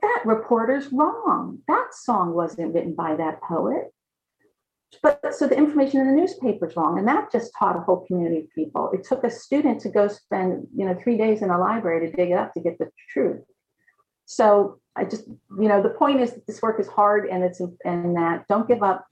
that 0.00 0.22
reporter's 0.24 0.90
wrong. 0.90 1.58
That 1.68 1.88
song 1.92 2.32
wasn't 2.32 2.72
written 2.72 2.94
by 2.94 3.16
that 3.16 3.42
poet. 3.42 3.92
But 5.02 5.34
so 5.34 5.46
the 5.46 5.56
information 5.56 6.00
in 6.00 6.08
the 6.08 6.12
newspaper 6.12 6.66
is 6.66 6.76
wrong. 6.76 6.98
And 6.98 7.06
that 7.06 7.30
just 7.30 7.52
taught 7.58 7.76
a 7.76 7.80
whole 7.80 8.04
community 8.06 8.40
of 8.40 8.50
people. 8.54 8.90
It 8.92 9.04
took 9.04 9.24
a 9.24 9.30
student 9.30 9.80
to 9.82 9.88
go 9.88 10.08
spend, 10.08 10.66
you 10.76 10.84
know, 10.84 10.98
three 11.02 11.16
days 11.16 11.42
in 11.42 11.50
a 11.50 11.58
library 11.58 12.10
to 12.10 12.16
dig 12.16 12.30
it 12.30 12.34
up 12.34 12.52
to 12.54 12.60
get 12.60 12.78
the 12.78 12.90
truth. 13.08 13.42
So 14.26 14.80
I 14.96 15.04
just, 15.04 15.26
you 15.26 15.68
know, 15.68 15.82
the 15.82 15.90
point 15.90 16.20
is 16.20 16.32
that 16.32 16.46
this 16.46 16.60
work 16.62 16.80
is 16.80 16.88
hard 16.88 17.28
and 17.28 17.42
it's 17.42 17.60
and 17.84 18.16
that 18.16 18.46
don't 18.48 18.68
give 18.68 18.82
up, 18.82 19.06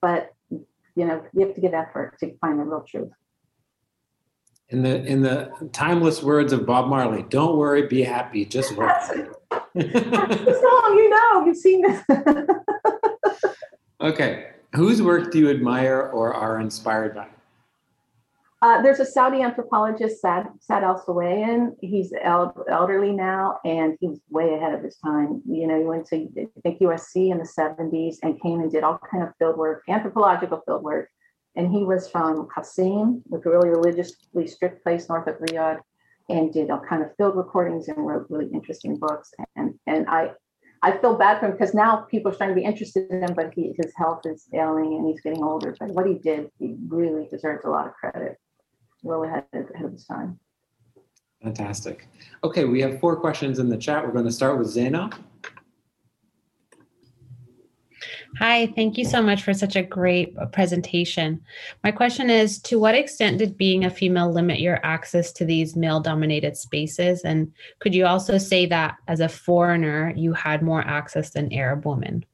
but 0.00 0.32
you 0.50 1.06
know, 1.06 1.22
you 1.32 1.46
have 1.46 1.54
to 1.54 1.60
give 1.60 1.74
effort 1.74 2.18
to 2.20 2.36
find 2.38 2.58
the 2.58 2.64
real 2.64 2.84
truth. 2.86 3.10
In 4.68 4.82
the 4.82 5.02
in 5.04 5.22
the 5.22 5.50
timeless 5.72 6.22
words 6.22 6.52
of 6.52 6.66
Bob 6.66 6.88
Marley, 6.88 7.24
don't 7.28 7.56
worry, 7.56 7.86
be 7.86 8.02
happy, 8.02 8.44
just 8.44 8.76
work. 8.76 8.88
That's 9.74 10.44
the 10.44 10.58
song, 10.60 10.96
you 10.96 11.10
know, 11.10 11.46
you've 11.46 11.56
seen 11.56 11.82
this. 11.82 12.04
okay, 14.00 14.49
whose 14.74 15.02
work 15.02 15.30
do 15.30 15.38
you 15.38 15.50
admire 15.50 16.10
or 16.12 16.34
are 16.34 16.60
inspired 16.60 17.14
by? 17.14 17.28
Uh, 18.62 18.82
there's 18.82 19.00
a 19.00 19.06
Saudi 19.06 19.40
anthropologist, 19.40 20.20
Saad, 20.20 20.46
Saad 20.60 20.84
Al 20.84 21.02
Suwayan. 21.02 21.74
He's 21.80 22.12
el- 22.22 22.54
elderly 22.68 23.10
now, 23.10 23.58
and 23.64 23.96
he 24.00 24.08
was 24.08 24.20
way 24.28 24.52
ahead 24.52 24.74
of 24.74 24.82
his 24.82 24.96
time. 24.98 25.40
You 25.48 25.66
know, 25.66 25.78
he 25.78 25.84
went 25.84 26.06
to 26.08 26.28
I 26.36 26.60
think 26.62 26.80
USC 26.80 27.30
in 27.30 27.38
the 27.38 27.44
70s 27.44 28.16
and 28.22 28.40
came 28.42 28.60
and 28.60 28.70
did 28.70 28.84
all 28.84 29.00
kind 29.10 29.22
of 29.22 29.30
field 29.38 29.56
work, 29.56 29.84
anthropological 29.88 30.62
field 30.66 30.82
work. 30.82 31.08
And 31.56 31.72
he 31.72 31.84
was 31.84 32.10
from 32.10 32.48
Qasim, 32.54 33.22
a 33.32 33.38
really 33.38 33.70
religiously 33.70 34.46
strict 34.46 34.82
place 34.84 35.08
north 35.08 35.26
of 35.26 35.36
Riyadh, 35.36 35.80
and 36.28 36.52
did 36.52 36.70
all 36.70 36.82
kind 36.86 37.02
of 37.02 37.16
field 37.16 37.36
recordings 37.36 37.88
and 37.88 38.06
wrote 38.06 38.26
really 38.28 38.50
interesting 38.52 38.98
books. 38.98 39.32
And 39.56 39.74
and 39.86 40.06
I 40.08 40.32
I 40.82 40.96
feel 40.96 41.16
bad 41.16 41.40
for 41.40 41.46
him 41.46 41.52
because 41.52 41.74
now 41.74 41.96
people 42.10 42.32
are 42.32 42.34
starting 42.34 42.56
to 42.56 42.60
be 42.60 42.66
interested 42.66 43.10
in 43.10 43.22
him, 43.22 43.34
but 43.34 43.52
he, 43.54 43.74
his 43.76 43.92
health 43.96 44.22
is 44.24 44.46
ailing 44.54 44.94
and 44.94 45.06
he's 45.06 45.20
getting 45.20 45.42
older. 45.42 45.76
But 45.78 45.90
what 45.90 46.06
he 46.06 46.14
did, 46.14 46.50
he 46.58 46.76
really 46.88 47.26
deserves 47.28 47.64
a 47.64 47.68
lot 47.68 47.86
of 47.86 47.92
credit 47.94 48.38
well 49.02 49.24
ahead, 49.24 49.44
ahead 49.52 49.84
of 49.84 49.92
his 49.92 50.04
time. 50.04 50.38
Fantastic. 51.42 52.06
Okay, 52.44 52.64
we 52.64 52.80
have 52.80 53.00
four 53.00 53.16
questions 53.16 53.58
in 53.58 53.68
the 53.68 53.76
chat. 53.76 54.04
We're 54.04 54.12
going 54.12 54.26
to 54.26 54.32
start 54.32 54.58
with 54.58 54.68
Zaina. 54.68 55.12
Hi, 58.38 58.68
thank 58.76 58.96
you 58.96 59.04
so 59.04 59.20
much 59.20 59.42
for 59.42 59.52
such 59.52 59.76
a 59.76 59.82
great 59.82 60.34
uh, 60.40 60.46
presentation. 60.46 61.40
My 61.82 61.90
question 61.90 62.30
is 62.30 62.58
To 62.62 62.78
what 62.78 62.94
extent 62.94 63.38
did 63.38 63.58
being 63.58 63.84
a 63.84 63.90
female 63.90 64.32
limit 64.32 64.60
your 64.60 64.84
access 64.84 65.32
to 65.32 65.44
these 65.44 65.76
male 65.76 66.00
dominated 66.00 66.56
spaces? 66.56 67.22
And 67.22 67.52
could 67.80 67.94
you 67.94 68.06
also 68.06 68.38
say 68.38 68.66
that 68.66 68.96
as 69.08 69.20
a 69.20 69.28
foreigner, 69.28 70.14
you 70.16 70.32
had 70.32 70.62
more 70.62 70.80
access 70.80 71.30
than 71.30 71.52
Arab 71.52 71.84
women? 71.84 72.24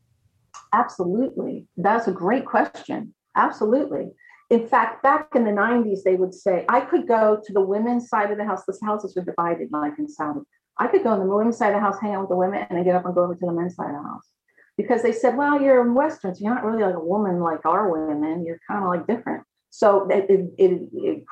Absolutely. 0.72 1.66
That's 1.76 2.08
a 2.08 2.12
great 2.12 2.44
question. 2.44 3.14
Absolutely. 3.34 4.10
In 4.50 4.68
fact, 4.68 5.02
back 5.02 5.28
in 5.34 5.44
the 5.44 5.50
90s, 5.50 6.02
they 6.04 6.14
would 6.14 6.34
say, 6.34 6.64
I 6.68 6.80
could 6.80 7.08
go 7.08 7.40
to 7.42 7.52
the 7.52 7.60
women's 7.60 8.08
side 8.08 8.30
of 8.30 8.38
the 8.38 8.44
house. 8.44 8.64
The 8.66 8.78
houses 8.84 9.16
were 9.16 9.24
divided 9.24 9.68
like 9.72 9.98
in 9.98 10.08
Saudi. 10.08 10.40
I 10.78 10.86
could 10.88 11.02
go 11.02 11.10
on 11.10 11.20
the 11.20 11.34
women's 11.34 11.56
side 11.56 11.68
of 11.68 11.74
the 11.74 11.80
house, 11.80 11.96
hang 12.00 12.14
out 12.14 12.20
with 12.20 12.30
the 12.30 12.36
women, 12.36 12.66
and 12.68 12.76
then 12.76 12.84
get 12.84 12.94
up 12.94 13.06
and 13.06 13.14
go 13.14 13.24
over 13.24 13.34
to 13.34 13.46
the 13.46 13.52
men's 13.52 13.74
side 13.74 13.88
of 13.88 14.02
the 14.02 14.08
house. 14.08 14.28
Because 14.76 15.02
they 15.02 15.12
said, 15.12 15.36
well, 15.36 15.60
you're 15.60 15.80
in 15.80 15.94
Westerns. 15.94 16.40
You're 16.40 16.54
not 16.54 16.64
really 16.64 16.82
like 16.82 16.94
a 16.94 17.00
woman 17.00 17.40
like 17.40 17.64
our 17.64 17.90
women. 17.90 18.44
You're 18.44 18.60
kind 18.68 18.84
of 18.84 18.90
like 18.90 19.06
different. 19.06 19.44
So 19.70 20.08
it, 20.10 20.26
it, 20.28 20.50
it, 20.58 20.88
it, 20.92 21.24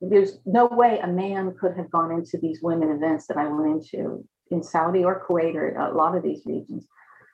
there's 0.00 0.38
no 0.46 0.66
way 0.66 0.98
a 0.98 1.06
man 1.06 1.54
could 1.60 1.76
have 1.76 1.90
gone 1.90 2.12
into 2.12 2.38
these 2.38 2.60
women 2.62 2.90
events 2.90 3.26
that 3.26 3.36
I 3.36 3.46
went 3.48 3.84
into 3.92 4.24
in 4.50 4.62
Saudi 4.62 5.04
or 5.04 5.24
Kuwait 5.28 5.54
or 5.54 5.76
a 5.76 5.94
lot 5.94 6.16
of 6.16 6.22
these 6.22 6.42
regions. 6.44 6.86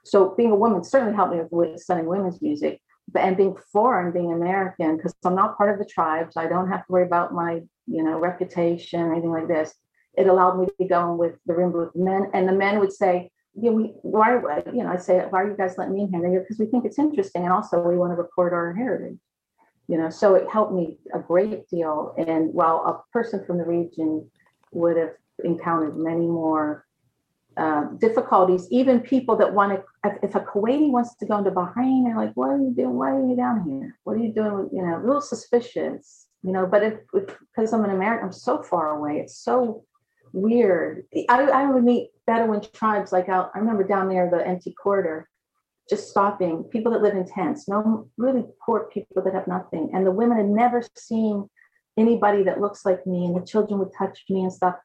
So 0.04 0.34
being 0.36 0.50
a 0.50 0.56
woman 0.56 0.84
certainly 0.84 1.14
helped 1.14 1.34
me 1.34 1.40
with 1.50 1.80
studying 1.80 2.06
women's 2.06 2.42
music, 2.42 2.80
but 3.10 3.22
and 3.22 3.36
being 3.36 3.56
foreign, 3.72 4.12
being 4.12 4.32
American, 4.32 4.96
because 4.96 5.14
I'm 5.24 5.34
not 5.34 5.56
part 5.56 5.72
of 5.72 5.78
the 5.78 5.90
tribes. 5.90 6.36
I 6.36 6.46
don't 6.46 6.70
have 6.70 6.80
to 6.86 6.92
worry 6.92 7.06
about 7.06 7.32
my, 7.32 7.60
you 7.86 8.02
know, 8.02 8.18
reputation 8.18 9.00
or 9.00 9.12
anything 9.12 9.30
like 9.30 9.48
this. 9.48 9.74
It 10.16 10.26
allowed 10.26 10.58
me 10.58 10.66
to 10.66 10.74
be 10.78 10.86
going 10.86 11.18
with 11.18 11.36
the 11.46 11.54
room 11.54 11.72
with 11.72 11.94
men, 11.96 12.30
and 12.34 12.48
the 12.48 12.52
men 12.52 12.80
would 12.80 12.92
say, 12.92 13.30
"Yeah, 13.54 13.70
we 13.70 13.84
why, 14.02 14.62
you 14.72 14.82
know?" 14.82 14.90
I 14.90 14.96
say, 14.96 15.20
"Why 15.30 15.42
are 15.42 15.50
you 15.50 15.56
guys 15.56 15.76
letting 15.78 15.94
me 15.94 16.02
in 16.02 16.12
here?" 16.12 16.20
They 16.22 16.34
go 16.34 16.40
Because 16.40 16.58
we 16.58 16.66
think 16.66 16.84
it's 16.84 16.98
interesting, 16.98 17.44
and 17.44 17.52
also 17.52 17.80
we 17.80 17.96
want 17.96 18.12
to 18.12 18.16
record 18.16 18.52
our 18.52 18.72
heritage. 18.72 19.18
You 19.86 19.98
know, 19.98 20.10
so 20.10 20.34
it 20.34 20.48
helped 20.50 20.72
me 20.72 20.98
a 21.12 21.18
great 21.18 21.68
deal. 21.68 22.14
And 22.16 22.54
while 22.54 22.78
a 22.86 23.12
person 23.12 23.44
from 23.44 23.58
the 23.58 23.64
region 23.64 24.30
would 24.72 24.96
have 24.96 25.12
encountered 25.44 25.96
many 25.96 26.26
more 26.26 26.86
uh, 27.56 27.84
difficulties, 28.00 28.66
even 28.70 29.00
people 29.00 29.36
that 29.36 29.52
want 29.52 29.72
to, 29.72 30.10
if, 30.10 30.18
if 30.22 30.34
a 30.34 30.40
Kuwaiti 30.40 30.90
wants 30.90 31.14
to 31.16 31.26
go 31.26 31.38
into 31.38 31.50
Bahrain, 31.50 32.04
they're 32.04 32.16
like, 32.16 32.32
what 32.34 32.50
are 32.50 32.58
you 32.58 32.72
doing? 32.74 32.94
Why 32.94 33.10
are 33.10 33.26
you 33.26 33.36
down 33.36 33.68
here? 33.68 33.98
What 34.04 34.16
are 34.16 34.20
you 34.20 34.32
doing? 34.32 34.70
You 34.72 34.82
know, 34.86 34.96
a 34.96 35.04
little 35.04 35.20
suspicious, 35.20 36.28
you 36.42 36.52
know, 36.52 36.66
but 36.66 36.82
if, 36.82 36.94
because 37.12 37.72
I'm 37.72 37.84
an 37.84 37.90
American, 37.90 38.26
I'm 38.26 38.32
so 38.32 38.62
far 38.62 38.96
away. 38.96 39.18
It's 39.18 39.36
so 39.36 39.84
weird. 40.32 41.04
I, 41.28 41.42
I 41.42 41.70
would 41.70 41.84
meet 41.84 42.10
Bedouin 42.26 42.62
tribes 42.72 43.12
like 43.12 43.28
out, 43.28 43.50
I 43.54 43.58
remember 43.58 43.84
down 43.84 44.08
there, 44.08 44.30
the 44.30 44.46
Empty 44.46 44.72
Quarter, 44.72 45.28
just 45.88 46.08
stopping 46.08 46.64
people 46.64 46.92
that 46.92 47.02
live 47.02 47.14
in 47.14 47.26
tents, 47.26 47.68
no 47.68 48.08
really 48.16 48.44
poor 48.64 48.88
people 48.92 49.22
that 49.22 49.34
have 49.34 49.46
nothing. 49.46 49.90
And 49.92 50.06
the 50.06 50.10
women 50.10 50.36
had 50.36 50.48
never 50.48 50.82
seen 50.96 51.48
anybody 51.98 52.42
that 52.44 52.60
looks 52.60 52.84
like 52.84 53.06
me, 53.06 53.26
and 53.26 53.36
the 53.36 53.46
children 53.46 53.78
would 53.78 53.92
touch 53.96 54.24
me 54.30 54.42
and 54.42 54.52
stuff. 54.52 54.76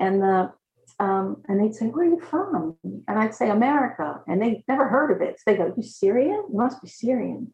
And 0.00 0.20
the 0.20 0.52
um, 1.00 1.42
and 1.48 1.60
they'd 1.60 1.74
say, 1.74 1.86
Where 1.86 2.06
are 2.06 2.10
you 2.10 2.20
from? 2.20 2.76
And 2.82 3.18
I'd 3.18 3.34
say, 3.34 3.50
America. 3.50 4.20
And 4.26 4.42
they 4.42 4.64
never 4.66 4.88
heard 4.88 5.10
of 5.12 5.22
it. 5.22 5.38
So 5.38 5.42
they 5.46 5.56
go, 5.56 5.72
You 5.76 5.82
Syrian? 5.82 6.44
You 6.50 6.56
must 6.56 6.82
be 6.82 6.88
Syrian. 6.88 7.52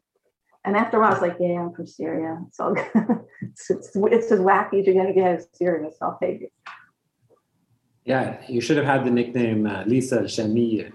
And 0.65 0.77
after 0.77 0.97
a 0.97 1.01
while, 1.01 1.11
I 1.11 1.13
was 1.13 1.23
like, 1.23 1.37
Yeah, 1.39 1.61
I'm 1.61 1.73
from 1.73 1.87
Syria. 1.87 2.41
All 2.59 2.75
it's, 3.43 3.71
it's, 3.71 3.91
it's 3.95 4.33
as 4.33 4.41
wacky 4.41 4.81
as 4.81 4.87
you're 4.87 4.95
going 4.95 5.09
to 5.09 5.13
get 5.13 5.39
as 5.39 5.47
Syria. 5.53 5.91
So 5.91 6.07
I'll 6.07 6.19
take 6.19 6.43
it. 6.43 6.53
Yeah, 8.05 8.37
you 8.49 8.61
should 8.61 8.77
have 8.77 8.87
had 8.87 9.05
the 9.05 9.11
nickname 9.11 9.67
uh, 9.67 9.85
Lisa 9.87 10.21
Shamir. 10.23 10.93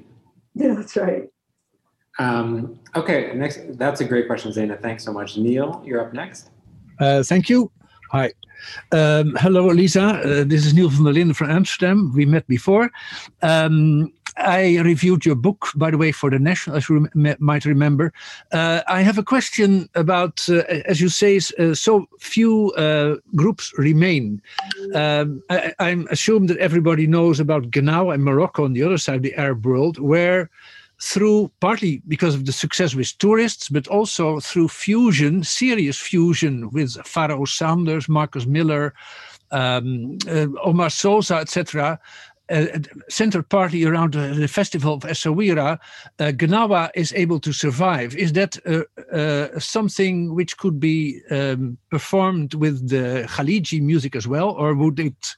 Yeah, 0.54 0.74
that's 0.78 0.96
right. 0.96 1.30
Um, 2.20 2.80
okay, 2.96 3.32
next. 3.34 3.78
That's 3.78 4.02
a 4.02 4.06
great 4.06 4.28
question, 4.28 4.52
Zaina. 4.52 4.80
Thanks 4.80 5.04
so 5.04 5.14
much. 5.14 5.38
Neil, 5.38 5.82
you're 5.86 6.02
up 6.02 6.14
next. 6.14 6.52
Uh, 7.00 7.24
thank 7.24 7.50
you. 7.50 7.72
Hi. 8.12 8.34
Um, 8.92 9.36
hello, 9.40 9.68
Lisa. 9.68 10.02
Uh, 10.02 10.44
this 10.44 10.66
is 10.66 10.74
Neil 10.74 10.90
van 10.90 11.06
der 11.06 11.14
Linden 11.14 11.34
from 11.34 11.50
Amsterdam. 11.50 12.12
We 12.14 12.26
met 12.26 12.46
before. 12.48 12.90
Um, 13.42 14.12
I 14.40 14.80
reviewed 14.80 15.26
your 15.26 15.36
book, 15.36 15.68
by 15.76 15.92
the 15.92 15.98
way, 15.98 16.12
for 16.12 16.30
the 16.30 16.40
National, 16.40 16.78
as 16.78 16.90
you 16.90 17.08
rem- 17.14 17.36
might 17.40 17.66
remember. 17.66 18.14
Uh, 18.52 18.82
I 18.88 19.02
have 19.02 19.18
a 19.18 19.24
question 19.24 19.90
about, 19.96 20.48
uh, 20.50 20.64
as 20.86 21.02
you 21.02 21.10
say, 21.10 21.40
uh, 21.58 21.74
so 21.74 22.08
few 22.20 22.72
uh, 22.72 23.16
groups 23.36 23.74
remain. 23.78 24.42
Um, 24.96 25.44
I, 25.50 25.74
I'm 25.80 26.08
assumed 26.10 26.50
that 26.50 26.58
everybody 26.58 27.08
knows 27.08 27.40
about 27.40 27.72
Gnawa 27.72 28.14
and 28.14 28.24
Morocco 28.24 28.66
on 28.66 28.74
the 28.74 28.84
other 28.84 28.98
side 28.98 29.18
of 29.18 29.24
the 29.24 29.36
Arab 29.36 29.66
world, 29.66 30.00
where 30.00 30.50
through 31.02 31.50
partly 31.62 32.02
because 32.08 32.36
of 32.36 32.46
the 32.46 32.52
success 32.52 32.94
with 32.94 33.18
tourists, 33.20 33.70
but 33.70 33.88
also 33.88 34.40
through 34.40 34.68
fusion, 34.68 35.44
serious 35.44 35.98
fusion 35.98 36.70
with 36.72 36.96
Pharoah 37.06 37.48
Sanders, 37.48 38.10
Marcus 38.10 38.46
Miller, 38.46 38.94
um, 39.52 40.18
uh, 40.28 40.48
Omar 40.64 40.90
Sosa, 40.90 41.36
etc., 41.36 42.00
uh, 42.50 42.66
centered 43.10 43.48
partly 43.50 43.86
around 43.86 44.14
the, 44.14 44.48
festival 44.48 44.96
of 44.96 45.02
Essaouira, 45.02 45.78
uh, 46.20 46.24
Gnawa 46.24 46.90
is 46.96 47.14
able 47.14 47.40
to 47.40 47.54
survive. 47.54 48.16
Is 48.16 48.34
that 48.34 48.58
uh, 48.66 48.84
uh, 49.16 49.60
something 49.60 50.34
which 50.34 50.58
could 50.58 50.80
be 50.80 51.22
um, 51.30 51.78
performed 51.90 52.56
with 52.56 52.90
the 52.90 53.26
Khaliji 53.30 53.82
music 53.82 54.16
as 54.16 54.28
well, 54.28 54.50
or 54.52 54.74
would 54.74 55.00
it 55.00 55.36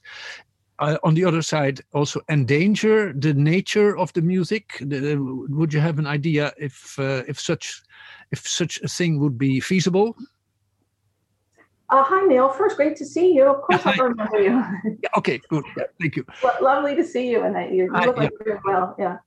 uh, 0.78 0.98
on 1.04 1.14
the 1.14 1.24
other 1.24 1.42
side 1.42 1.80
also 1.92 2.20
endanger 2.28 3.12
the 3.12 3.34
nature 3.34 3.96
of 3.96 4.12
the 4.14 4.22
music? 4.22 4.78
The, 4.80 5.16
would 5.50 5.72
you 5.72 5.80
have 5.80 5.98
an 5.98 6.06
idea 6.06 6.52
if 6.58 6.98
uh, 6.98 7.22
if 7.28 7.40
such 7.40 7.82
if 8.30 8.46
such 8.46 8.80
a 8.82 8.88
thing 8.88 9.20
would 9.20 9.38
be 9.38 9.60
feasible? 9.60 10.16
Uh, 11.92 12.02
hi, 12.02 12.24
Neil. 12.24 12.48
First, 12.48 12.76
great 12.76 12.96
to 12.96 13.04
see 13.04 13.34
you. 13.34 13.44
Of 13.44 13.60
course, 13.66 13.84
I 13.84 13.94
remember 13.96 14.40
you. 14.40 14.64
Okay, 15.18 15.38
good. 15.50 15.62
Yeah, 15.76 15.84
thank 16.00 16.16
you. 16.16 16.24
Lo- 16.42 16.62
Lovely 16.62 16.96
to 16.96 17.04
see 17.04 17.28
you, 17.30 17.42
and 17.42 17.54
that 17.54 17.70
you, 17.70 17.84
you 17.84 18.06
look 18.06 18.16
like 18.16 18.30
you're 18.30 18.56
doing 18.56 18.62
well. 18.64 18.96
Yeah. 18.98 19.18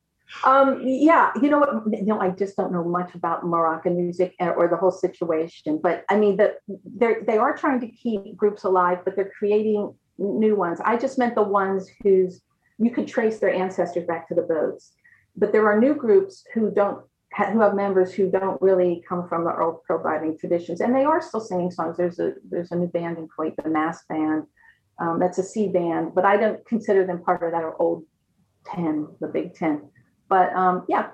Um, 0.43 0.81
yeah, 0.83 1.31
you 1.39 1.51
know 1.51 1.59
what? 1.59 1.83
You 1.93 2.07
know, 2.07 2.19
I 2.19 2.31
just 2.31 2.57
don't 2.57 2.71
know 2.71 2.83
much 2.83 3.13
about 3.13 3.45
Moroccan 3.45 3.95
music 3.95 4.33
or, 4.39 4.67
the 4.67 4.77
whole 4.77 4.89
situation. 4.89 5.79
But 5.81 6.05
I 6.09 6.17
mean, 6.17 6.37
that 6.37 6.55
they 6.67 7.17
they 7.27 7.37
are 7.37 7.55
trying 7.55 7.79
to 7.81 7.87
keep 7.87 8.35
groups 8.35 8.63
alive, 8.63 9.05
but 9.05 9.15
they're 9.15 9.31
creating 9.37 9.93
new 10.17 10.55
ones. 10.55 10.79
I 10.83 10.97
just 10.97 11.19
meant 11.19 11.35
the 11.35 11.43
ones 11.43 11.87
whose 12.01 12.41
you 12.79 12.89
could 12.89 13.07
trace 13.07 13.37
their 13.37 13.53
ancestors 13.53 14.07
back 14.07 14.27
to 14.29 14.33
the 14.33 14.41
boats. 14.41 14.93
But 15.37 15.51
there 15.51 15.67
are 15.69 15.79
new 15.79 15.93
groups 15.93 16.43
who 16.55 16.71
don't 16.71 17.05
who 17.35 17.59
have 17.61 17.75
members 17.75 18.13
who 18.13 18.29
don't 18.29 18.61
really 18.61 19.03
come 19.07 19.27
from 19.27 19.43
the 19.43 19.55
old 19.57 19.83
providing 19.83 20.37
traditions, 20.37 20.79
and 20.81 20.95
they 20.95 21.03
are 21.03 21.21
still 21.21 21.41
singing 21.41 21.71
songs. 21.71 21.97
There's 21.97 22.19
a 22.19 22.33
there's 22.49 22.71
a 22.71 22.75
new 22.75 22.87
band 22.87 23.17
in 23.17 23.27
Kuwait, 23.27 23.55
the 23.61 23.69
Mass 23.69 24.05
Band. 24.07 24.43
Um, 24.99 25.19
that's 25.19 25.37
a 25.37 25.43
C 25.43 25.67
band, 25.67 26.15
but 26.15 26.23
I 26.23 26.37
don't 26.37 26.65
consider 26.65 27.05
them 27.05 27.21
part 27.21 27.43
of 27.43 27.51
that 27.51 27.73
old 27.79 28.05
ten, 28.65 29.07
the 29.19 29.27
Big 29.27 29.53
Ten. 29.53 29.89
But 30.29 30.53
um, 30.53 30.85
yeah, 30.87 31.09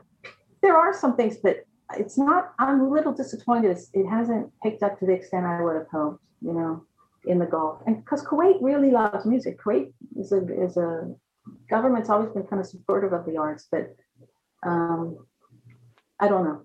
there 0.62 0.78
are 0.78 0.94
some 0.94 1.16
things, 1.16 1.38
but 1.38 1.66
it's 1.98 2.18
not. 2.18 2.54
I'm 2.60 2.82
a 2.82 2.90
little 2.90 3.14
disappointed. 3.14 3.78
It 3.94 4.08
hasn't 4.08 4.52
picked 4.62 4.84
up 4.84 5.00
to 5.00 5.06
the 5.06 5.14
extent 5.14 5.46
I 5.46 5.62
would 5.62 5.76
have 5.76 5.88
hoped. 5.92 6.24
You 6.42 6.54
know, 6.54 6.86
in 7.26 7.40
the 7.40 7.46
Gulf, 7.46 7.82
and 7.86 7.98
because 7.98 8.24
Kuwait 8.24 8.58
really 8.62 8.92
loves 8.92 9.26
music. 9.26 9.60
Kuwait 9.60 9.92
is 10.20 10.32
a 10.32 10.64
is 10.64 10.78
a 10.78 11.14
government's 11.70 12.10
always 12.10 12.30
been 12.30 12.44
kind 12.44 12.60
of 12.60 12.68
supportive 12.68 13.14
of 13.14 13.26
the 13.26 13.38
arts, 13.38 13.68
but 13.72 13.96
um, 14.64 15.18
I 16.22 16.28
don't 16.28 16.44
know. 16.44 16.62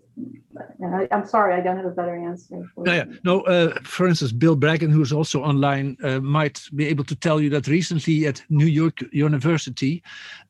And 0.81 0.95
I, 0.95 1.09
I'm 1.11 1.27
sorry, 1.27 1.55
I 1.55 1.61
don't 1.61 1.77
have 1.77 1.87
a 1.87 1.91
better 1.91 2.15
answer. 2.15 2.63
for 2.75 2.87
Yeah, 2.87 2.95
yeah. 2.95 3.05
No, 3.25 3.41
uh, 3.43 3.75
for 3.83 4.07
instance, 4.07 4.33
Bill 4.33 4.55
Bracken, 4.55 4.91
who's 4.91 5.13
also 5.13 5.43
online, 5.43 5.97
uh, 6.03 6.21
might 6.21 6.63
be 6.75 6.87
able 6.87 7.05
to 7.05 7.17
tell 7.17 7.41
you 7.41 7.51
that 7.51 7.67
recently 7.67 8.27
at 8.27 8.43
New 8.51 8.67
York 8.67 8.99
University, 9.13 10.03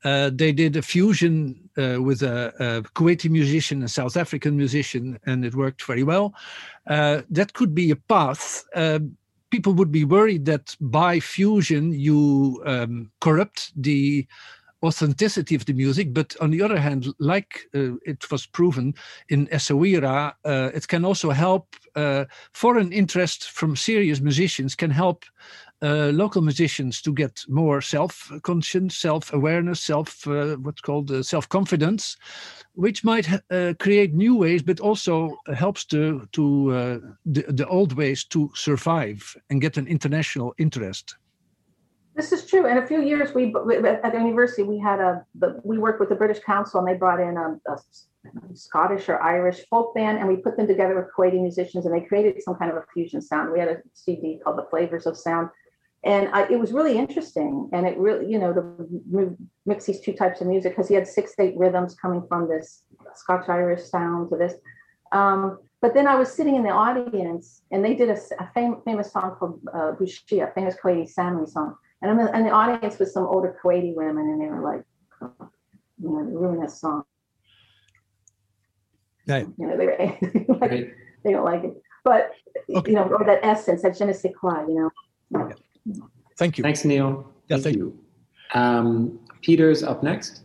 uh, 0.04 0.30
they 0.32 0.52
did 0.52 0.76
a 0.76 0.82
fusion 0.82 1.68
uh, 1.78 2.02
with 2.02 2.22
a, 2.22 2.52
a 2.58 2.82
Kuwaiti 2.94 3.30
musician 3.30 3.80
and 3.80 3.90
South 3.90 4.16
African 4.16 4.56
musician, 4.56 5.18
and 5.26 5.44
it 5.44 5.54
worked 5.54 5.84
very 5.84 6.02
well. 6.02 6.34
Uh, 6.88 7.22
that 7.30 7.52
could 7.54 7.74
be 7.74 7.90
a 7.90 7.96
path. 7.96 8.64
Uh, 8.74 8.98
people 9.50 9.72
would 9.74 9.92
be 9.92 10.04
worried 10.04 10.44
that 10.46 10.76
by 10.80 11.20
fusion 11.20 11.92
you 11.92 12.62
um, 12.66 13.10
corrupt 13.20 13.72
the 13.80 14.26
authenticity 14.86 15.54
of 15.54 15.64
the 15.64 15.72
music. 15.72 16.14
But 16.14 16.36
on 16.40 16.50
the 16.50 16.62
other 16.62 16.78
hand, 16.78 17.06
like 17.18 17.68
uh, 17.74 17.96
it 18.04 18.30
was 18.30 18.46
proven 18.46 18.94
in 19.28 19.46
Essaouira, 19.48 20.34
uh, 20.44 20.70
it 20.74 20.88
can 20.88 21.04
also 21.04 21.30
help 21.30 21.76
uh, 21.94 22.24
foreign 22.52 22.92
interest 22.92 23.50
from 23.50 23.76
serious 23.76 24.20
musicians 24.20 24.74
can 24.74 24.90
help 24.90 25.24
uh, 25.82 26.10
local 26.14 26.40
musicians 26.40 27.02
to 27.02 27.12
get 27.12 27.44
more 27.48 27.82
self-conscious, 27.82 28.96
self-awareness, 28.96 29.82
self 29.82 30.26
uh, 30.26 30.56
what's 30.56 30.80
called 30.80 31.10
uh, 31.10 31.22
self-confidence, 31.22 32.16
which 32.74 33.04
might 33.04 33.28
create 33.78 34.14
new 34.14 34.34
ways, 34.34 34.62
but 34.62 34.80
also 34.80 35.36
helps 35.54 35.84
to 35.84 36.26
to 36.32 36.70
the, 37.26 37.44
the 37.48 37.66
old 37.68 37.92
ways 37.92 38.24
to 38.24 38.50
survive 38.54 39.36
and 39.50 39.60
get 39.60 39.76
an 39.76 39.86
international 39.86 40.54
interest. 40.58 41.16
This 42.16 42.32
is 42.32 42.46
true. 42.46 42.66
In 42.66 42.78
a 42.78 42.86
few 42.86 43.02
years, 43.02 43.34
we 43.34 43.54
at 43.54 44.12
the 44.12 44.18
university 44.18 44.62
we 44.62 44.78
had 44.78 45.00
a 45.00 45.22
the, 45.34 45.60
we 45.64 45.76
worked 45.76 46.00
with 46.00 46.08
the 46.08 46.14
British 46.14 46.42
Council 46.42 46.80
and 46.80 46.88
they 46.88 46.94
brought 46.94 47.20
in 47.20 47.36
a, 47.36 47.60
a 47.70 47.76
Scottish 48.54 49.10
or 49.10 49.20
Irish 49.20 49.66
folk 49.68 49.94
band 49.94 50.18
and 50.18 50.26
we 50.26 50.36
put 50.36 50.56
them 50.56 50.66
together 50.66 50.96
with 50.96 51.12
Kuwaiti 51.14 51.42
musicians 51.42 51.84
and 51.84 51.94
they 51.94 52.00
created 52.00 52.42
some 52.42 52.54
kind 52.54 52.70
of 52.70 52.78
a 52.78 52.84
fusion 52.94 53.20
sound. 53.20 53.52
We 53.52 53.60
had 53.60 53.68
a 53.68 53.76
CD 53.92 54.40
called 54.42 54.56
The 54.56 54.66
Flavors 54.70 55.04
of 55.04 55.14
Sound, 55.14 55.50
and 56.04 56.30
I, 56.32 56.50
it 56.50 56.58
was 56.58 56.72
really 56.72 56.96
interesting. 56.96 57.68
And 57.74 57.86
it 57.86 57.98
really 57.98 58.32
you 58.32 58.38
know 58.38 58.54
to 58.54 59.36
mix 59.66 59.84
these 59.84 60.00
two 60.00 60.14
types 60.14 60.40
of 60.40 60.46
music 60.46 60.72
because 60.72 60.88
he 60.88 60.94
had 60.94 61.06
six 61.06 61.34
eight 61.38 61.54
rhythms 61.58 61.94
coming 61.96 62.22
from 62.26 62.48
this 62.48 62.82
Scotch 63.14 63.46
Irish 63.50 63.84
sound 63.84 64.30
to 64.30 64.38
this. 64.38 64.54
Um, 65.12 65.58
but 65.82 65.92
then 65.92 66.06
I 66.06 66.14
was 66.14 66.32
sitting 66.32 66.56
in 66.56 66.62
the 66.62 66.70
audience 66.70 67.60
and 67.70 67.84
they 67.84 67.92
did 67.92 68.08
a, 68.08 68.18
a 68.40 68.50
fam- 68.54 68.80
famous 68.86 69.12
song 69.12 69.36
called 69.38 69.60
uh, 69.68 69.92
Bushia, 70.00 70.48
a 70.48 70.52
famous 70.54 70.74
Kuwaiti 70.82 71.06
Sami 71.06 71.44
song 71.46 71.76
and 72.02 72.10
I'm 72.10 72.18
in 72.34 72.44
the 72.44 72.50
audience 72.50 72.98
with 72.98 73.10
some 73.10 73.24
older 73.26 73.58
Kuwaiti 73.62 73.94
women, 73.94 74.24
and 74.28 74.40
they 74.40 74.46
were 74.46 74.62
like, 74.62 74.84
oh, 75.22 75.48
you 76.02 76.08
know, 76.10 76.16
ruin 76.18 76.60
this 76.60 76.80
song. 76.80 77.04
Right. 79.26 79.46
You 79.58 79.66
know, 79.66 79.76
they, 79.76 80.18
like, 80.48 80.70
Right. 80.70 80.94
they 81.24 81.32
don't 81.32 81.44
like 81.44 81.64
it. 81.64 81.82
But, 82.04 82.30
Okay. 82.74 82.90
you 82.90 82.96
know, 82.96 83.04
or 83.04 83.24
that 83.24 83.40
essence, 83.44 83.82
that 83.82 83.96
je 83.98 84.04
ne 84.04 84.12
sais 84.12 84.32
quoi, 84.38 84.64
you 84.68 84.90
know. 85.32 85.50
Thank 86.36 86.58
you. 86.58 86.62
Thanks, 86.62 86.84
Neil. 86.84 87.32
Yeah, 87.48 87.56
Thank 87.56 87.64
thank 87.64 87.76
you. 87.76 87.98
Um, 88.54 89.18
Peter's 89.42 89.82
up 89.82 90.02
next. 90.02 90.42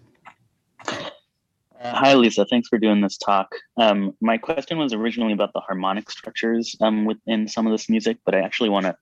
Uh, 1.82 1.96
Hi, 1.96 2.14
Lisa. 2.14 2.46
Thanks 2.46 2.68
for 2.68 2.78
doing 2.78 3.02
this 3.02 3.18
talk. 3.18 3.56
Um, 3.76 4.16
my 4.22 4.38
question 4.38 4.78
was 4.78 4.94
originally 4.94 5.34
about 5.34 5.52
the 5.54 5.62
harmonic 5.62 6.12
structures 6.12 6.76
um, 6.80 7.06
within 7.06 7.48
some 7.48 7.66
of 7.66 7.72
this 7.72 7.90
music, 7.90 8.18
but 8.24 8.36
I 8.36 8.42
actually 8.42 8.70
want 8.70 8.86
to 8.86 8.96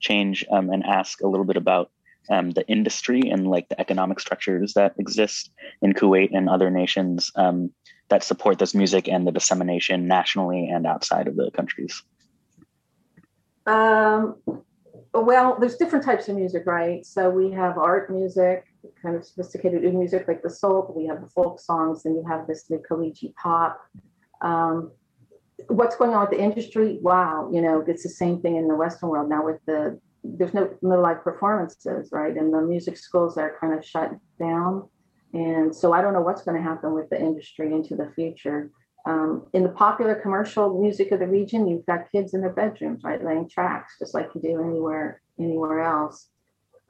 change 0.00 0.44
um, 0.50 0.70
and 0.70 0.84
ask 0.84 1.20
a 1.20 1.28
little 1.28 1.44
bit 1.44 1.56
about 1.56 1.92
um, 2.30 2.50
the 2.50 2.66
industry 2.66 3.20
and 3.30 3.46
like 3.46 3.68
the 3.68 3.80
economic 3.80 4.18
structures 4.18 4.74
that 4.74 4.94
exist 4.98 5.52
in 5.80 5.92
Kuwait 5.92 6.30
and 6.32 6.48
other 6.48 6.70
nations 6.70 7.30
um, 7.36 7.70
that 8.08 8.24
support 8.24 8.58
this 8.58 8.74
music 8.74 9.08
and 9.08 9.26
the 9.26 9.32
dissemination 9.32 10.08
nationally 10.08 10.68
and 10.68 10.86
outside 10.86 11.28
of 11.28 11.36
the 11.36 11.52
countries. 11.52 12.02
Um, 13.66 14.36
well, 15.22 15.56
there's 15.58 15.76
different 15.76 16.04
types 16.04 16.28
of 16.28 16.36
music, 16.36 16.64
right? 16.66 17.04
So 17.06 17.30
we 17.30 17.50
have 17.52 17.78
art 17.78 18.10
music, 18.10 18.64
kind 19.00 19.14
of 19.14 19.24
sophisticated 19.24 19.82
music 19.94 20.26
like 20.26 20.42
the 20.42 20.50
soul. 20.50 20.92
We 20.96 21.06
have 21.06 21.20
the 21.20 21.28
folk 21.28 21.60
songs, 21.60 22.04
and 22.04 22.16
you 22.16 22.24
have 22.28 22.46
this 22.46 22.68
new 22.68 22.82
Khaliji 22.88 23.34
pop. 23.36 23.80
Um, 24.40 24.90
what's 25.68 25.96
going 25.96 26.14
on 26.14 26.22
with 26.22 26.30
the 26.30 26.42
industry? 26.42 26.98
Wow, 27.00 27.50
you 27.52 27.62
know, 27.62 27.84
it's 27.86 28.02
the 28.02 28.08
same 28.08 28.40
thing 28.40 28.56
in 28.56 28.68
the 28.68 28.74
Western 28.74 29.08
world 29.08 29.28
now 29.28 29.44
with 29.44 29.64
the 29.66 30.00
there's 30.24 30.54
no 30.54 30.70
no 30.82 31.00
live 31.00 31.22
performances, 31.22 32.10
right? 32.10 32.36
And 32.36 32.52
the 32.52 32.62
music 32.62 32.96
schools 32.96 33.36
are 33.36 33.56
kind 33.60 33.74
of 33.74 33.84
shut 33.84 34.12
down. 34.38 34.88
And 35.32 35.74
so 35.74 35.92
I 35.92 36.00
don't 36.00 36.12
know 36.12 36.22
what's 36.22 36.42
going 36.42 36.56
to 36.56 36.62
happen 36.62 36.94
with 36.94 37.10
the 37.10 37.20
industry 37.20 37.72
into 37.72 37.96
the 37.96 38.10
future. 38.14 38.70
Um, 39.06 39.46
in 39.52 39.62
the 39.62 39.68
popular 39.68 40.14
commercial 40.14 40.80
music 40.80 41.12
of 41.12 41.20
the 41.20 41.26
region, 41.26 41.66
you've 41.68 41.84
got 41.84 42.10
kids 42.10 42.32
in 42.32 42.40
their 42.40 42.52
bedrooms, 42.52 43.04
right, 43.04 43.22
laying 43.22 43.48
tracks 43.48 43.96
just 43.98 44.14
like 44.14 44.30
you 44.34 44.40
do 44.40 44.62
anywhere 44.62 45.20
anywhere 45.38 45.82
else. 45.82 46.28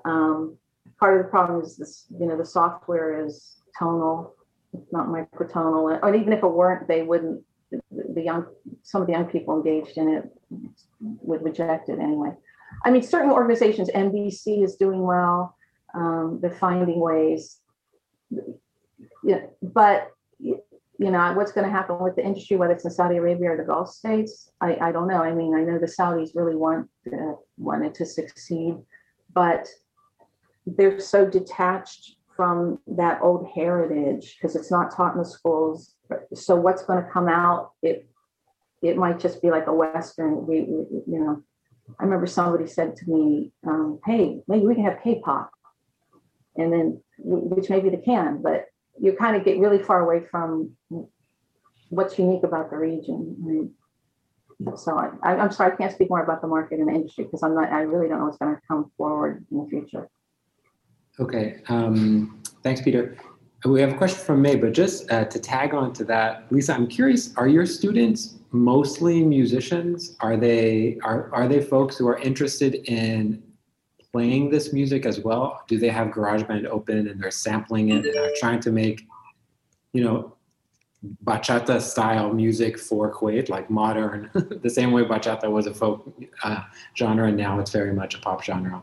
Um, 0.04 0.56
part 1.00 1.18
of 1.18 1.24
the 1.24 1.30
problem 1.30 1.62
is 1.62 1.76
this, 1.76 2.06
you 2.18 2.26
know, 2.26 2.36
the 2.36 2.44
software 2.44 3.24
is 3.24 3.56
tonal, 3.76 4.34
not 4.92 5.08
microtonal, 5.08 5.98
and 6.02 6.16
even 6.16 6.32
if 6.32 6.42
it 6.42 6.46
weren't, 6.46 6.86
they 6.86 7.02
wouldn't. 7.02 7.42
The 7.90 8.22
young, 8.22 8.46
some 8.82 9.00
of 9.00 9.08
the 9.08 9.14
young 9.14 9.24
people 9.24 9.56
engaged 9.56 9.96
in 9.96 10.08
it 10.08 10.30
would 11.00 11.42
reject 11.42 11.88
it 11.88 11.98
anyway. 11.98 12.30
I 12.84 12.90
mean, 12.90 13.02
certain 13.02 13.30
organizations, 13.30 13.90
MBC 13.90 14.62
is 14.62 14.76
doing 14.76 15.02
well. 15.02 15.56
Um, 15.94 16.38
they're 16.40 16.50
finding 16.52 17.00
ways. 17.00 17.58
Yeah, 19.24 19.40
but 19.62 20.12
you 20.98 21.10
know 21.10 21.32
what's 21.32 21.52
going 21.52 21.66
to 21.66 21.72
happen 21.72 21.98
with 21.98 22.14
the 22.16 22.24
industry, 22.24 22.56
whether 22.56 22.72
it's 22.72 22.84
in 22.84 22.90
Saudi 22.90 23.16
Arabia 23.16 23.52
or 23.52 23.56
the 23.56 23.64
Gulf 23.64 23.90
states. 23.90 24.50
I, 24.60 24.76
I 24.76 24.92
don't 24.92 25.08
know. 25.08 25.22
I 25.22 25.34
mean, 25.34 25.54
I 25.54 25.62
know 25.62 25.78
the 25.78 25.86
Saudis 25.86 26.30
really 26.34 26.54
want 26.54 26.88
uh, 27.12 27.34
wanted 27.58 27.94
to 27.94 28.06
succeed, 28.06 28.76
but 29.32 29.66
they're 30.66 31.00
so 31.00 31.26
detached 31.26 32.16
from 32.36 32.78
that 32.86 33.20
old 33.22 33.48
heritage 33.54 34.36
because 34.36 34.56
it's 34.56 34.70
not 34.70 34.94
taught 34.94 35.14
in 35.14 35.18
the 35.18 35.28
schools. 35.28 35.94
So 36.34 36.56
what's 36.56 36.84
going 36.84 37.04
to 37.04 37.10
come 37.10 37.28
out? 37.28 37.72
It 37.82 38.08
it 38.82 38.96
might 38.96 39.18
just 39.18 39.42
be 39.42 39.50
like 39.50 39.66
a 39.66 39.72
Western. 39.72 40.46
We, 40.46 40.62
we 40.62 40.84
you 41.06 41.20
know. 41.20 41.42
I 42.00 42.04
remember 42.04 42.26
somebody 42.26 42.66
said 42.66 42.96
to 42.96 43.10
me, 43.10 43.52
um, 43.66 43.98
"Hey, 44.06 44.40
maybe 44.46 44.66
we 44.66 44.74
can 44.74 44.84
have 44.84 45.02
K-pop," 45.02 45.50
and 46.56 46.72
then 46.72 47.02
which 47.18 47.68
maybe 47.68 47.90
they 47.90 47.98
can, 47.98 48.40
but 48.42 48.66
you 49.00 49.12
kind 49.12 49.36
of 49.36 49.44
get 49.44 49.58
really 49.58 49.82
far 49.82 50.00
away 50.00 50.24
from 50.30 50.76
what's 51.88 52.18
unique 52.18 52.42
about 52.42 52.70
the 52.70 52.76
region. 52.76 53.36
Right? 53.40 54.78
So 54.78 54.96
I, 55.22 55.34
I'm 55.34 55.50
sorry, 55.50 55.72
I 55.72 55.76
can't 55.76 55.92
speak 55.92 56.10
more 56.10 56.22
about 56.22 56.40
the 56.40 56.46
market 56.46 56.78
and 56.78 56.88
the 56.88 56.92
industry 56.92 57.24
because 57.24 57.42
I'm 57.42 57.54
not. 57.54 57.72
I 57.72 57.80
really 57.80 58.08
don't 58.08 58.18
know 58.18 58.26
what's 58.26 58.38
going 58.38 58.54
to 58.54 58.60
come 58.68 58.90
forward 58.96 59.44
in 59.50 59.58
the 59.58 59.66
future. 59.68 60.08
Okay. 61.18 61.60
Um, 61.68 62.42
thanks, 62.62 62.80
Peter. 62.80 63.16
We 63.64 63.80
have 63.80 63.92
a 63.92 63.96
question 63.96 64.18
from 64.18 64.42
May, 64.42 64.56
but 64.56 64.72
just 64.72 65.10
uh, 65.10 65.24
to 65.24 65.38
tag 65.38 65.72
on 65.72 65.92
to 65.94 66.04
that, 66.04 66.44
Lisa, 66.50 66.74
I'm 66.74 66.86
curious: 66.86 67.34
Are 67.36 67.48
your 67.48 67.66
students 67.66 68.36
mostly 68.52 69.22
musicians? 69.22 70.16
Are 70.20 70.36
they 70.36 70.98
are 71.02 71.34
are 71.34 71.48
they 71.48 71.60
folks 71.60 71.96
who 71.96 72.06
are 72.06 72.18
interested 72.18 72.74
in 72.88 73.42
playing 74.14 74.48
this 74.48 74.72
music 74.72 75.06
as 75.06 75.18
well? 75.18 75.64
Do 75.66 75.76
they 75.76 75.88
have 75.88 76.06
GarageBand 76.08 76.66
open 76.66 77.08
and 77.08 77.20
they're 77.20 77.32
sampling 77.32 77.88
it 77.88 78.06
and 78.06 78.14
they're 78.14 78.30
trying 78.36 78.60
to 78.60 78.70
make, 78.70 79.08
you 79.92 80.04
know, 80.04 80.36
bachata 81.24 81.80
style 81.80 82.32
music 82.32 82.78
for 82.78 83.12
Kuwait, 83.12 83.48
like 83.48 83.68
modern, 83.70 84.30
the 84.62 84.70
same 84.70 84.92
way 84.92 85.02
bachata 85.02 85.50
was 85.50 85.66
a 85.66 85.74
folk 85.74 86.14
uh, 86.44 86.60
genre 86.96 87.26
and 87.26 87.36
now 87.36 87.58
it's 87.58 87.72
very 87.72 87.92
much 87.92 88.14
a 88.14 88.20
pop 88.20 88.44
genre? 88.44 88.80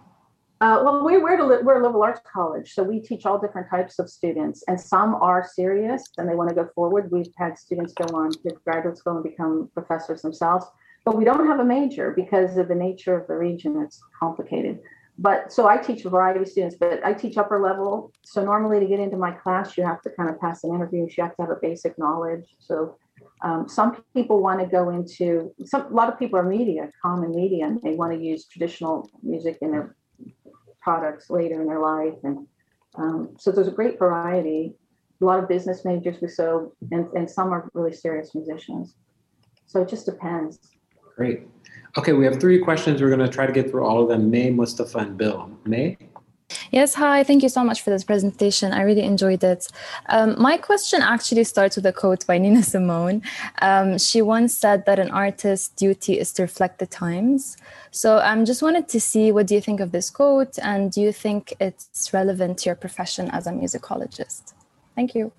Uh, 0.60 0.82
well, 0.84 1.06
we, 1.06 1.18
we're, 1.18 1.40
a, 1.40 1.64
we're 1.64 1.80
a 1.80 1.84
liberal 1.84 2.04
arts 2.04 2.20
college, 2.32 2.74
so 2.74 2.84
we 2.84 3.00
teach 3.00 3.26
all 3.26 3.40
different 3.40 3.70
types 3.70 4.00
of 4.00 4.10
students, 4.10 4.66
and 4.68 4.80
some 4.80 5.16
are 5.16 5.50
serious 5.56 6.04
and 6.18 6.28
they 6.28 6.36
want 6.36 6.50
to 6.50 6.54
go 6.54 6.68
forward. 6.76 7.10
We've 7.10 7.34
had 7.38 7.58
students 7.58 7.94
go 7.94 8.14
on 8.14 8.32
to 8.32 8.52
graduate 8.66 8.98
school 8.98 9.16
and 9.16 9.24
become 9.24 9.70
professors 9.74 10.24
themselves, 10.24 10.66
but 11.06 11.16
we 11.16 11.24
don't 11.24 11.48
have 11.48 11.62
a 11.62 11.66
major 11.66 12.12
because 12.12 12.58
of 12.58 12.68
the 12.68 12.76
nature 12.76 13.18
of 13.18 13.28
the 13.28 13.36
region. 13.36 13.82
It's 13.82 14.04
complicated. 14.20 14.82
But 15.22 15.54
so 15.54 15.68
I 15.68 15.78
teach 15.78 16.04
a 16.04 16.10
variety 16.10 16.40
of 16.42 16.48
students, 16.48 16.76
but 16.80 17.06
I 17.06 17.14
teach 17.14 17.38
upper 17.38 17.62
level. 17.62 18.12
So 18.24 18.44
normally 18.44 18.80
to 18.80 18.88
get 18.88 19.00
into 19.00 19.18
my 19.18 19.32
class, 19.32 19.78
you 19.78 19.84
have 19.86 20.02
to 20.02 20.10
kind 20.10 20.30
of 20.32 20.40
pass 20.40 20.64
an 20.64 20.74
interview. 20.74 21.02
You 21.02 21.24
have 21.24 21.36
to 21.36 21.44
have 21.44 21.52
a 21.52 21.60
basic 21.62 21.98
knowledge. 22.00 22.56
So 22.58 22.98
um, 23.44 23.70
some 23.70 24.04
people 24.16 24.42
want 24.42 24.62
to 24.62 24.66
go 24.66 24.90
into 24.90 25.54
some. 25.64 25.84
A 25.86 25.96
lot 25.96 26.12
of 26.12 26.18
people 26.18 26.40
are 26.40 26.44
media, 26.44 26.90
common 27.04 27.36
media, 27.36 27.68
and 27.68 27.80
they 27.84 27.94
want 27.94 28.14
to 28.14 28.20
use 28.20 28.46
traditional 28.46 29.08
music 29.22 29.60
in 29.62 29.72
their 29.72 29.96
products 30.82 31.30
later 31.30 31.62
in 31.62 31.68
their 31.68 31.80
life. 31.80 32.16
And 32.24 32.48
um, 32.96 33.36
so 33.38 33.52
there's 33.52 33.68
a 33.68 33.78
great 33.80 34.00
variety. 34.00 34.74
A 35.22 35.26
lot 35.26 35.38
of 35.38 35.48
business 35.48 35.86
majors 35.86 36.18
we 36.20 36.30
so, 36.30 36.74
and, 36.92 37.06
and 37.14 37.30
some 37.30 37.54
are 37.54 37.70
really 37.76 37.94
serious 37.94 38.34
musicians. 38.34 38.96
So 39.68 39.84
it 39.84 39.88
just 39.88 40.08
depends. 40.08 40.58
Great. 41.16 41.48
Okay, 41.98 42.14
we 42.14 42.24
have 42.26 42.40
three 42.40 42.60
questions. 42.60 43.02
We're 43.02 43.10
going 43.10 43.20
to 43.20 43.28
try 43.28 43.46
to 43.46 43.52
get 43.52 43.70
through 43.70 43.84
all 43.84 44.02
of 44.02 44.08
them. 44.08 44.32
May, 44.32 44.50
Mustafa, 44.50 45.00
and 45.00 45.18
Bill. 45.18 45.52
May? 45.66 45.98
Yes, 46.72 46.94
hi. 46.94 47.24
Thank 47.24 47.44
you 47.44 47.50
so 47.50 47.64
much 47.64 47.82
for 47.82 47.90
this 47.90 48.04
presentation. 48.04 48.72
I 48.72 48.82
really 48.82 49.04
enjoyed 49.04 49.44
it. 49.44 49.68
Um, 50.10 50.42
my 50.42 50.58
question 50.58 51.02
actually 51.02 51.44
starts 51.44 51.76
with 51.76 51.86
a 51.86 51.94
quote 51.94 52.26
by 52.26 52.38
Nina 52.38 52.64
Simone. 52.64 53.22
Um, 53.62 53.98
she 53.98 54.22
once 54.22 54.56
said 54.56 54.86
that 54.86 55.00
an 55.00 55.12
artist's 55.12 55.70
duty 55.70 56.20
is 56.20 56.32
to 56.34 56.44
reflect 56.44 56.80
the 56.80 56.88
times. 56.88 57.58
So 57.92 58.18
I 58.18 58.32
um, 58.32 58.46
just 58.46 58.62
wanted 58.62 58.88
to 58.90 59.00
see 59.00 59.32
what 59.32 59.48
do 59.48 59.56
you 59.56 59.62
think 59.62 59.80
of 59.80 59.92
this 59.92 60.10
quote 60.10 60.58
and 60.60 60.92
do 60.92 61.02
you 61.02 61.12
think 61.12 61.54
it's 61.60 62.14
relevant 62.14 62.60
to 62.60 62.70
your 62.70 62.76
profession 62.76 63.30
as 63.32 63.48
a 63.48 63.52
musicologist? 63.52 64.54
Thank 64.96 65.16
you. 65.16 65.32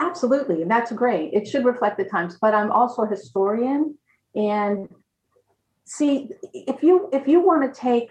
Absolutely, 0.00 0.62
and 0.62 0.70
that's 0.70 0.92
great. 0.92 1.32
It 1.34 1.46
should 1.46 1.66
reflect 1.66 1.98
the 1.98 2.04
times, 2.04 2.38
but 2.40 2.54
I'm 2.54 2.72
also 2.72 3.02
a 3.02 3.06
historian 3.06 3.98
and 4.34 4.88
see 5.90 6.28
if 6.52 6.84
you 6.84 7.08
if 7.12 7.26
you 7.26 7.40
want 7.40 7.62
to 7.62 7.80
take 7.80 8.10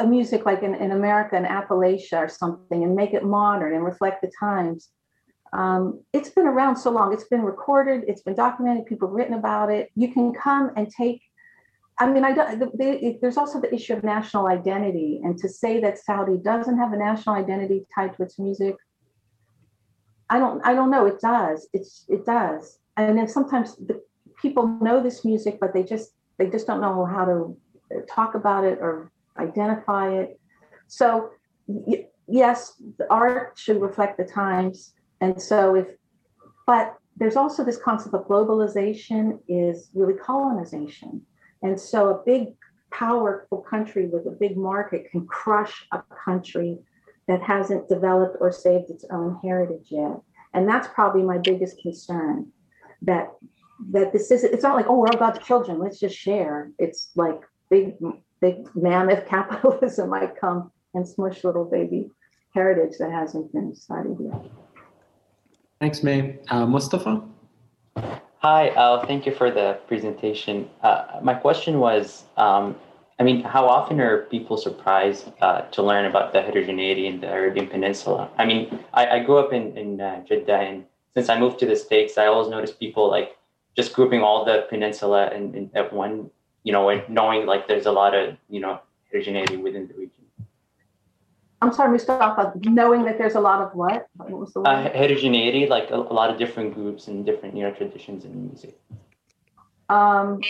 a 0.00 0.06
music 0.06 0.44
like 0.44 0.62
in, 0.62 0.74
in 0.74 0.90
America 0.90 1.36
in 1.36 1.44
Appalachia 1.44 2.18
or 2.18 2.28
something 2.28 2.82
and 2.82 2.96
make 2.96 3.14
it 3.14 3.24
modern 3.24 3.74
and 3.74 3.84
reflect 3.84 4.22
the 4.22 4.30
times. 4.38 4.90
Um, 5.52 6.02
it's 6.12 6.30
been 6.30 6.46
around 6.46 6.76
so 6.76 6.90
long. 6.90 7.12
It's 7.12 7.28
been 7.28 7.42
recorded. 7.42 8.04
It's 8.08 8.22
been 8.22 8.34
documented. 8.34 8.86
People 8.86 9.08
have 9.08 9.14
written 9.14 9.34
about 9.34 9.70
it. 9.70 9.90
You 9.94 10.12
can 10.12 10.32
come 10.32 10.72
and 10.76 10.90
take. 10.90 11.22
I 11.98 12.10
mean, 12.10 12.24
I 12.24 12.32
don't. 12.32 12.78
They, 12.78 13.18
there's 13.20 13.36
also 13.36 13.60
the 13.60 13.72
issue 13.72 13.92
of 13.92 14.02
national 14.02 14.46
identity, 14.46 15.20
and 15.22 15.38
to 15.38 15.48
say 15.48 15.80
that 15.80 15.98
Saudi 15.98 16.38
doesn't 16.38 16.78
have 16.78 16.92
a 16.92 16.96
national 16.96 17.36
identity 17.36 17.86
tied 17.94 18.16
to 18.16 18.22
its 18.22 18.38
music, 18.38 18.74
I 20.28 20.38
don't. 20.38 20.60
I 20.66 20.74
don't 20.74 20.90
know. 20.90 21.06
It 21.06 21.20
does. 21.20 21.68
It's 21.72 22.04
it 22.08 22.24
does. 22.26 22.78
And 22.96 23.16
then 23.16 23.28
sometimes 23.28 23.76
the 23.76 24.02
people 24.40 24.66
know 24.80 25.02
this 25.02 25.24
music, 25.24 25.58
but 25.60 25.72
they 25.74 25.84
just 25.84 26.12
they 26.42 26.50
just 26.50 26.66
don't 26.66 26.80
know 26.80 27.04
how 27.04 27.24
to 27.24 27.56
uh, 27.94 28.00
talk 28.08 28.34
about 28.34 28.64
it 28.64 28.78
or 28.80 29.10
identify 29.38 30.12
it. 30.12 30.40
So 30.88 31.30
y- 31.66 32.06
yes, 32.26 32.80
the 32.98 33.06
art 33.10 33.52
should 33.56 33.80
reflect 33.80 34.18
the 34.18 34.24
times. 34.24 34.94
And 35.20 35.40
so 35.40 35.76
if, 35.76 35.86
but 36.66 36.96
there's 37.16 37.36
also 37.36 37.64
this 37.64 37.76
concept 37.76 38.14
of 38.14 38.26
globalization 38.26 39.38
is 39.46 39.90
really 39.94 40.14
colonization. 40.14 41.22
And 41.62 41.78
so 41.78 42.08
a 42.08 42.22
big 42.24 42.54
powerful 42.90 43.58
country 43.58 44.08
with 44.08 44.26
a 44.26 44.30
big 44.30 44.56
market 44.56 45.10
can 45.10 45.26
crush 45.26 45.86
a 45.92 46.02
country 46.24 46.78
that 47.28 47.40
hasn't 47.40 47.88
developed 47.88 48.36
or 48.40 48.50
saved 48.50 48.90
its 48.90 49.04
own 49.12 49.38
heritage 49.42 49.86
yet. 49.90 50.20
And 50.54 50.68
that's 50.68 50.88
probably 50.88 51.22
my 51.22 51.38
biggest 51.38 51.80
concern 51.80 52.48
that 53.02 53.30
that 53.90 54.12
this 54.12 54.30
is 54.30 54.44
it's 54.44 54.62
not 54.62 54.76
like 54.76 54.86
oh 54.88 54.98
we're 54.98 55.08
all 55.08 55.18
God's 55.18 55.44
children 55.44 55.78
let's 55.78 55.98
just 55.98 56.16
share 56.16 56.70
it's 56.78 57.10
like 57.16 57.40
big 57.70 57.94
big 58.40 58.56
mammoth 58.74 59.26
capitalism 59.34 60.10
might 60.10 60.36
come 60.40 60.70
and 60.94 61.06
smush 61.06 61.44
little 61.44 61.64
baby 61.64 62.10
heritage 62.54 62.98
that 62.98 63.10
hasn't 63.10 63.52
been 63.52 63.74
studied 63.74 64.16
yet 64.20 64.50
Thanks, 65.82 66.04
May. 66.04 66.38
Uh, 66.48 66.64
Mustafa? 66.64 67.20
Hi, 68.38 68.68
uh, 68.68 69.04
thank 69.04 69.26
you 69.26 69.34
for 69.34 69.50
the 69.50 69.80
presentation. 69.88 70.70
Uh, 70.80 71.18
my 71.20 71.34
question 71.34 71.80
was, 71.80 72.22
um, 72.36 72.76
I 73.18 73.24
mean, 73.24 73.42
how 73.42 73.66
often 73.66 74.00
are 74.00 74.18
people 74.26 74.56
surprised 74.56 75.32
uh, 75.40 75.62
to 75.62 75.82
learn 75.82 76.04
about 76.04 76.32
the 76.32 76.40
heterogeneity 76.40 77.08
in 77.08 77.20
the 77.20 77.32
Arabian 77.32 77.66
Peninsula? 77.66 78.30
I 78.38 78.44
mean, 78.44 78.78
I, 78.94 79.08
I 79.08 79.18
grew 79.24 79.38
up 79.38 79.52
in, 79.52 79.76
in 79.76 80.00
uh, 80.00 80.22
Jeddah, 80.24 80.54
and 80.54 80.84
since 81.14 81.28
I 81.28 81.36
moved 81.36 81.58
to 81.58 81.66
the 81.66 81.74
States, 81.74 82.16
I 82.16 82.26
always 82.26 82.48
noticed 82.48 82.78
people 82.78 83.10
like 83.10 83.36
just 83.76 83.92
grouping 83.94 84.20
all 84.20 84.44
the 84.44 84.66
peninsula 84.68 85.30
and, 85.32 85.54
in 85.54 85.70
at 85.74 85.92
one, 85.92 86.30
you 86.62 86.72
know, 86.72 86.88
and 86.88 87.02
knowing 87.08 87.46
like 87.46 87.68
there's 87.68 87.86
a 87.86 87.92
lot 87.92 88.14
of, 88.14 88.36
you 88.48 88.60
know, 88.60 88.80
heterogeneity 89.06 89.56
within 89.56 89.88
the 89.88 89.94
region. 89.94 90.24
i'm 91.60 91.72
sorry 91.72 91.90
mustafa 91.92 92.52
knowing 92.64 93.02
that 93.04 93.16
there's 93.18 93.36
a 93.40 93.40
lot 93.40 93.60
of 93.64 93.68
what 93.80 94.06
what 94.16 94.30
was 94.30 94.52
the 94.52 94.60
word? 94.60 94.68
Uh, 94.68 94.90
heterogeneity, 95.00 95.66
like 95.66 95.90
a, 95.90 95.94
a 96.14 96.14
lot 96.20 96.28
of 96.30 96.38
different 96.38 96.74
groups 96.74 97.08
and 97.08 97.26
different, 97.26 97.56
you 97.56 97.62
know, 97.62 97.72
traditions 97.72 98.24
in 98.24 98.32
music. 98.48 98.74
Um, 99.88 100.40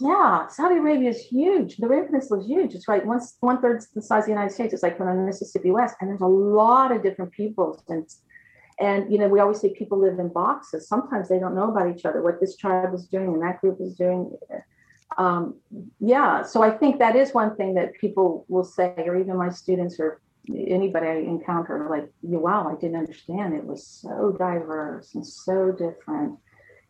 yeah, 0.00 0.46
Saudi 0.48 0.76
Arabia 0.76 1.10
is 1.10 1.20
huge. 1.20 1.76
The 1.76 1.86
Arabian 1.86 2.06
Peninsula 2.06 2.40
is 2.40 2.46
huge. 2.46 2.74
It's 2.74 2.88
right 2.88 3.04
one 3.04 3.20
one 3.40 3.60
third 3.60 3.82
the 3.94 4.02
size 4.02 4.22
of 4.22 4.26
the 4.26 4.32
United 4.32 4.52
States. 4.52 4.72
It's 4.74 4.82
like 4.82 4.96
from 4.96 5.06
the 5.06 5.22
Mississippi 5.24 5.70
West, 5.70 5.96
and 6.00 6.10
there's 6.10 6.20
a 6.20 6.26
lot 6.26 6.92
of 6.94 7.02
different 7.02 7.32
peoples. 7.32 7.82
And 7.88 8.06
and 8.82 9.12
you 9.12 9.18
know, 9.18 9.28
we 9.28 9.38
always 9.38 9.60
say 9.60 9.72
people 9.72 9.98
live 9.98 10.18
in 10.18 10.28
boxes. 10.28 10.88
Sometimes 10.88 11.28
they 11.28 11.38
don't 11.38 11.54
know 11.54 11.70
about 11.70 11.94
each 11.94 12.04
other, 12.04 12.20
what 12.20 12.40
this 12.40 12.56
tribe 12.56 12.92
is 12.92 13.06
doing 13.06 13.28
and 13.28 13.42
that 13.42 13.60
group 13.60 13.78
is 13.80 13.94
doing. 13.94 14.36
Um, 15.16 15.56
yeah, 16.00 16.42
so 16.42 16.62
I 16.62 16.70
think 16.70 16.98
that 16.98 17.14
is 17.14 17.32
one 17.32 17.54
thing 17.56 17.74
that 17.74 17.94
people 17.94 18.44
will 18.48 18.64
say, 18.64 18.92
or 18.96 19.16
even 19.16 19.36
my 19.36 19.50
students 19.50 20.00
or 20.00 20.20
anybody 20.50 21.06
I 21.06 21.16
encounter, 21.16 21.86
like, 21.88 22.08
wow, 22.22 22.68
I 22.68 22.80
didn't 22.80 22.96
understand. 22.96 23.54
It 23.54 23.64
was 23.64 23.86
so 23.86 24.34
diverse 24.36 25.14
and 25.14 25.24
so 25.24 25.70
different. 25.70 26.38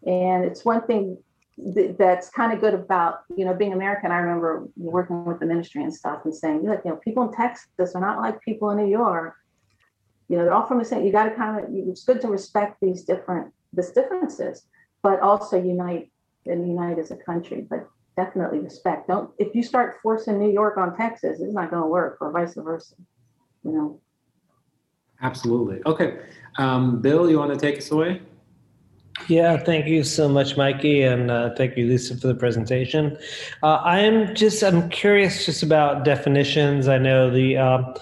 And 0.07 0.45
it's 0.45 0.65
one 0.65 0.87
thing 0.87 1.19
th- 1.75 1.97
that's 1.99 2.31
kind 2.31 2.55
of 2.55 2.61
good 2.61 2.75
about 2.75 3.21
you 3.37 3.45
know 3.45 3.55
being 3.55 3.73
American. 3.75 4.11
I 4.11 4.19
remember 4.19 4.67
working 4.77 5.25
with 5.25 5.41
the 5.41 5.47
ministry 5.47 5.83
and 5.83 5.95
stuff 5.95 6.21
and 6.25 6.35
saying, 6.35 6.63
look, 6.63 6.81
you 6.85 6.91
know, 6.91 6.97
people 6.97 7.25
in 7.25 7.35
Texas 7.35 7.95
are 7.95 8.01
not 8.01 8.19
like 8.19 8.41
people 8.41 8.71
in 8.71 8.79
New 8.79 8.91
York. 8.91 9.35
You 10.33 10.39
know, 10.39 10.45
they're 10.45 10.55
all 10.55 10.65
from 10.67 10.79
the 10.79 10.85
same. 10.87 11.05
You 11.05 11.13
got 11.13 11.25
to 11.25 11.35
kind 11.35 11.63
of. 11.63 11.67
It's 11.71 12.05
good 12.05 12.23
to 12.23 12.29
respect 12.29 12.79
these 12.81 13.05
different 13.05 13.53
this 13.75 13.93
differences, 13.93 14.65
but 15.03 15.21
also 15.21 15.63
unite 15.63 16.11
and 16.47 16.67
unite 16.67 16.99
as 16.99 17.11
a 17.11 17.17
country. 17.17 17.67
But 17.69 17.87
definitely 18.17 18.61
respect. 18.61 19.09
Don't 19.09 19.31
if 19.37 19.55
you 19.55 19.63
start 19.63 19.97
forcing 20.03 20.39
New 20.39 20.51
York 20.51 20.79
on 20.79 20.97
Texas, 20.97 21.39
it's 21.43 21.53
not 21.53 21.71
going 21.71 21.83
to 21.83 21.87
work, 21.87 22.17
or 22.23 22.33
vice 22.33 22.55
versa. 22.55 22.95
You 23.63 23.73
know. 23.73 24.01
Absolutely. 25.21 25.83
Okay. 25.85 26.21
Um, 26.57 27.03
Bill, 27.03 27.29
you 27.29 27.39
want 27.39 27.53
to 27.53 27.61
take 27.61 27.77
us 27.77 27.91
away? 27.91 28.23
Yeah, 29.29 29.59
thank 29.59 29.87
you 29.87 30.03
so 30.03 30.31
much, 30.31 30.57
Mikey, 30.57 31.03
and 31.03 31.31
uh, 31.31 31.55
thank 31.57 31.77
you, 31.77 31.87
Lisa, 31.87 32.17
for 32.17 32.29
the 32.29 32.35
presentation. 32.35 33.19
Uh, 33.63 33.83
I 33.85 34.01
am 34.01 34.35
just 34.35 34.65
I'm 34.65 34.89
curious 34.89 35.45
just 35.45 35.63
about 35.63 36.07
definitions. 36.07 36.89
I 36.89 36.97
know 36.97 37.31
the 37.31 37.59
uh, 37.59 37.95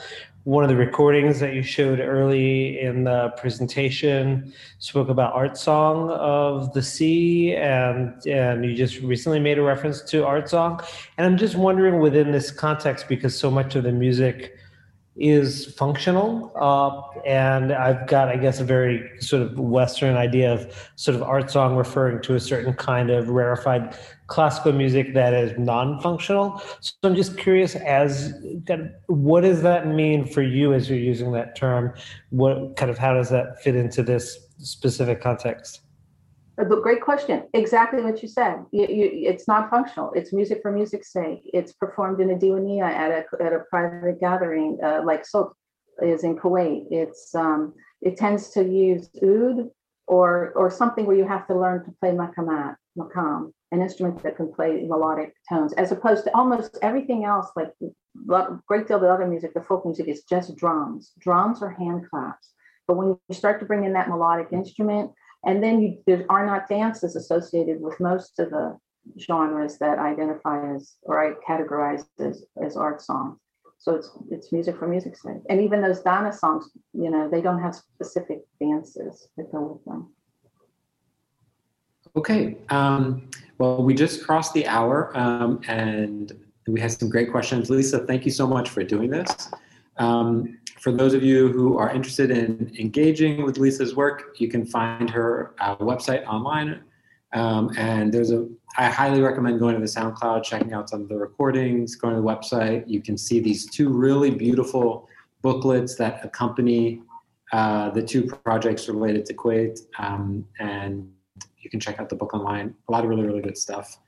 one 0.45 0.65
of 0.65 0.71
the 0.71 0.77
recordings 0.77 1.39
that 1.41 1.55
you 1.55 1.63
showed 1.63 2.01
early 2.01 2.81
in 2.81 3.05
the 3.05 3.29
presentation 3.37 4.53
spoke 4.79 5.11
about 5.11 5.35
art 5.35 5.59
song 5.59 6.11
of 6.11 6.73
the 6.73 6.83
sea, 6.83 7.55
and 7.55 8.27
and 8.27 8.65
you 8.65 8.75
just 8.75 9.01
recently 9.01 9.39
made 9.39 9.59
a 9.59 9.63
reference 9.63 10.01
to 10.03 10.25
art 10.25 10.49
song, 10.49 10.81
and 11.19 11.27
I'm 11.27 11.37
just 11.37 11.57
wondering 11.57 12.01
within 12.01 12.33
this 12.33 12.51
context 12.51 13.07
because 13.09 13.39
so 13.39 13.51
much 13.51 13.77
of 13.77 13.85
the 13.85 13.93
music 13.93 14.57
is 15.21 15.67
functional. 15.75 16.51
Uh, 16.57 17.21
and 17.27 17.73
I've 17.73 18.07
got, 18.07 18.29
I 18.29 18.37
guess, 18.37 18.59
a 18.59 18.65
very 18.65 19.09
sort 19.21 19.43
of 19.43 19.59
Western 19.59 20.17
idea 20.17 20.53
of 20.53 20.91
sort 20.97 21.15
of 21.15 21.23
art 21.23 21.51
song 21.51 21.77
referring 21.77 22.23
to 22.23 22.35
a 22.35 22.41
certain 22.41 22.73
kind 22.73 23.11
of 23.11 23.29
rarefied 23.29 23.97
classical 24.29 24.73
music 24.73 25.13
that 25.15 25.35
is 25.35 25.57
non-functional. 25.59 26.63
So 26.81 26.95
I'm 27.03 27.15
just 27.15 27.37
curious, 27.37 27.77
as 27.77 28.33
what 29.07 29.43
does 29.43 29.61
that 29.63 29.87
mean 29.87 30.25
for 30.25 30.43
you 30.43 30.73
as 30.73 30.89
you're 30.89 30.99
using 30.99 31.33
that 31.33 31.55
term? 31.55 31.93
What 32.31 32.77
kind 32.77 32.91
of 32.91 32.97
how 32.97 33.13
does 33.13 33.29
that 33.29 33.63
fit 33.63 33.77
into 33.77 34.03
this 34.03 34.39
specific 34.59 35.21
context? 35.21 35.83
A 36.61 36.65
great 36.67 37.01
question. 37.01 37.45
Exactly 37.55 38.03
what 38.03 38.23
you 38.23 38.29
said. 38.29 38.57
You, 38.71 38.87
you, 38.87 39.11
it's 39.31 39.49
not 39.49 39.71
functional. 39.71 40.13
It's 40.13 40.31
music 40.31 40.61
for 40.61 40.71
music's 40.71 41.11
sake. 41.11 41.41
It's 41.55 41.73
performed 41.73 42.21
in 42.21 42.31
a 42.31 42.35
diwania 42.35 42.83
at 42.85 43.11
a 43.11 43.43
at 43.43 43.55
a 43.55 43.61
private 43.71 44.21
gathering, 44.21 44.79
uh, 44.85 45.01
like 45.03 45.25
Sok 45.25 45.57
is 46.03 46.23
in 46.23 46.37
Kuwait. 46.37 46.85
It's 46.91 47.35
um, 47.35 47.73
it 48.03 48.19
tends 48.19 48.51
to 48.51 48.63
use 48.63 49.09
oud 49.25 49.71
or 50.07 50.53
or 50.55 50.71
something 50.71 51.07
where 51.07 51.17
you 51.17 51.27
have 51.27 51.47
to 51.47 51.59
learn 51.59 51.83
to 51.87 51.93
play 51.99 52.11
makamat, 52.11 52.77
makam, 52.99 53.53
an 53.73 53.81
instrument 53.81 54.23
that 54.23 54.37
can 54.37 54.53
play 54.53 54.85
melodic 54.87 55.33
tones, 55.49 55.73
as 55.75 55.93
opposed 55.93 56.25
to 56.25 56.37
almost 56.37 56.77
everything 56.83 57.25
else. 57.25 57.49
Like 57.57 57.73
a 58.31 58.59
great 58.69 58.87
deal 58.87 58.97
of 58.97 59.03
the 59.03 59.09
other 59.09 59.27
music, 59.27 59.55
the 59.55 59.63
folk 59.63 59.87
music 59.87 60.09
is 60.09 60.25
just 60.25 60.57
drums. 60.57 61.13
Drums 61.19 61.63
or 61.63 61.71
hand 61.71 62.07
claps. 62.11 62.53
But 62.87 62.97
when 62.99 63.07
you 63.09 63.35
start 63.35 63.61
to 63.61 63.67
bring 63.67 63.85
in 63.85 63.95
that 63.95 64.09
melodic 64.09 64.49
instrument, 64.53 65.13
and 65.45 65.63
then 65.63 65.81
you, 65.81 65.99
there 66.07 66.25
are 66.29 66.47
not 66.47 66.69
dances 66.69 67.17
associated 67.17 67.81
with 67.81 67.99
most 68.01 68.39
of 68.39 68.51
the 68.51 68.79
genres 69.19 69.79
that 69.79 69.99
identify 69.99 70.75
as 70.75 70.97
or 71.03 71.25
I 71.25 71.33
categorize 71.49 72.05
as, 72.19 72.45
as 72.63 72.77
art 72.77 73.01
songs. 73.01 73.39
So 73.79 73.95
it's 73.95 74.11
it's 74.31 74.53
music 74.53 74.77
for 74.77 74.87
music's 74.87 75.23
sake. 75.23 75.39
And 75.49 75.61
even 75.63 75.81
those 75.81 76.01
Dana 76.01 76.33
songs, 76.33 76.71
you 76.93 77.11
know, 77.11 77.31
they 77.31 77.41
don't 77.41 77.63
have 77.63 77.75
specific 77.75 78.41
dances 78.61 79.29
that 79.39 79.51
go 79.51 79.63
with 79.63 79.85
them. 79.87 80.13
Okay. 82.15 82.59
Um, 82.69 83.31
well, 83.57 83.83
we 83.83 83.95
just 83.95 84.25
crossed 84.25 84.53
the 84.53 84.67
hour 84.67 85.17
um, 85.17 85.61
and 85.67 86.33
we 86.67 86.81
had 86.81 86.93
some 86.93 87.09
great 87.09 87.31
questions. 87.31 87.71
Lisa, 87.71 88.01
thank 88.01 88.27
you 88.27 88.31
so 88.31 88.47
much 88.47 88.69
for 88.69 88.83
doing 88.83 89.11
this. 89.11 89.51
Um, 89.97 90.59
for 90.81 90.93
those 90.93 91.13
of 91.13 91.23
you 91.23 91.53
who 91.53 91.77
are 91.79 91.91
interested 91.91 92.31
in 92.31 92.75
engaging 92.79 93.45
with 93.45 93.59
Lisa's 93.59 93.95
work, 93.95 94.37
you 94.39 94.49
can 94.49 94.65
find 94.65 95.11
her 95.11 95.55
uh, 95.61 95.77
website 95.77 96.27
online. 96.27 96.83
Um, 97.33 97.71
and 97.77 98.13
there's 98.13 98.33
a, 98.33 98.49
I 98.79 98.87
highly 98.87 99.21
recommend 99.21 99.61
going 99.61 99.75
to 99.75 99.81
the 99.81 99.87
SoundCloud, 99.87 100.43
checking 100.43 100.73
out 100.73 100.89
some 100.89 101.03
of 101.03 101.09
the 101.09 101.17
recordings, 101.17 101.97
going 101.97 102.15
to 102.15 102.21
the 102.21 102.27
website. 102.27 102.85
You 102.89 103.03
can 103.03 103.19
see 103.19 103.41
these 103.41 103.71
two 103.71 103.91
really 103.91 104.31
beautiful 104.31 105.09
booklets 105.43 105.97
that 105.97 106.25
accompany 106.25 107.03
uh, 107.53 107.91
the 107.91 108.03
two 108.03 108.27
projects 108.45 108.89
related 108.89 109.27
to 109.27 109.35
Kuwait. 109.35 109.81
Um, 109.99 110.47
and 110.61 111.13
you 111.59 111.69
can 111.69 111.79
check 111.79 112.01
out 112.01 112.09
the 112.09 112.17
book 112.17 112.33
online. 112.33 112.75
A 112.89 112.93
lot 112.93 113.05
of 113.05 113.11
really, 113.11 113.25
really 113.25 113.43
good 113.43 113.59
stuff. 113.59 113.99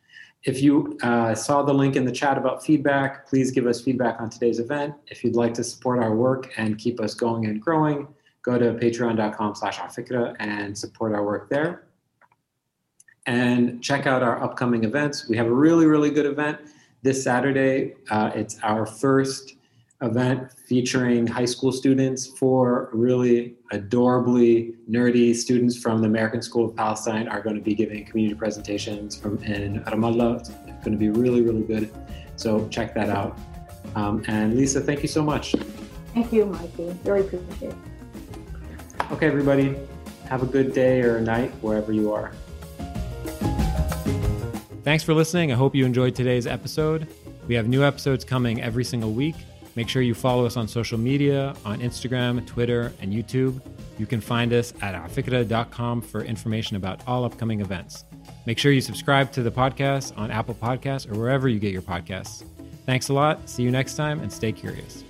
If 0.45 0.61
you 0.61 0.99
uh, 1.03 1.35
saw 1.37 1.63
the 1.63 1.73
link 1.73 1.95
in 1.95 2.05
the 2.05 2.11
chat 2.11 2.37
about 2.37 2.65
feedback, 2.65 3.29
please 3.29 3.53
give 3.53 3.67
us 3.67 3.81
feedback 3.81 4.21
on 4.21 4.29
today's 4.29 4.59
event. 4.59 4.95
If 5.07 5.23
you'd 5.23 5.37
like 5.37 5.55
to 5.55 5.65
support 5.65 6.03
our 6.03 6.15
work 6.17 6.53
and 6.57 6.77
keep 6.77 7.01
us 7.01 7.15
going 7.15 7.47
and 7.47 7.61
growing, 7.61 8.09
go 8.43 8.59
to 8.59 8.73
patreon.com 8.75 9.55
slash 9.55 9.79
and 10.41 10.77
support 10.77 11.15
our 11.15 11.25
work 11.25 11.49
there. 11.49 11.85
And 13.27 13.81
check 13.81 14.09
out 14.09 14.25
our 14.25 14.43
upcoming 14.43 14.83
events. 14.83 15.29
We 15.29 15.37
have 15.37 15.47
a 15.47 15.55
really, 15.55 15.87
really 15.87 16.11
good 16.11 16.27
event 16.27 16.59
this 17.03 17.23
Saturday. 17.23 17.95
Uh, 18.11 18.33
it's 18.35 18.59
our 18.65 18.85
first 18.85 19.55
event 20.03 20.53
featuring 20.67 21.27
high 21.27 21.45
school 21.45 21.73
students, 21.73 22.27
four 22.27 22.91
really 22.93 23.55
adorably 23.71 24.75
nerdy 24.91 25.35
students 25.35 25.79
from 25.79 26.01
the 26.01 26.07
American 26.07 26.43
School 26.43 26.69
of 26.69 26.77
Palestine 26.77 27.29
are 27.29 27.41
going 27.41 27.57
to 27.57 27.63
be 27.63 27.75
giving 27.75 28.05
community 28.05 28.35
presentations 28.35 29.17
from 29.17 29.39
in 29.45 29.83
Ramallah. 29.85 30.41
It's 30.41 30.51
going 30.85 30.93
to 30.93 30.99
be 30.99 31.11
really, 31.11 31.43
really 31.43 31.63
good. 31.63 31.91
So 32.37 32.69
check 32.69 32.95
that 32.95 33.09
out. 33.09 33.39
Um, 33.95 34.25
and 34.27 34.57
Lisa, 34.57 34.81
thank 34.81 35.03
you 35.03 35.09
so 35.09 35.23
much. 35.23 35.55
Thank 36.15 36.33
you, 36.33 36.47
Mikey. 36.47 36.97
Really 37.05 37.21
appreciate 37.21 37.71
it. 37.71 37.77
Okay, 39.13 39.27
everybody, 39.27 39.77
have 40.29 40.43
a 40.43 40.47
good 40.47 40.73
day 40.73 41.03
or 41.03 41.21
night 41.21 41.51
wherever 41.61 41.93
you 41.93 42.13
are. 42.13 42.33
Thanks 44.83 45.05
for 45.05 45.15
listening. 45.15 45.53
I 45.53 45.55
hope 45.55 45.77
you 45.77 45.87
enjoyed 45.87 46.17
today's 46.17 46.47
episode. 46.47 47.07
We 47.47 47.55
have 47.55 47.69
new 47.69 47.85
episodes 47.85 48.25
coming 48.25 48.61
every 48.61 48.85
single 48.85 49.13
week. 49.13 49.37
Make 49.75 49.89
sure 49.89 50.03
you 50.03 50.15
follow 50.15 50.45
us 50.45 50.57
on 50.57 50.69
social 50.69 50.99
media 50.99 51.55
on 51.65 51.81
Instagram, 51.81 52.47
Twitter, 52.47 52.93
and 53.01 53.13
YouTube. 53.13 53.61
You 53.99 54.07
can 54.07 54.21
find 54.21 54.53
us 54.53 54.75
at 54.83 54.95
afikra.com 54.95 56.03
for 56.03 56.23
information 56.23 56.77
about 56.77 57.01
all 57.07 57.25
upcoming 57.25 57.61
events. 57.61 58.05
Make 58.47 58.59
sure 58.59 58.73
you 58.73 58.81
subscribe 58.81 59.33
to 59.33 59.43
the 59.43 59.51
podcast 59.51 60.17
on 60.19 60.31
Apple 60.31 60.55
Podcasts 60.55 61.11
or 61.11 61.19
wherever 61.19 61.49
you 61.49 61.59
get 61.59 61.73
your 61.73 61.83
podcasts. 61.83 62.45
Thanks 62.87 63.09
a 63.09 63.13
lot. 63.15 63.49
See 63.49 63.63
you 63.63 63.71
next 63.71 63.95
time 63.95 64.21
and 64.21 64.33
stay 64.33 64.53
curious. 64.53 65.05